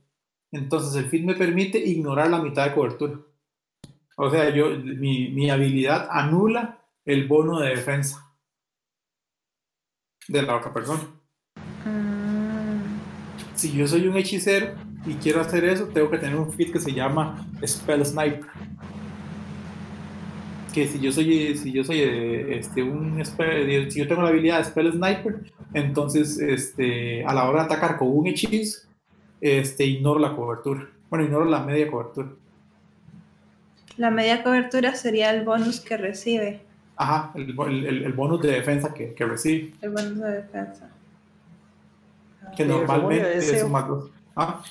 [0.51, 3.19] Entonces el fit me permite ignorar la mitad de cobertura.
[4.17, 8.31] O sea, yo, mi, mi habilidad anula el bono de defensa
[10.27, 11.03] de la otra persona.
[11.85, 12.31] Mm.
[13.55, 14.75] Si yo soy un hechicero
[15.05, 18.45] y quiero hacer eso, tengo que tener un fit que se llama Spell Sniper.
[20.73, 24.65] Que si yo soy, si yo soy este, un si yo tengo la habilidad de
[24.65, 28.87] Spell Sniper, entonces este, a la hora de atacar con un hechizo,
[29.41, 30.87] este, ignoro la cobertura.
[31.09, 32.29] Bueno, ignoro la media cobertura.
[33.97, 36.61] La media cobertura sería el bonus que recibe.
[36.95, 37.49] Ajá, el,
[37.87, 39.73] el, bonus de defensa que, que, recibe.
[39.81, 40.89] El bonus de defensa.
[42.55, 43.85] Que normalmente es un más
[44.35, 44.63] ¿Ah?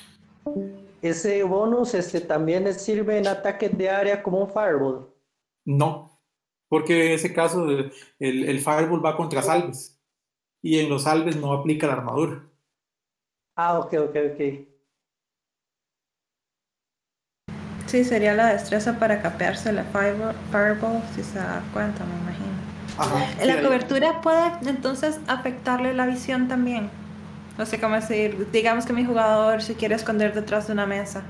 [1.01, 5.07] Ese bonus este, también sirve en ataques de área como un fireball.
[5.65, 6.19] No,
[6.69, 9.99] porque en ese caso el, el fireball va contra salves
[10.61, 12.43] y en los salves no aplica la armadura.
[13.55, 14.71] Ah, ok, ok, ok.
[17.91, 23.45] Sí, sería la destreza para capearse la fireball, si se da cuenta, me imagino.
[23.45, 26.89] la cobertura puede entonces afectarle la visión también.
[27.57, 31.23] No sé cómo decir, digamos que mi jugador se quiere esconder detrás de una mesa.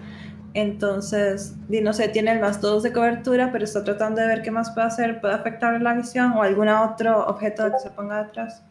[0.53, 4.51] Entonces, no sé, tiene el más 2 de cobertura, pero está tratando de ver qué
[4.51, 5.19] más puede hacer.
[5.19, 8.61] ¿Puede afectarle la visión o algún otro objeto que se ponga detrás?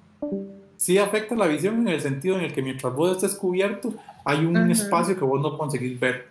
[0.80, 3.92] Sí afecta la visión en el sentido en el que mientras vos estés cubierto,
[4.24, 6.28] hay un espacio que vos no conseguís ver.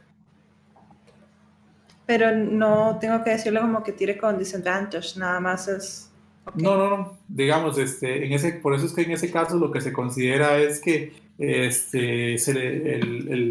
[2.07, 6.11] Pero no tengo que decirle como que tire con disadvantage, nada más es...
[6.55, 7.17] No, no, no.
[7.27, 10.57] Digamos, este, en ese, por eso es que en ese caso lo que se considera
[10.57, 12.53] es que este, se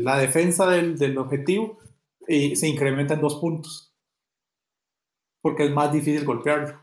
[0.02, 1.78] la defensa del, del objetivo
[2.26, 3.94] eh, se incrementa en dos puntos.
[5.40, 6.76] Porque es más difícil golpearlo.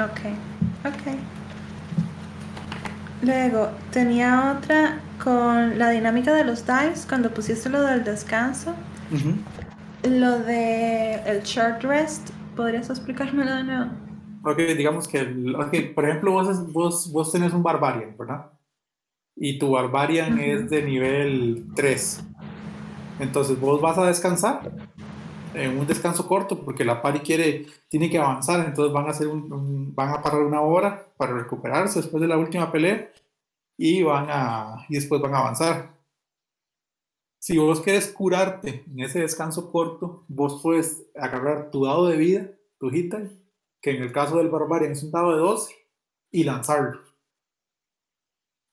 [0.00, 0.20] Ok,
[0.84, 1.35] ok.
[3.22, 8.74] Luego, tenía otra con la dinámica de los dice, cuando pusiste lo del descanso.
[10.04, 13.90] Lo de el short rest, ¿podrías explicármelo de nuevo?
[14.44, 15.24] Ok, digamos que,
[15.94, 18.52] por ejemplo, vos, vos, vos tenés un barbarian, ¿verdad?
[19.34, 22.24] Y tu barbarian es de nivel 3.
[23.18, 24.70] Entonces vos vas a descansar
[25.56, 29.26] en un descanso corto porque la pari quiere, tiene que avanzar, entonces van a, hacer
[29.26, 33.10] un, van a parar una hora para recuperarse después de la última pelea
[33.76, 35.96] y, van a, y después van a avanzar.
[37.38, 42.50] Si vos quieres curarte en ese descanso corto, vos puedes agarrar tu dado de vida,
[42.78, 43.22] tu hita,
[43.80, 45.74] que en el caso del Barbarian es un dado de 12,
[46.32, 47.00] y lanzarlo.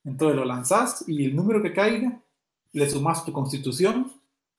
[0.03, 2.22] Entonces lo lanzás y el número que caiga,
[2.73, 4.11] le sumas tu constitución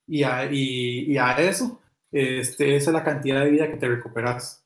[0.06, 1.80] y a, y a eso
[2.14, 4.64] este, esa es la cantidad de vida que te recuperas.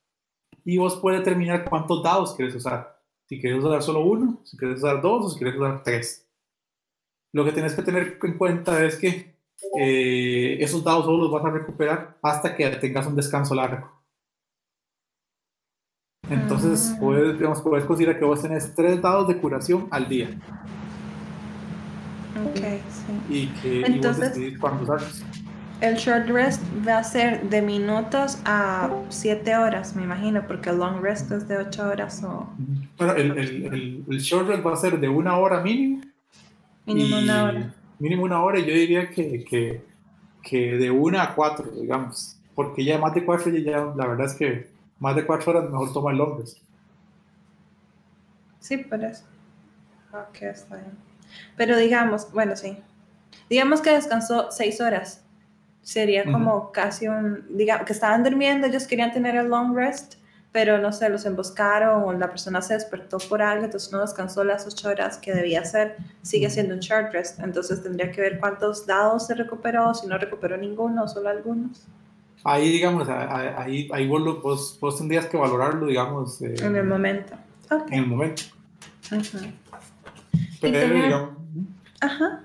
[0.65, 3.01] Y vos puedes determinar cuántos dados quieres usar.
[3.27, 6.29] Si quieres usar solo uno, si quieres usar dos o si quieres usar tres.
[7.33, 9.35] Lo que tienes que tener en cuenta es que
[9.81, 13.99] eh, esos dados solo los vas a recuperar hasta que tengas un descanso largo.
[16.29, 16.99] Entonces, ah.
[17.01, 20.29] puedes, digamos, puedes considerar que vos tenés tres dados de curación al día.
[22.45, 23.13] Ok, sí.
[23.31, 24.99] Y que Entonces, y cuando
[25.81, 30.79] El short rest va a ser de minutos a siete horas, me imagino, porque el
[30.79, 32.49] long rest es de ocho horas o...
[32.97, 36.03] Bueno, el, el, el, short rest va a ser de una hora mínimo.
[36.85, 37.75] Mínimo una hora.
[38.01, 39.85] Mínimo una hora, y yo diría que, que,
[40.43, 42.37] que de una a cuatro, digamos.
[42.57, 45.93] Porque ya más de cuatro, ya la verdad es que más de cuatro horas mejor
[45.93, 46.45] toma el hombre.
[48.59, 49.23] Sí, por eso.
[50.13, 50.91] Ok, está bien.
[51.57, 52.79] Pero digamos, bueno, sí.
[53.49, 55.25] Digamos que descansó seis horas.
[55.89, 60.17] Sería como casi un, digamos, que estaban durmiendo, ellos querían tener el long rest,
[60.53, 64.45] pero no sé, los emboscaron o la persona se despertó por algo, entonces no descansó
[64.45, 68.39] las ocho horas que debía hacer, sigue siendo un short rest, entonces tendría que ver
[68.39, 71.87] cuántos dados se recuperó, si no recuperó ninguno solo algunos
[72.45, 76.41] ahí, digamos, ahí, ahí vos, vos, tendrías que valorarlo, digamos.
[76.43, 77.35] Eh, en el momento.
[77.89, 78.43] En el momento.
[80.61, 81.31] Pero, digamos,
[82.01, 82.43] Ajá.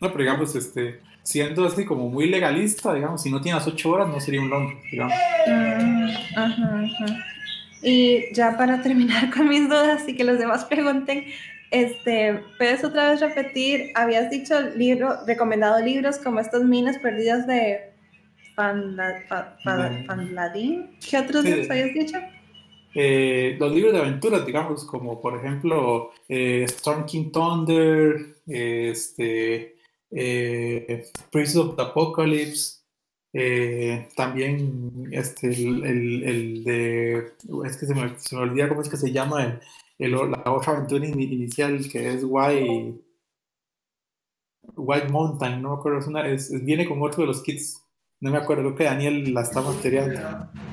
[0.00, 4.08] No, pero digamos, este, siendo así como muy legalista, digamos, si no tienes ocho horas,
[4.08, 5.14] no sería un long, digamos.
[5.46, 7.26] Mm, ajá, ajá.
[7.82, 11.24] Y ya para terminar con mis dudas y que los demás pregunten,
[11.70, 13.92] este, ¿puedes otra vez repetir?
[13.94, 17.92] Habías dicho libro, recomendado libros como estas minas perdidas de
[18.54, 19.30] Fanladín.
[21.08, 22.18] ¿Qué otros libros habías dicho?
[22.94, 29.76] Eh, los libros de aventuras, digamos, como por ejemplo eh, Storm King Thunder, este,
[30.10, 32.80] eh, Prince of the Apocalypse,
[33.32, 35.84] eh, también este, el,
[36.24, 37.32] el, de,
[37.64, 39.60] es que se me, se me, olvida cómo es que se llama
[39.98, 43.00] el, la otra aventura inicial que es White,
[44.76, 47.80] White Mountain, no me acuerdo, es una, es, viene con otro de los kits
[48.20, 50.20] no me acuerdo, que Daniel la está materiando.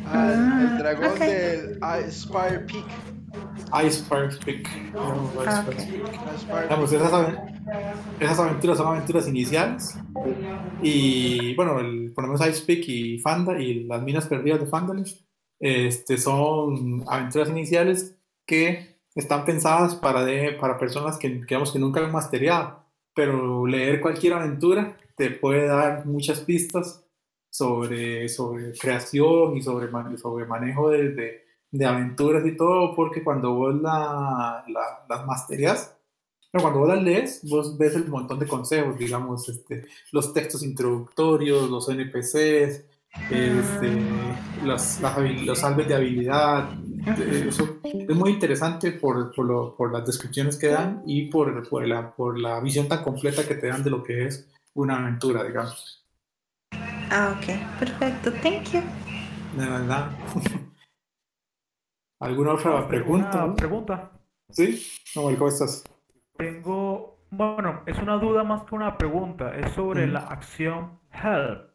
[0.05, 3.89] Ah, el, ah, dragón del Spire Peak.
[3.89, 4.93] Spire Peak.
[6.69, 7.37] Vamos, esas,
[8.19, 9.97] esas, aventuras son aventuras iniciales.
[10.81, 15.05] Y bueno, el, por lo menos y Fanda y las minas perdidas de Fandalin
[15.59, 18.15] este, son aventuras iniciales
[18.45, 22.83] que están pensadas para, de, para personas que, digamos, que nunca han masteriado.
[23.13, 27.03] Pero leer cualquier aventura te puede dar muchas pistas
[27.49, 33.81] sobre, sobre creación y sobre, sobre manejo de, de, aventuras y todo, porque cuando vos
[33.81, 34.63] la,
[35.09, 35.96] las masterías,
[36.61, 41.69] cuando vos las lees, vos ves el montón de consejos, digamos, este, los textos introductorios,
[41.69, 42.83] los NPCs,
[43.31, 44.01] este,
[44.63, 44.99] los,
[45.45, 46.69] los salves de habilidad.
[47.47, 51.87] Eso es muy interesante por, por, lo, por, las descripciones que dan y por, por,
[51.87, 55.43] la, por la visión tan completa que te dan de lo que es una aventura,
[55.43, 56.05] digamos.
[57.09, 57.79] Ah, ok.
[57.79, 58.31] Perfecto.
[58.43, 58.81] Thank you.
[59.57, 60.11] De verdad.
[62.19, 63.45] ¿Alguna otra pregunta?
[63.45, 64.11] Una pregunta.
[64.49, 64.83] ¿Sí?
[65.13, 65.83] ¿Cómo estás?
[66.37, 69.55] Tengo, bueno, es una duda más que una pregunta.
[69.55, 71.71] Es sobre la acción Help.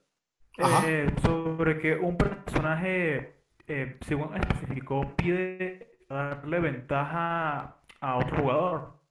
[0.86, 9.02] Eh, sobre que un personaje, eh, según especificó, pide darle ventaja a otro jugador.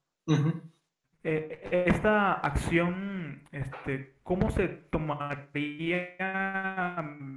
[1.23, 6.18] Eh, esta acción, este, ¿cómo se tomaría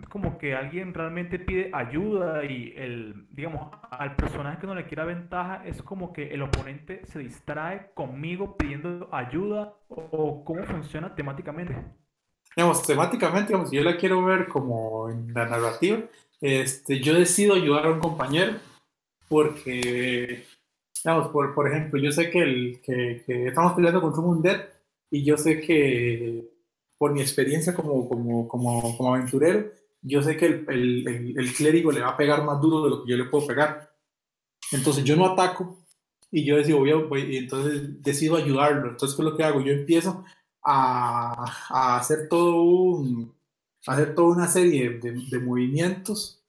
[0.08, 5.04] como que alguien realmente pide ayuda y el, digamos, al personaje que no le quiera
[5.04, 11.76] ventaja es como que el oponente se distrae conmigo pidiendo ayuda o, cómo funciona temáticamente?
[12.56, 15.98] Digamos, temáticamente, yo la quiero ver como en la narrativa,
[16.40, 18.54] este, yo decido ayudar a un compañero
[19.28, 20.44] porque
[21.04, 24.62] Digamos, por, por ejemplo, yo sé que, el, que, que estamos peleando contra un Undead
[25.10, 26.50] y yo sé que
[26.96, 29.70] por mi experiencia como, como, como, como aventurero,
[30.00, 33.04] yo sé que el, el, el, clérigo le va a pegar más duro de lo
[33.04, 33.92] que yo le puedo pegar.
[34.72, 35.84] Entonces yo no ataco
[36.30, 38.90] y yo decido, voy, voy y entonces decido ayudarlo.
[38.90, 39.60] Entonces, ¿qué es lo que hago?
[39.60, 40.24] Yo empiezo
[40.62, 43.34] a, a hacer todo un,
[43.86, 46.42] a hacer toda una serie de, de movimientos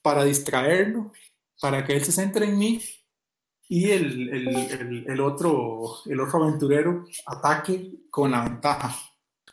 [0.00, 1.12] para distraerlo,
[1.60, 2.80] para que él se centre en mí
[3.70, 8.92] y el, el, el, otro, el otro aventurero ataque con la ventaja.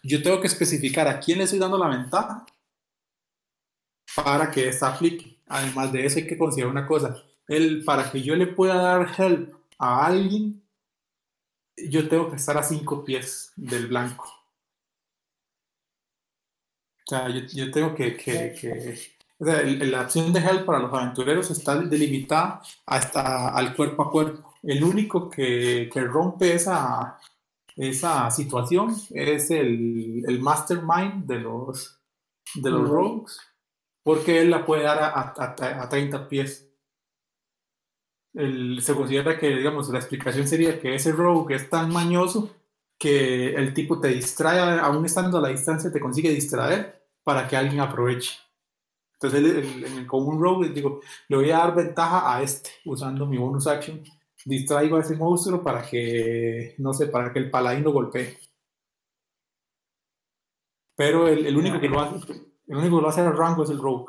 [0.02, 2.44] Yo tengo que especificar a quién le estoy dando la ventaja
[4.16, 5.38] para que esta aplique.
[5.46, 7.16] Además de eso hay que considerar una cosa.
[7.48, 10.68] El, para que yo le pueda dar help a alguien,
[11.78, 14.26] yo tengo que estar a cinco pies del blanco.
[17.06, 21.52] O sea, yo, yo tengo que, que, que la acción de Help para los aventureros
[21.52, 24.54] está delimitada hasta al cuerpo a cuerpo.
[24.64, 27.20] El único que, que rompe esa,
[27.76, 32.00] esa situación es el, el mastermind de los,
[32.56, 33.40] de los rogues,
[34.04, 36.68] porque él la puede dar a, a, a 30 pies.
[38.34, 42.56] se considera que, digamos, la explicación sería que ese rogue es tan mañoso
[42.98, 47.56] que el tipo te distrae, aún estando a la distancia, te consigue distraer para que
[47.56, 48.47] alguien aproveche.
[49.20, 53.66] Entonces, con un rogue, digo, le voy a dar ventaja a este usando mi bonus
[53.68, 54.04] action.
[54.46, 58.38] Distraigo a ese monstruo para que, no sé, para que el paladín lo golpee.
[60.96, 62.34] Pero el, el único que lo hace,
[62.68, 64.06] el único que lo hace el rango es el rogue.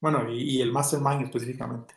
[0.00, 1.94] Bueno, y, y el mastermind específicamente.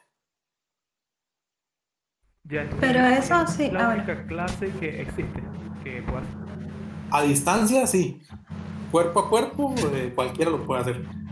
[2.80, 3.72] Pero eso sí.
[3.72, 5.42] La única clase que existe.
[5.84, 6.04] Que
[7.12, 8.22] A distancia, sí.
[8.92, 11.23] Cuerpo a cuerpo, eh, cualquiera lo puede hacer.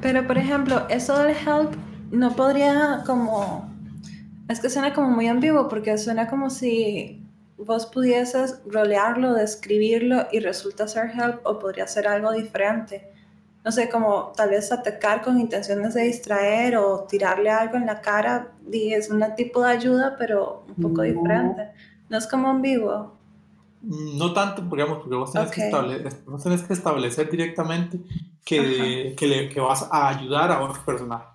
[0.00, 1.74] Pero por ejemplo, eso del help
[2.10, 3.68] no podría como...
[4.48, 7.24] Es que suena como muy ambiguo porque suena como si
[7.56, 13.12] vos pudieses rolearlo, describirlo y resulta ser help o podría ser algo diferente.
[13.62, 18.00] No sé, como tal vez atacar con intenciones de distraer o tirarle algo en la
[18.00, 18.52] cara.
[18.72, 21.68] Es un tipo de ayuda, pero un poco diferente.
[22.08, 23.19] No es como ambiguo.
[23.82, 27.98] No tanto, digamos, porque vos tenés, que, establecer, vos tenés que establecer directamente
[28.44, 31.26] que, que, le, que, vas a ayudar a otro personaje.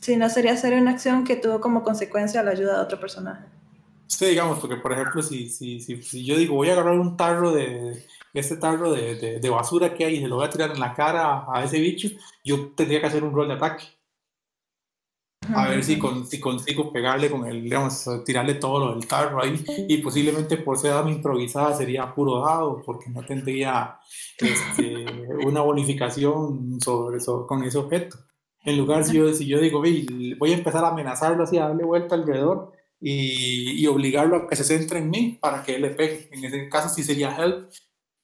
[0.00, 3.44] Sí, no sería hacer una acción que tuvo como consecuencia la ayuda de otro personaje.
[4.08, 7.16] Sí, digamos, porque por ejemplo, si, si, si, si yo digo voy a agarrar un
[7.16, 8.04] tarro de,
[8.34, 10.80] este tarro de, de, de, basura que hay y se lo voy a tirar en
[10.80, 12.08] la cara a ese bicho,
[12.44, 13.84] yo tendría que hacer un rol de ataque
[15.48, 15.98] a ver si,
[16.28, 20.78] si consigo pegarle con el, digamos, tirarle todo lo del tarro ahí y posiblemente por
[20.78, 23.98] ser dama improvisada sería puro dado porque no tendría
[24.38, 25.06] este,
[25.46, 28.18] una bonificación sobre eso, con ese objeto.
[28.64, 31.84] En lugar si yo, si yo digo, voy a empezar a amenazarlo así, a darle
[31.84, 35.90] vuelta alrededor y, y, obligarlo a que se centre en mí para que él le
[35.90, 36.28] pegue.
[36.32, 37.70] En ese caso sí sería help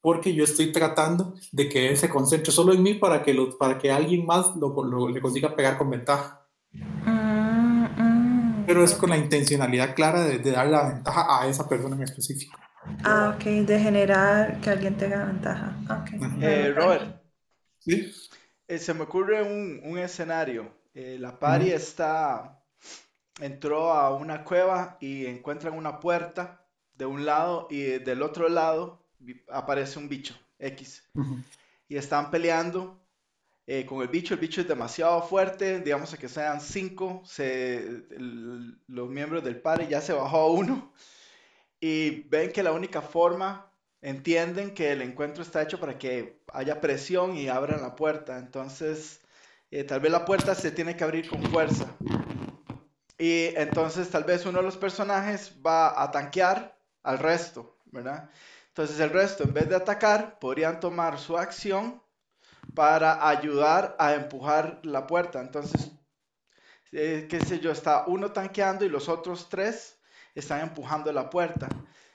[0.03, 3.57] porque yo estoy tratando de que él se concentre solo en mí para que, lo,
[3.57, 6.45] para que alguien más lo, lo, le consiga pegar con ventaja.
[8.66, 12.59] Pero es con la intencionalidad clara de, dar la ventaja a esa persona en específico.
[13.05, 15.77] Ah, ok, de generar que alguien tenga ventaja.
[16.03, 16.20] Okay.
[16.40, 17.23] Eh, Robert.
[17.78, 18.12] ¿Sí?
[18.69, 20.73] Eh, se me ocurre un, un escenario.
[20.94, 22.62] Eh, la pari está,
[23.40, 29.07] entró a una cueva y encuentran una puerta de un lado y del otro lado
[29.51, 31.05] aparece un bicho X.
[31.89, 33.06] Y están peleando
[33.67, 34.35] eh, con el bicho.
[34.35, 37.23] El bicho es demasiado fuerte, digamos que sean cinco,
[38.87, 40.93] los miembros del par ya se bajó a uno
[41.81, 43.71] y ven que la única forma,
[44.03, 48.39] entienden que el encuentro está hecho para que haya presión y abran la puerta.
[48.39, 49.21] Entonces,
[49.71, 51.87] eh, tal vez la puerta se tiene que abrir con fuerza.
[53.19, 58.31] Y entonces tal vez uno de los personajes va a tanquear al resto, ¿verdad?
[58.69, 62.03] Entonces el resto, en vez de atacar, podrían tomar su acción
[62.77, 65.40] para ayudar a empujar la puerta.
[65.40, 65.93] Entonces,
[66.93, 69.98] eh, qué sé yo, está uno tanqueando y los otros tres
[70.35, 71.69] están empujando la puerta.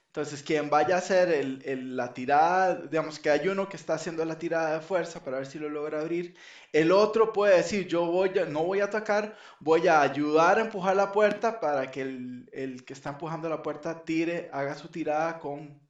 [0.08, 4.26] Entonces, quien vaya a hacer el, la tirada, digamos que hay uno que está haciendo
[4.26, 6.36] la tirada de fuerza para ver si lo logra abrir.
[6.74, 10.96] El otro puede decir, yo voy no voy a atacar, voy a ayudar a empujar
[10.96, 15.40] la puerta para que el, el que está empujando la puerta tire, haga su tirada
[15.40, 15.82] con,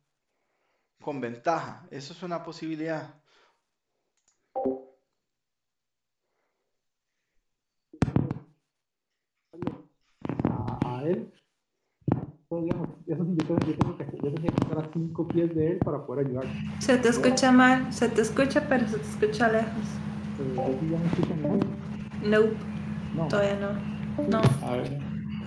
[1.02, 1.88] con ventaja.
[1.91, 3.20] Eso es una posibilidad.
[10.86, 11.32] A, él,
[12.48, 15.28] pues, digamos, eso sí, yo tengo, yo tengo que, yo tengo que estar a cinco
[15.28, 16.45] pies de él para poder ayudar.
[16.80, 19.86] Se te escucha mal, se te escucha, pero se te escucha lejos.
[20.38, 21.60] ¿Pero ya me escuchan lejos?
[22.23, 22.56] Nope.
[23.15, 23.28] No.
[23.28, 24.28] Todavía no.
[24.28, 24.41] No.
[24.68, 24.99] A ver.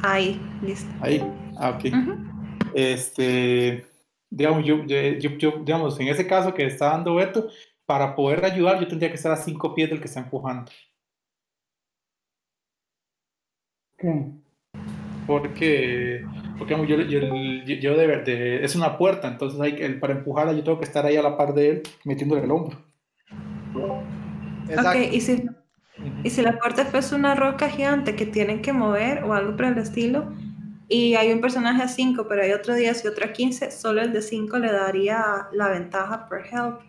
[0.02, 0.90] Ahí, listo.
[1.01, 1.22] Ahí,
[1.59, 1.85] ah, ok.
[2.74, 3.86] Este,
[4.31, 7.48] digamos, yo, yo, yo, digamos, en ese caso que está dando Beto,
[7.86, 10.70] para poder ayudar yo tendría que estar a cinco pies del que está empujando.
[13.98, 14.31] ¿Qué?
[15.27, 16.24] Porque,
[16.59, 17.20] porque yo, yo,
[17.81, 21.06] yo de, de, es una puerta, entonces hay, el, para empujarla yo tengo que estar
[21.06, 22.78] ahí a la par de él, metiéndole el hombro.
[23.74, 25.47] Ok, y si,
[26.23, 29.66] y si la puerta es una roca gigante que tienen que mover o algo por
[29.66, 30.31] el estilo,
[30.89, 34.02] y hay un personaje a 5, pero hay otro 10 y otro a 15, solo
[34.02, 36.81] el de 5 le daría la ventaja por help.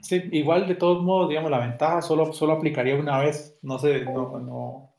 [0.00, 3.58] Sí, igual de todos modos, digamos, la ventaja solo, solo aplicaría una vez.
[3.62, 4.94] No sé, no, no,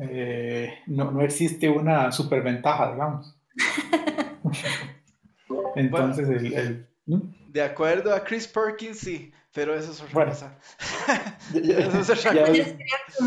[0.00, 3.36] eh, no, no, existe una superventaja, digamos.
[5.76, 6.88] Entonces, el,
[7.48, 9.32] De acuerdo a Chris Perkins, sí.
[9.52, 10.58] Pero eso es otra cosa.
[11.54, 12.54] eso es otra cosa.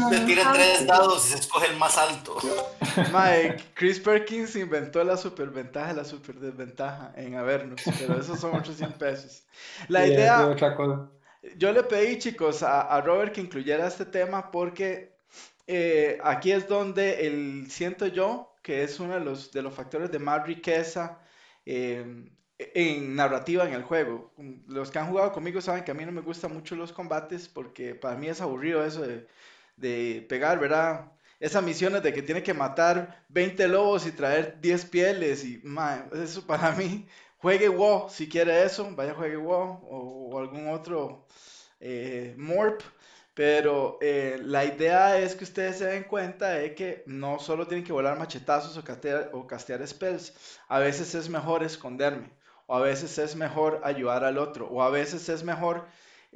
[0.09, 2.37] Se tiran tres dados y se escoge el más alto.
[3.11, 8.77] Mike, Chris Perkins inventó la superventaja y la superdesventaja en Avernus, pero esos son otros
[8.77, 9.43] 100 pesos.
[9.87, 10.55] La idea...
[11.57, 15.17] Yo le pedí, chicos, a, Robert que incluyera este tema porque
[15.67, 20.09] eh, aquí es donde el siento yo que es uno de los, de los factores
[20.09, 21.19] de más riqueza
[21.65, 22.25] eh,
[22.73, 24.31] en narrativa en el juego.
[24.67, 27.47] Los que han jugado conmigo saben que a mí no me gustan mucho los combates
[27.47, 29.03] porque para mí es aburrido eso
[29.77, 31.11] de, pegar, ¿verdad?
[31.39, 35.61] Esas misiones de que tiene que matar 20 lobos y traer 10 pieles y
[36.13, 37.07] eso para mí,
[37.37, 41.27] juegue WoW si quiere eso, vaya juegue WoW o, algún otro
[41.79, 42.81] eh, MORP.
[43.33, 47.83] Pero eh, la idea es que ustedes se den cuenta de que no solo tienen
[47.83, 50.33] que volar machetazos o castear, o castear spells.
[50.67, 52.29] A veces es mejor esconderme
[52.65, 55.85] o a veces es mejor ayudar al otro, o a veces es mejor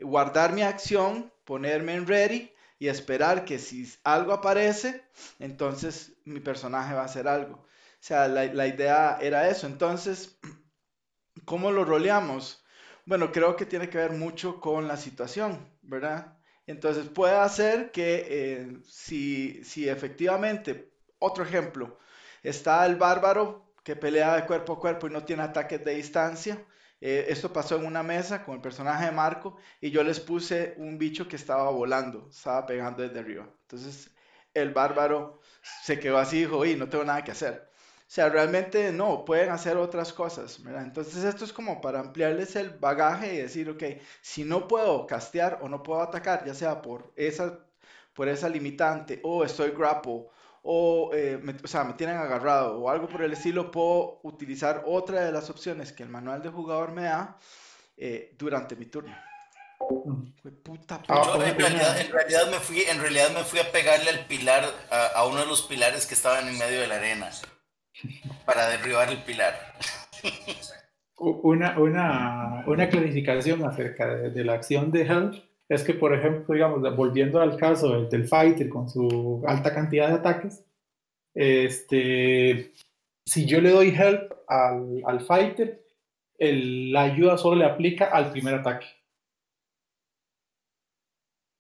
[0.02, 5.04] guardar mi acción, ponerme en ready y esperar que si algo aparece,
[5.40, 7.56] entonces mi personaje va a hacer algo.
[7.56, 9.66] O sea, la, idea era eso.
[9.66, 10.40] Entonces,
[11.45, 12.64] ¿cómo lo roleamos?
[13.06, 16.38] Bueno, creo que tiene que ver mucho con la situación, ¿verdad?
[16.68, 21.98] Entonces puede hacer que eh, si, si efectivamente, otro ejemplo,
[22.44, 26.61] está el bárbaro que pelea de cuerpo a cuerpo y no tiene ataques de distancia.
[26.99, 30.73] Eh, esto pasó en una mesa con el personaje de Marco y yo les puse
[30.76, 33.47] un bicho que estaba volando, estaba pegando desde arriba.
[33.61, 34.11] Entonces
[34.53, 35.39] el bárbaro
[35.84, 37.69] se quedó así y dijo, y no tengo nada que hacer.
[37.72, 40.59] O sea, realmente no, pueden hacer otras cosas.
[40.65, 43.84] Entonces esto es como para ampliarles el bagaje y decir, ok,
[44.22, 47.65] si no puedo castear o no puedo atacar, ya sea por esa,
[48.14, 50.26] por esa limitante o estoy grapple
[50.69, 54.84] o, eh, me, o sea, me tienen agarrado o algo por el estilo, puedo utilizar
[54.85, 57.38] otra de las opciones que el manual de jugador me da
[57.95, 59.15] eh, durante mi turno.
[60.64, 65.26] Puta, ah, en, realidad, me fui, en realidad me fui a pegarle al pilar, a,
[65.26, 67.30] uno de los pilares que estaban en medio de la arena,
[68.45, 69.56] para derribar el pilar.
[71.19, 75.34] Una, una, una clarificación acerca de, la acción de Help
[75.69, 80.14] es que, por ejemplo, digamos, volviendo al caso del, fighter con su alta cantidad de
[80.15, 80.64] ataques,
[81.34, 82.72] este,
[83.26, 85.84] si yo le doy help al, al fighter,
[86.39, 88.88] la ayuda solo le aplica al primer ataque.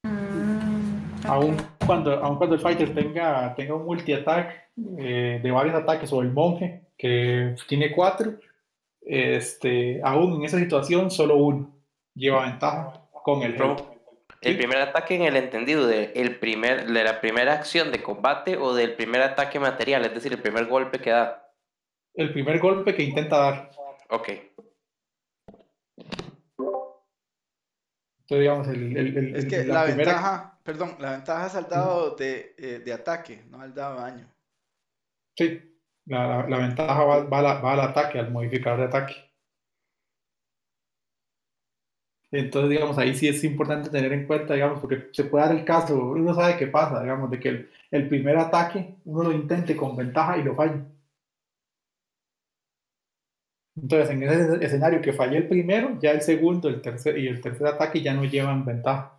[0.03, 6.11] Mm, aún, cuando, aun cuando el fighter tenga, tenga un multi-attack eh, de varios ataques
[6.13, 8.39] o el monje que tiene cuatro,
[9.01, 11.75] este, aún en esa situación solo uno
[12.13, 13.96] lleva ventaja con el help.
[14.41, 18.55] El primer ataque en el entendido de, el primer, de la primera acción de combate
[18.57, 21.51] o del primer ataque material, es decir, el primer golpe que da.
[22.13, 23.71] El primer golpe que intenta dar.
[24.09, 24.29] Ok.
[28.29, 32.55] Entonces, digamos, el, el, es que la, ventaja, perdón, la ventaja es al dado de,
[32.57, 34.33] eh, de, ataque, no al dado de daño.
[35.35, 39.26] Sí, la, la, ventaja va, va, va al ataque, al modificador de ataque.
[42.31, 45.63] Entonces, digamos, ahí sí es importante tener en cuenta, digamos, porque se puede dar el
[45.63, 49.95] caso, uno sabe qué pasa, digamos, de que el, primer ataque uno lo intente con
[49.95, 50.81] ventaja y lo falle.
[53.81, 57.41] Entonces, en ese escenario que falle el primero, ya el segundo el tercer, y el
[57.41, 59.13] tercer ataque ya no llevan ventaja.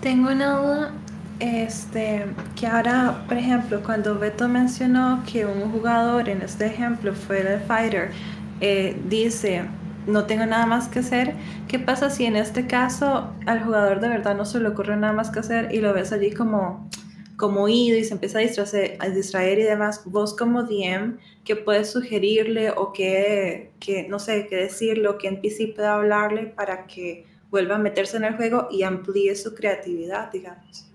[0.00, 0.92] Tengo una duda,
[1.40, 2.24] este,
[2.56, 7.60] que ahora, por ejemplo, cuando Beto mencionó que un jugador en este ejemplo fuera el
[7.60, 8.12] fighter,
[8.60, 9.64] eh, dice,
[10.08, 11.34] no tengo nada más que hacer.
[11.68, 15.12] ¿Qué pasa si en este caso al jugador de verdad no se le ocurre nada
[15.12, 16.88] más que hacer y lo ves allí como,
[17.36, 20.02] como ido y se empieza a distraer, y demás?
[20.06, 23.70] Vos como DM, ¿qué puedes sugerirle o qué,
[24.08, 28.24] no sé, qué decirle o qué NPC puede hablarle para que vuelva a meterse en
[28.24, 30.90] el juego y amplíe su creatividad, digamos?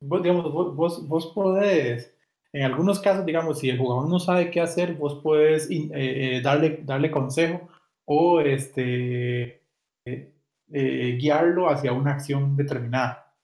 [0.00, 2.14] Vos, digamos, vos, vos, podés
[2.52, 6.40] en algunos casos, digamos, si el jugador no sabe qué hacer, vos puedes eh, eh,
[6.42, 7.68] darle, darle consejo
[8.10, 9.60] o este,
[10.06, 10.32] eh,
[10.72, 13.34] eh, guiarlo hacia una acción determinada.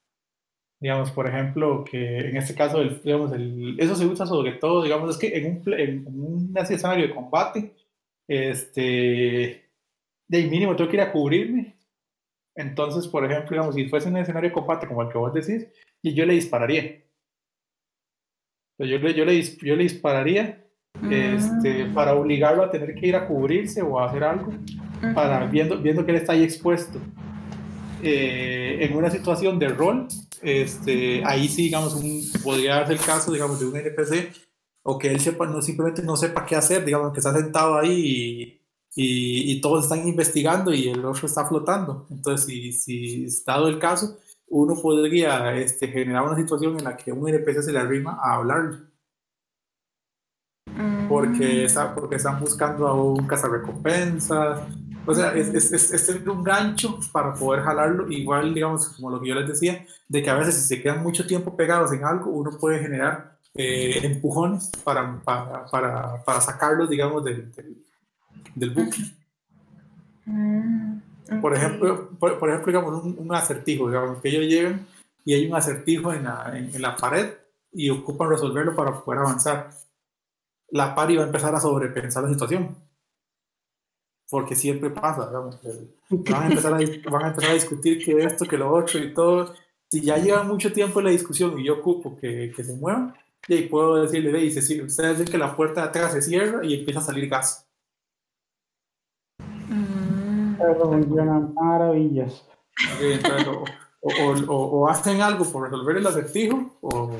[0.80, 5.10] Digamos, por ejemplo, que en este caso, digamos, el, eso se usa sobre todo, digamos,
[5.10, 7.74] es que en un, en un escenario de combate,
[8.26, 9.70] este,
[10.28, 11.76] de mínimo tengo que ir a cubrirme.
[12.56, 15.68] Entonces, por ejemplo, digamos, si fuese un escenario de combate como el que vos decís,
[16.02, 17.02] y yo le dispararía.
[18.78, 20.63] Yo yo le, yo le dispararía
[21.10, 21.94] este, mm.
[21.94, 24.52] para obligarlo a tener que ir a cubrirse o a hacer algo,
[25.14, 26.98] para, viendo, viendo que él está ahí expuesto.
[28.02, 30.08] Eh, en una situación de rol,
[30.42, 34.32] este, ahí sí, digamos, un, podría darse el caso, digamos, de un NPC,
[34.82, 38.60] o que él sepa, no, simplemente no sepa qué hacer, digamos, que está sentado ahí
[38.94, 42.06] y, todos están investigando y el otro está flotando.
[42.10, 44.18] Entonces, si, si dado el caso,
[44.48, 48.34] uno podría este, generar una situación en la que un NPC se le arrima a
[48.34, 48.78] hablarle.
[51.08, 51.66] Porque, mm.
[51.66, 54.60] está, porque están buscando a un cazarrecompensas.
[55.06, 58.10] O sea, es, es, es, tener un gancho para poder jalarlo.
[58.10, 61.02] Igual, digamos, como lo que yo les decía, de que a veces si se quedan
[61.02, 66.88] mucho tiempo pegados en algo, uno puede generar eh, empujones para, para, para, para, sacarlos,
[66.90, 67.52] digamos, del,
[68.54, 69.04] del, bucle.
[70.24, 70.98] Mm,
[71.40, 74.86] por ejemplo, por, ejemplo digamos, un, un, acertijo, digamos, que ellos llegan
[75.24, 77.32] y hay un acertijo en la, en, la pared
[77.72, 79.70] y ocupan resolverlo para poder avanzar.
[80.74, 82.76] La pari va a empezar a sobrepensar la situación.
[84.28, 85.60] Porque siempre pasa, digamos,
[86.10, 89.14] van, a empezar a, van a empezar a discutir que esto, que lo otro y
[89.14, 89.54] todo.
[89.88, 93.14] Si ya lleva mucho tiempo en la discusión y yo ocupo que, que se mueva,
[93.46, 96.64] y puedo decirle, ve, dice, si ustedes ven que la puerta de atrás se cierra
[96.64, 97.68] y empieza a salir gas.
[99.68, 100.56] Mm.
[100.80, 102.48] Funcionan maravillas.
[103.46, 104.12] o,
[104.48, 107.16] o, o, hacen algo por resolver el acertijo, o,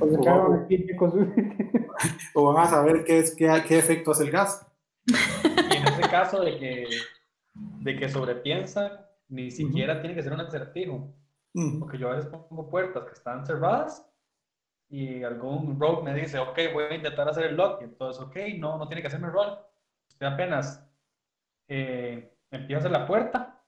[2.34, 4.66] o, van a saber qué, es, qué, qué efecto hace el gas.
[5.06, 6.86] Y en ese caso de que,
[7.54, 11.12] de que sobrepiensa, ni siquiera tiene que ser un acertijo.
[11.80, 14.08] Porque yo a veces pongo puertas que están cerradas
[14.88, 18.36] y algún rogue me dice, ok, voy a intentar hacer el lock, y entonces, ok,
[18.58, 19.58] no, no tiene que hacerme roll.
[20.08, 20.86] Usted apenas
[21.68, 23.62] eh, empieza a hacer la puerta,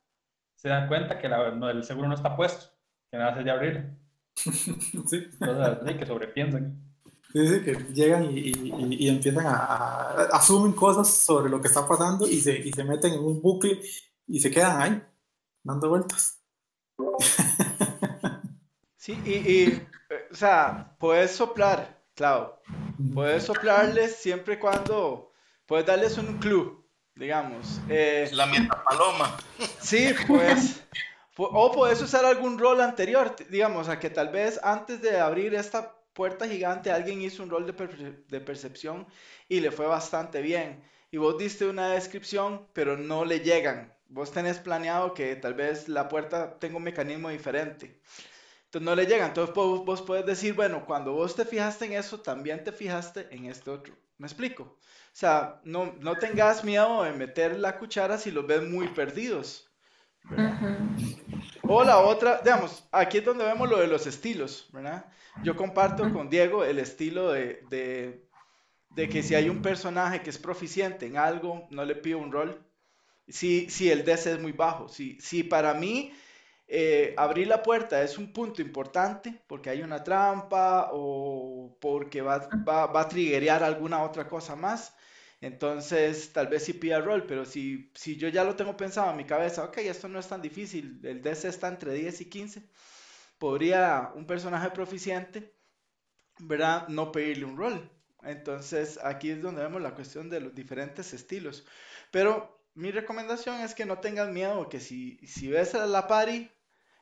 [0.55, 2.75] se da cuenta que la, el seguro no está puesto,
[3.11, 4.00] que nada hace de abrir.
[4.45, 4.91] Sí.
[4.95, 6.83] Entonces, que sobrepiensan.
[7.33, 11.69] Sí, sí, que llegan y, y, y empiezan a, a, asumen cosas sobre lo que
[11.69, 13.81] está pasando y se, y se meten en un bucle
[14.27, 15.03] y se quedan ahí,
[15.63, 16.41] dando vueltas.
[18.97, 19.83] Sí, y
[20.31, 22.61] o sea, puedes soplar, claro.
[23.15, 25.33] Puedes soplarles siempre y cuando.
[25.65, 26.85] Puedes darles un clue,
[27.15, 27.81] digamos.
[27.89, 29.39] Eh, la meta paloma.
[29.81, 30.83] Sí, pues.
[31.45, 35.95] O puedes usar algún rol anterior, digamos, a que tal vez antes de abrir esta
[36.13, 39.07] puerta gigante alguien hizo un rol de, percepción
[39.49, 40.83] y le fue bastante bien.
[41.11, 43.95] Y vos diste una descripción, pero no le llegan.
[44.09, 48.01] Vos tenés planeado que tal vez la puerta tenga un mecanismo diferente.
[48.65, 49.27] Entonces no le llega.
[49.27, 53.47] Entonces vos, puedes decir, bueno, cuando vos te fijaste en eso, también te fijaste en
[53.47, 53.95] este otro.
[54.19, 54.63] ¿Me explico?
[54.63, 54.79] O
[55.13, 59.70] sea, no, no tengas miedo de meter la cuchara si los ves muy perdidos.
[61.63, 65.07] O la otra, digamos, aquí es donde vemos lo de los estilos, ¿verdad?
[65.43, 70.39] Yo comparto con Diego el estilo de, de, que si hay un personaje que es
[70.39, 72.65] proficiente en algo, no le pido un rol.
[73.29, 76.13] Si, si el DC es muy bajo, si, si para mí
[76.67, 82.49] eh, abrir la puerta es un punto importante porque hay una trampa o porque va,
[82.69, 84.95] va, va a triggerear alguna otra cosa más.
[85.41, 89.17] Entonces, tal vez sí pida rol, pero si, si yo ya lo tengo pensado en
[89.17, 92.63] mi cabeza, ok, esto no es tan difícil, el DC está entre 10 y 15,
[93.39, 95.55] podría un personaje proficiente,
[96.41, 96.89] ¿verdad?
[96.89, 97.91] No pedirle un rol.
[98.23, 101.65] Entonces, aquí es donde vemos la cuestión de los diferentes estilos.
[102.11, 106.51] Pero mi recomendación es que no tengas miedo, que si, si ves a la party,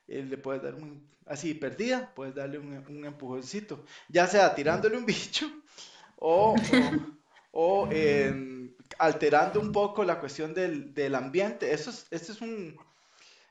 [0.06, 4.96] eh, le puedes dar un, así perdida, puedes darle un, un empujoncito, ya sea tirándole
[4.96, 5.46] un bicho
[6.16, 6.54] o,
[7.90, 11.72] em, alterando un poco la cuestión del, del ambiente.
[11.72, 12.76] Eso es, este es un,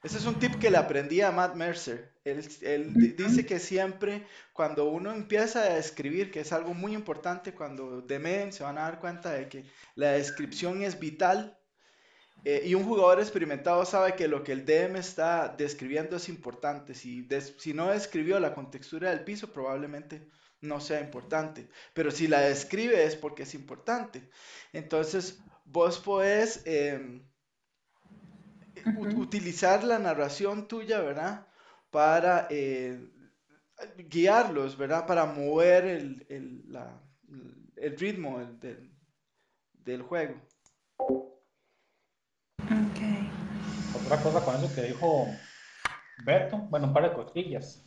[0.03, 2.13] ese es un tip que le aprendí a Matt Mercer.
[2.23, 7.53] Él, él, dice que siempre cuando uno empieza a escribir, que es algo muy importante,
[7.53, 9.65] cuando demeden se van a dar cuenta de que
[9.95, 11.57] la descripción es vital
[12.45, 16.93] eh, y un jugador experimentado sabe que lo que el DM está describiendo es importante.
[16.93, 20.29] Si, si no describió la contextura del piso, probablemente
[20.61, 21.69] no sea importante.
[21.93, 24.29] Pero si la describe es porque es importante.
[24.73, 27.23] Entonces, vos podés em,
[29.15, 31.47] utilizar la narración tuya, ¿verdad?
[31.89, 32.99] Para eh,
[34.09, 35.05] guiarlos, ¿verdad?
[35.05, 37.01] Para mover el, el, la,
[37.75, 38.91] el ritmo del,
[39.73, 40.41] del juego.
[44.03, 45.27] Otra cosa con eso que dijo
[46.25, 47.83] Beto, bueno, un par de costillas.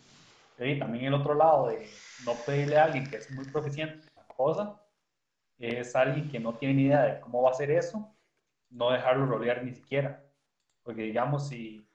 [0.67, 1.89] Y también el otro lado de
[2.25, 4.81] no pedirle a alguien que es muy proficiente en la cosa,
[5.59, 8.15] es alguien que no tiene ni idea de cómo va a hacer eso,
[8.71, 10.25] no dejarlo rodear ni siquiera.
[10.83, 11.87] Porque digamos, si.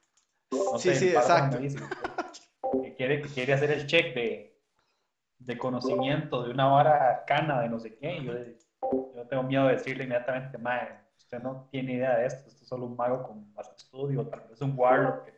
[0.52, 1.58] No sí, sí, exacto.
[1.60, 4.60] que, quiere, que quiere hacer el check de,
[5.40, 8.34] de conocimiento de una vara arcana de no sé qué, yo,
[9.16, 12.70] yo tengo miedo de decirle inmediatamente, madre usted no tiene idea de esto, esto es
[12.70, 15.30] solo un mago con más estudio, tal vez un warlock.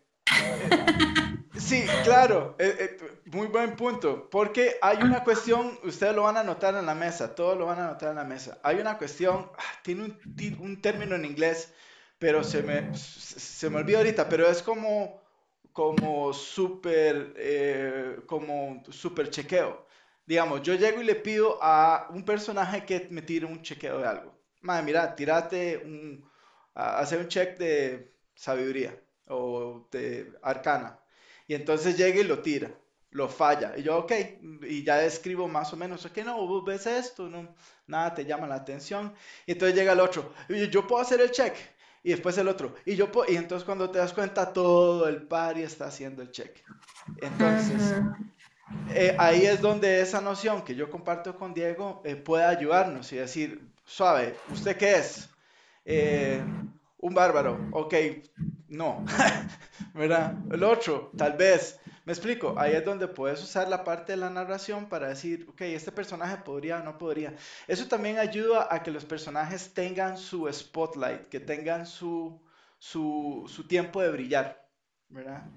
[1.59, 6.43] Sí, claro, eh, eh, muy buen punto, porque hay una cuestión, ustedes lo van a
[6.43, 9.49] notar en la mesa, todos lo van a notar en la mesa, hay una cuestión,
[9.57, 10.15] ah, tiene
[10.59, 11.73] un, término en inglés,
[12.19, 15.21] pero se me, se me olvidó ahorita, pero es como,
[15.73, 19.85] como súper, eh, como super chequeo.
[20.25, 24.07] Digamos, yo llego y le pido a un personaje que me tire un chequeo de
[24.07, 24.37] algo.
[24.61, 26.29] Madre, mira, tirate un,
[26.75, 28.95] hacer un check de sabiduría
[29.27, 30.99] o de arcana
[31.47, 32.71] y entonces llega y lo tira,
[33.11, 33.73] lo falla.
[33.77, 34.11] Y yo, ok,
[34.67, 37.55] y ya escribo más o menos, que no, ves esto, no,
[37.87, 39.13] nada te llama la atención.
[39.45, 41.55] Y entonces llega el otro, y yo puedo hacer el check.
[42.03, 45.63] Y después el otro, y yo y entonces cuando te das cuenta, todo el party
[45.63, 46.63] está haciendo el check.
[47.21, 47.95] Entonces,
[48.93, 53.17] eh, ahí es donde esa noción que yo comparto con Diego eh, puede ayudarnos y
[53.17, 55.29] decir, suave, ¿usted qué es?
[55.85, 56.41] Eh,
[56.99, 57.93] un bárbaro, ok,
[58.69, 59.05] no,
[59.93, 60.35] ¿verdad?
[60.51, 64.29] El otro, tal vez, me explico, ahí es donde puedes usar la parte de la
[64.29, 67.35] narración para decir, ok, este personaje podría o no podría.
[67.67, 72.41] Eso también ayuda a que los personajes tengan su spotlight, que tengan su,
[72.79, 74.67] su, su tiempo de brillar,
[75.09, 75.51] ¿verdad?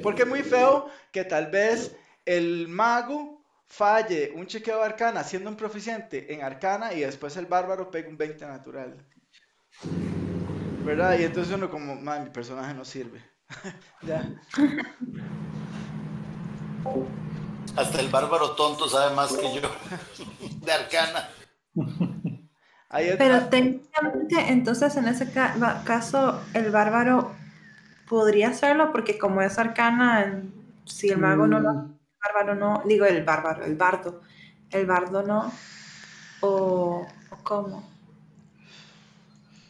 [0.00, 5.50] Porque es muy feo que tal vez el mago falle un chequeo de arcana siendo
[5.50, 9.04] un proficiente en arcana y después el bárbaro pega un 20 natural.
[10.84, 11.18] ¿Verdad?
[11.18, 13.22] Y entonces uno como, mi personaje no sirve.
[14.02, 14.28] ya.
[17.76, 19.62] Hasta el bárbaro tonto sabe más que yo
[20.64, 21.28] de arcana.
[23.18, 27.34] Pero técnicamente, entonces en ese caso, el bárbaro
[28.08, 30.42] podría hacerlo porque como es arcana,
[30.84, 31.78] si el mago no lo mm.
[31.80, 34.20] el bárbaro no, digo el bárbaro, el bardo,
[34.70, 35.52] el bardo no,
[36.40, 37.93] o, o cómo.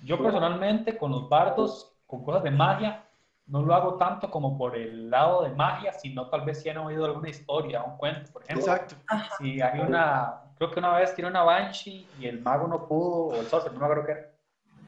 [0.05, 3.05] Yo personalmente con los bardos, con cosas de magia,
[3.47, 6.79] no lo hago tanto como por el lado de magia, sino tal vez si han
[6.79, 8.67] oído alguna historia, un cuento, por ejemplo.
[8.67, 8.97] Exacto.
[9.39, 13.27] Si hay una, creo que una vez tiene una Banshee y el mago no pudo,
[13.29, 14.31] o el sorcerer, no me acuerdo qué era,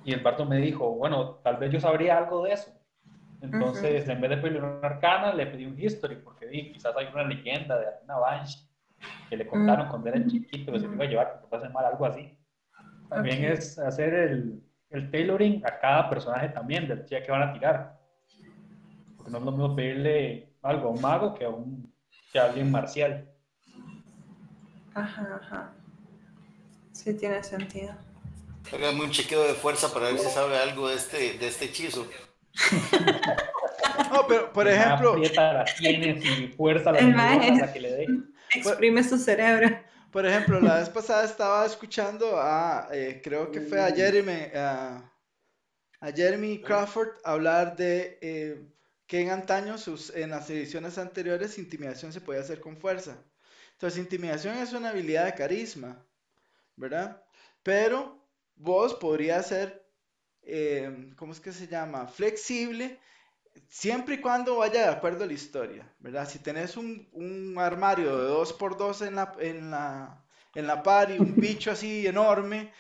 [0.05, 2.71] y el bardo me dijo, bueno, tal vez yo sabría algo de eso.
[3.41, 7.09] Entonces, en vez de pedirle una arcana, le pedí un history, porque di, quizás hay
[7.13, 8.67] una leyenda de una Banshee
[9.29, 12.07] que le contaron cuando era chiquito que se iba a llevar, que puede mal, algo
[12.07, 12.39] así.
[13.09, 17.53] También es hacer el, el tailoring a cada personaje también del día que van a
[17.53, 17.99] tirar.
[19.17, 21.93] Porque no es lo mismo pedirle algo a un mago que a, un,
[22.33, 23.29] que a alguien marcial.
[24.95, 25.73] Ajá, ajá.
[26.93, 27.95] Sí, tiene sentido.
[28.73, 32.07] Hágame un chequeo de fuerza para ver si sabe algo de este, de este hechizo.
[34.13, 35.13] no, pero por ejemplo.
[35.13, 38.07] Aprieta las tienes y fuerza la, que le dé.
[38.55, 39.69] Exprime su cerebro.
[40.17, 45.13] Por ejemplo, la vez pasada estaba escuchando a, eh, creo que fue a Jeremy, a
[46.15, 48.67] Jeremy Crawford hablar de eh,
[49.07, 49.77] que en antaño,
[50.15, 53.23] en las ediciones anteriores, intimidación se podía hacer con fuerza.
[53.73, 56.03] Entonces, intimidación es una habilidad de carisma,
[56.77, 57.23] ¿verdad?
[57.63, 58.19] Pero
[58.55, 59.87] vos podrías ser,
[60.45, 62.07] eh, ¿cómo es que se llama?
[62.07, 62.99] Flexible
[63.69, 66.29] siempre y cuando vaya de acuerdo a la historia, ¿verdad?
[66.29, 70.25] Si tenés un, un armario de 2x2 en la, en la,
[70.55, 72.73] en la par y un bicho así enorme,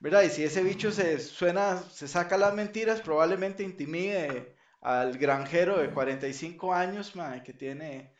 [0.00, 0.22] ¿verdad?
[0.22, 5.90] Y si ese bicho se suena, se saca las mentiras, probablemente intimide al granjero de
[5.90, 7.12] 45 años,
[7.44, 8.14] que tiene,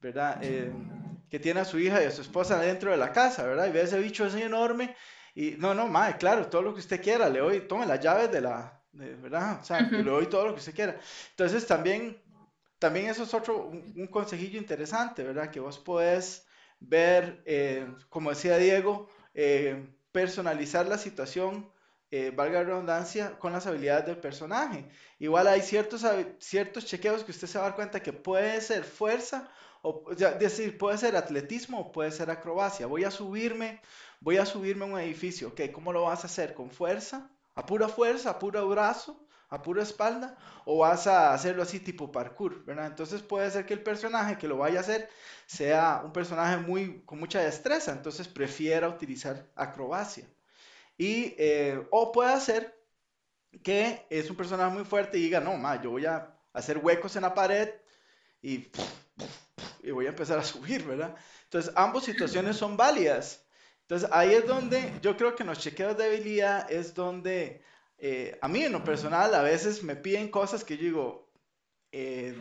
[0.00, 0.38] ¿verdad?
[0.42, 0.72] Eh,
[1.30, 3.66] que tiene a su hija y a su esposa dentro de la casa, ¿verdad?
[3.66, 4.94] Y ve ese bicho así enorme
[5.34, 8.30] y, no, no, madre, claro, todo lo que usted quiera, le doy, tome las llaves
[8.32, 9.60] de la, ¿verdad?
[9.60, 10.98] O sea, le doy todo lo que usted quiera.
[11.30, 12.20] Entonces también,
[12.78, 15.50] también eso es otro, un, consejillo interesante, ¿verdad?
[15.50, 16.46] Que vos podés
[16.80, 21.70] ver, eh, como decía Diego, eh, personalizar la situación,
[22.10, 24.88] eh, valga la redundancia, con las habilidades del personaje.
[25.18, 26.04] Igual hay ciertos,
[26.38, 29.50] ciertos chequeos que usted se va a dar cuenta que puede ser fuerza,
[29.82, 32.86] o decir, puede ser atletismo o puede ser acrobacia.
[32.86, 33.80] Voy a subirme,
[34.20, 35.70] voy a subirme a un edificio, ¿ok?
[35.72, 36.52] ¿Cómo lo vas a hacer?
[36.54, 37.30] ¿Con fuerza?
[37.60, 39.12] A pura fuerza, a puro brazo,
[39.50, 42.86] a pura espalda, o vas a hacerlo así tipo parkour, ¿verdad?
[42.86, 45.08] Entonces puede ser que el personaje que lo vaya a hacer
[45.46, 50.26] sea un personaje muy, con mucha destreza, entonces prefiera utilizar acrobacia.
[50.98, 52.78] Y, eh, o puede ser
[53.62, 57.16] que es un personaje muy fuerte y diga, no, ma, yo voy a hacer huecos
[57.16, 57.70] en la pared
[58.42, 58.70] y,
[59.82, 61.14] y voy a empezar a subir, ¿verdad?
[61.44, 63.44] Entonces, ambas situaciones son válidas.
[63.90, 67.60] Entonces ahí es donde yo creo que en los chequeos de habilidad es donde
[67.98, 71.32] eh, a mí en lo personal a veces me piden cosas que yo digo,
[71.90, 72.38] eh,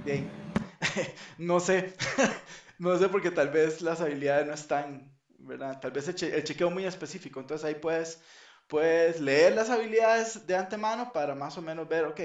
[1.40, 1.96] no sé,
[2.78, 5.80] no sé porque tal vez las habilidades no están, ¿verdad?
[5.80, 8.22] Tal vez el, chequeo es muy específico, entonces ahí puedes,
[8.68, 12.22] puedes leer las habilidades de antemano para más o menos ver, ok,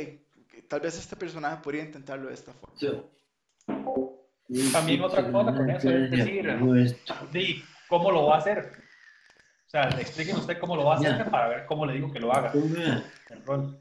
[0.69, 2.77] tal vez este personaje podría intentarlo de esta forma.
[4.71, 6.47] También otra cosa con eso es decir,
[7.89, 8.84] ¿cómo lo va a hacer?
[9.75, 12.21] O sea, explíqueme usted cómo lo va a hacer para ver cómo le digo que
[12.21, 12.53] lo haga.
[12.53, 13.77] El rol.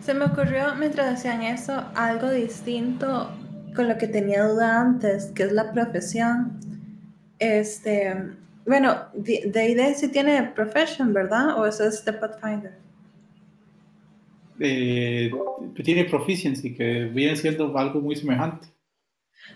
[0.00, 3.32] Se me ocurrió mientras hacían eso algo distinto
[3.74, 6.60] con lo que tenía duda antes, que es la profesión.
[7.40, 8.14] Este,
[8.64, 11.58] bueno, D&D sí tiene profession, ¿verdad?
[11.58, 12.89] ¿O eso es The Pathfinder?
[14.60, 15.30] Eh,
[15.82, 18.68] tiene proficiency, que viene siendo algo muy semejante.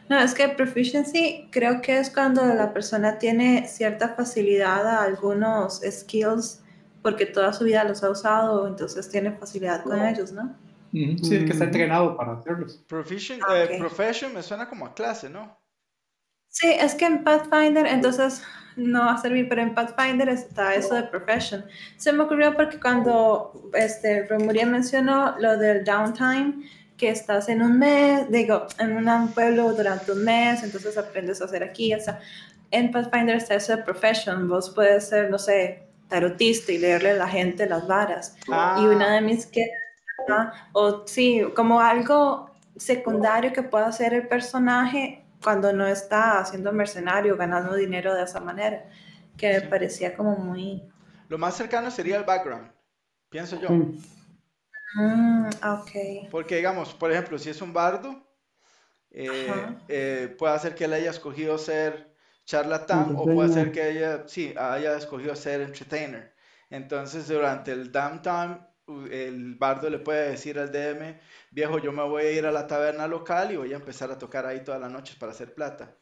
[0.09, 5.81] No, es que proficiency creo que es cuando la persona tiene cierta facilidad a algunos
[5.83, 6.63] skills
[7.03, 10.57] porque toda su vida los ha usado, entonces tiene facilidad con ellos, ¿no?
[10.91, 12.83] Sí, que está entrenado para hacerlos.
[12.89, 15.59] Proficient, ah, eh, profession me suena como a clase, ¿no?
[16.55, 18.45] Sí, es que en Pathfinder, entonces
[18.77, 21.65] no va a servir, pero en Pathfinder está eso de profession.
[21.97, 26.63] Se me ocurrió porque cuando este, Romuria mencionó lo del downtime,
[26.97, 31.47] que estás en un mes, digo, en un pueblo durante un mes, entonces aprendes a
[31.47, 32.21] hacer aquí, o sea,
[32.71, 37.15] en Pathfinder está eso de profession, vos puedes ser, no sé, tarotista y leerle a
[37.15, 38.37] la gente las varas.
[38.47, 38.91] Y ah.
[38.95, 39.67] una de mis que,
[40.73, 47.37] o sí, como algo secundario que pueda hacer el personaje cuando no está haciendo mercenario,
[47.37, 48.89] ganando dinero de esa manera,
[49.37, 50.83] que me parecía como muy...
[51.29, 52.73] Lo más cercano sería el background,
[53.29, 53.69] pienso yo.
[54.95, 56.31] Mm, ok.
[56.31, 58.27] Porque digamos, por ejemplo, si es un bardo,
[59.11, 59.53] eh,
[59.89, 62.15] eh, puede hacer que él haya escogido ser
[62.47, 66.35] charlatán o puede ser que ella, sí, haya escogido ser entertainer.
[66.71, 68.61] Entonces, durante el downtime,
[69.11, 71.19] el bardo le puede decir al DM,
[71.51, 74.19] viejo, yo me voy a ir a la taberna local y voy a empezar a
[74.19, 75.95] tocar ahí todas las noches para hacer plata.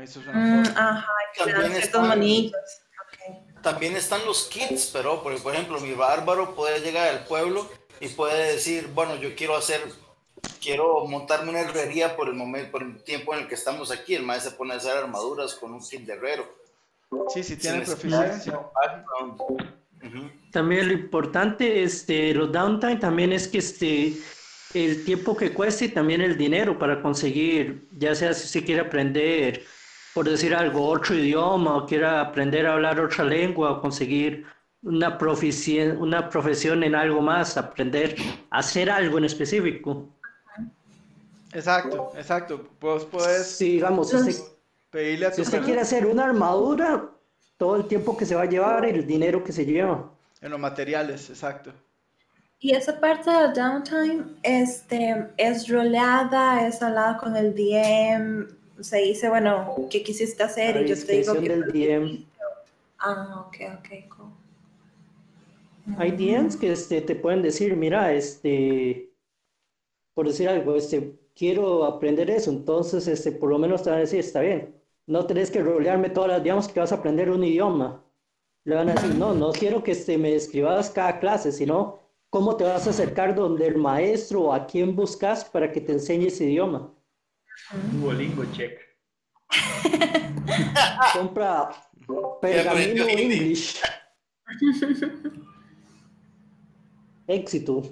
[0.00, 1.06] Eso es una mm, ajá,
[1.38, 2.20] también, están,
[3.62, 7.70] también están los kits, pero por ejemplo, mi bárbaro puede llegar al pueblo
[8.00, 9.80] y puede decir, bueno, yo quiero hacer
[10.60, 14.14] quiero montarme una herrería por el momento, por el tiempo en el que estamos aquí.
[14.14, 16.44] El maestro se pone a hacer armaduras con un kit de herrero.
[17.28, 18.60] Sí, sí, tiene proficiencia.
[20.50, 24.14] También lo importante, este, los downtime también es que este,
[24.74, 28.82] el tiempo que cueste y también el dinero para conseguir, ya sea si se quiere
[28.82, 29.64] aprender,
[30.14, 34.46] por decir algo, otro idioma o quiera aprender a hablar otra lengua o conseguir
[34.82, 38.16] una profesión, una profesión en algo más, aprender
[38.50, 40.08] a hacer algo en específico.
[41.52, 42.68] Exacto, exacto.
[42.80, 43.46] Vos podés.
[43.46, 44.14] Sí, digamos,
[44.90, 47.10] pedirle a si usted quiere hacer una armadura,
[47.56, 50.10] todo el tiempo que se va a llevar y el dinero que se lleva.
[50.40, 51.72] En los materiales, exacto.
[52.58, 58.46] Y esa parte del downtime este, es roleada, es hablada con el DM,
[58.80, 60.84] se dice, bueno, ¿qué quisiste hacer?
[60.84, 61.48] y yo te digo que...
[61.48, 62.24] Del DM.
[62.98, 64.26] Ah, ok, ok, cool.
[65.98, 69.10] Hay DMs que este, te pueden decir, mira, este,
[70.14, 74.02] por decir algo, este, quiero aprender eso, entonces este, por lo menos te van a
[74.02, 74.74] decir, está bien,
[75.06, 78.02] no tenés que rolearme todas las, digamos que vas a aprender un idioma.
[78.64, 82.00] Le van a decir, no, no quiero que este, me escribas cada clase, sino
[82.30, 85.92] cómo te vas a acercar donde el maestro o a quién buscas para que te
[85.92, 86.92] enseñe ese idioma.
[87.92, 88.80] Duolingo check.
[91.12, 91.70] Compra
[92.40, 93.80] pergamino English.
[97.28, 97.82] Éxito.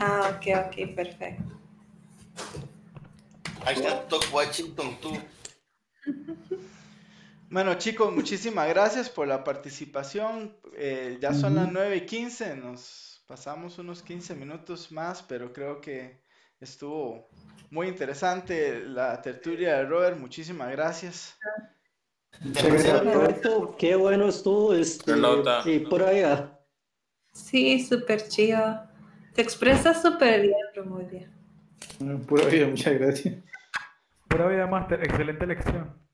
[0.00, 1.58] Ah, ok, ok, perfecto.
[3.64, 5.12] Ahí está Top Washington, tú.
[7.50, 10.54] Bueno, chicos, muchísimas gracias por la participación.
[10.76, 15.80] Eh, ya son las 9 y 15, nos pasamos unos 15 minutos más, pero creo
[15.80, 16.20] que
[16.60, 17.30] estuvo
[17.70, 20.18] muy interesante la tertulia de Robert.
[20.18, 21.38] Muchísimas gracias.
[23.78, 24.74] Qué bueno estuvo.
[24.74, 25.12] Este,
[25.64, 26.58] y por allá.
[27.32, 28.82] Sí, súper chido.
[29.34, 31.30] Te expresas súper bien, Romulia.
[32.26, 33.36] Pura vida, muchas gracias.
[34.28, 35.02] Pura vida, Master.
[35.02, 36.08] Excelente lección.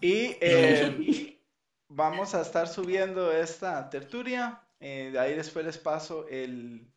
[0.00, 1.40] Y eh,
[1.88, 4.60] vamos a estar subiendo esta tertulia.
[4.80, 6.92] Eh, de ahí después les paso el,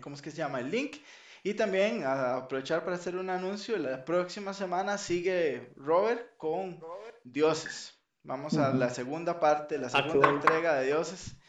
[0.00, 0.60] ¿cómo es que se llama?
[0.60, 0.98] El link.
[1.42, 3.76] Y también a aprovechar para hacer un anuncio.
[3.78, 6.80] La próxima semana sigue Robert con
[7.24, 7.98] Dioses.
[8.22, 11.39] Vamos a la segunda parte, la ah, segunda entrega de Dioses.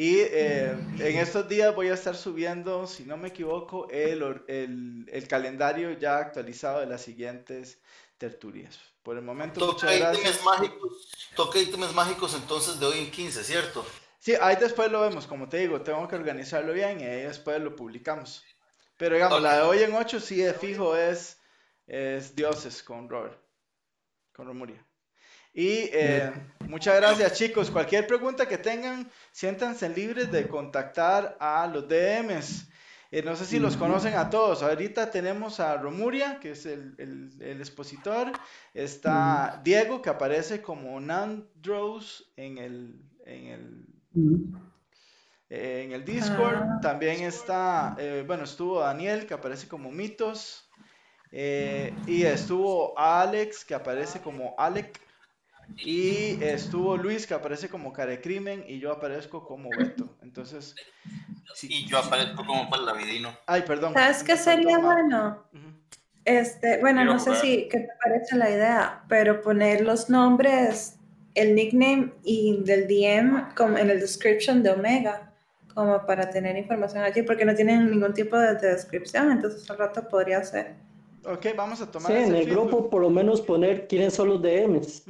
[0.00, 0.70] Y eh,
[1.00, 5.90] en estos días voy a estar subiendo, si no me equivoco, el, el, el calendario
[5.98, 7.80] ya actualizado de las siguientes
[8.16, 8.78] tertulias.
[9.02, 13.84] Por el momento, toca ítems mágicos, toca ítems mágicos entonces de hoy en 15, ¿cierto?
[14.20, 17.60] Sí, ahí después lo vemos, como te digo, tengo que organizarlo bien y ahí después
[17.60, 18.44] lo publicamos.
[18.96, 21.40] Pero digamos, la de hoy en 8 sí de fijo es,
[21.88, 23.40] es Dioses con Robert.
[24.32, 24.87] con Romuria.
[25.58, 26.32] Y eh,
[26.68, 27.68] muchas gracias chicos.
[27.68, 32.68] Cualquier pregunta que tengan, siéntanse libres de contactar a los DMs.
[33.10, 34.62] Eh, no sé si los conocen a todos.
[34.62, 36.94] Ahorita tenemos a Romuria, que es el,
[37.40, 38.30] el, expositor.
[38.72, 43.86] Está Diego, que aparece como Nandros en el, en el,
[45.50, 46.54] en el Discord.
[46.54, 46.78] Ah.
[46.80, 50.70] También está, eh, bueno, estuvo Daniel, que aparece como Mitos.
[51.32, 55.07] y estuvo Alex, que aparece como Alec.
[55.76, 60.16] Y estuvo Luis, que aparece como Carecrimen, y yo aparezco como Beto.
[60.22, 60.74] Entonces.
[61.62, 63.36] Y yo aparezco como Palavidino.
[63.46, 63.94] Ay, perdón.
[63.94, 65.44] ¿Sabes qué sería bueno?
[66.24, 70.98] Este, bueno, no sé si qué te parece la idea, pero poner los nombres,
[71.34, 75.32] el nickname y del DM como en el description de Omega,
[75.74, 79.78] como para tener información allí, porque no tienen ningún tipo de, de descripción, entonces al
[79.78, 80.74] rato podría ser.
[81.28, 82.10] Ok, vamos a tomar.
[82.10, 85.04] Sí, en el grupo por lo menos poner quiénes son los DMs.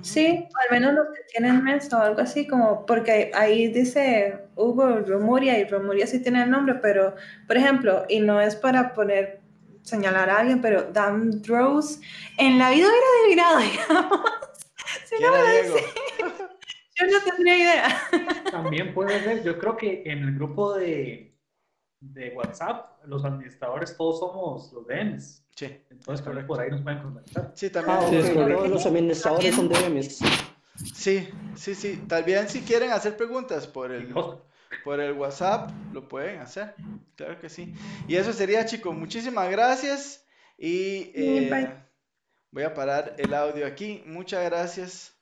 [0.00, 5.00] Sí, al menos los que tienen mes o algo así, como porque ahí dice Hugo
[5.00, 7.16] Romuria y Romuria sí tiene el nombre, pero
[7.48, 9.40] por ejemplo, y no es para poner,
[9.82, 12.00] señalar a alguien, pero Dan Rose
[12.38, 13.58] en la vida hubiera adivinado,
[13.98, 14.30] digamos.
[15.06, 15.38] Si no me
[17.00, 17.88] yo no tendría idea.
[18.52, 21.36] También puede ser, yo creo que en el grupo de,
[22.00, 25.39] de WhatsApp, los administradores todos somos los DMs.
[25.54, 25.66] Sí.
[25.90, 27.52] Entonces, por ahí nos pueden contactar.
[27.54, 27.98] Sí, también.
[27.98, 30.18] Ah, sí, todos los administradores son DMs.
[30.94, 31.96] Sí, sí, sí.
[32.08, 34.14] También si quieren hacer preguntas por el,
[34.84, 36.74] por el WhatsApp, lo pueden hacer.
[37.16, 37.74] Claro que sí.
[38.08, 38.94] Y eso sería, chicos.
[38.94, 40.24] Muchísimas gracias.
[40.56, 41.70] Y eh,
[42.50, 44.02] voy a parar el audio aquí.
[44.06, 45.19] Muchas gracias.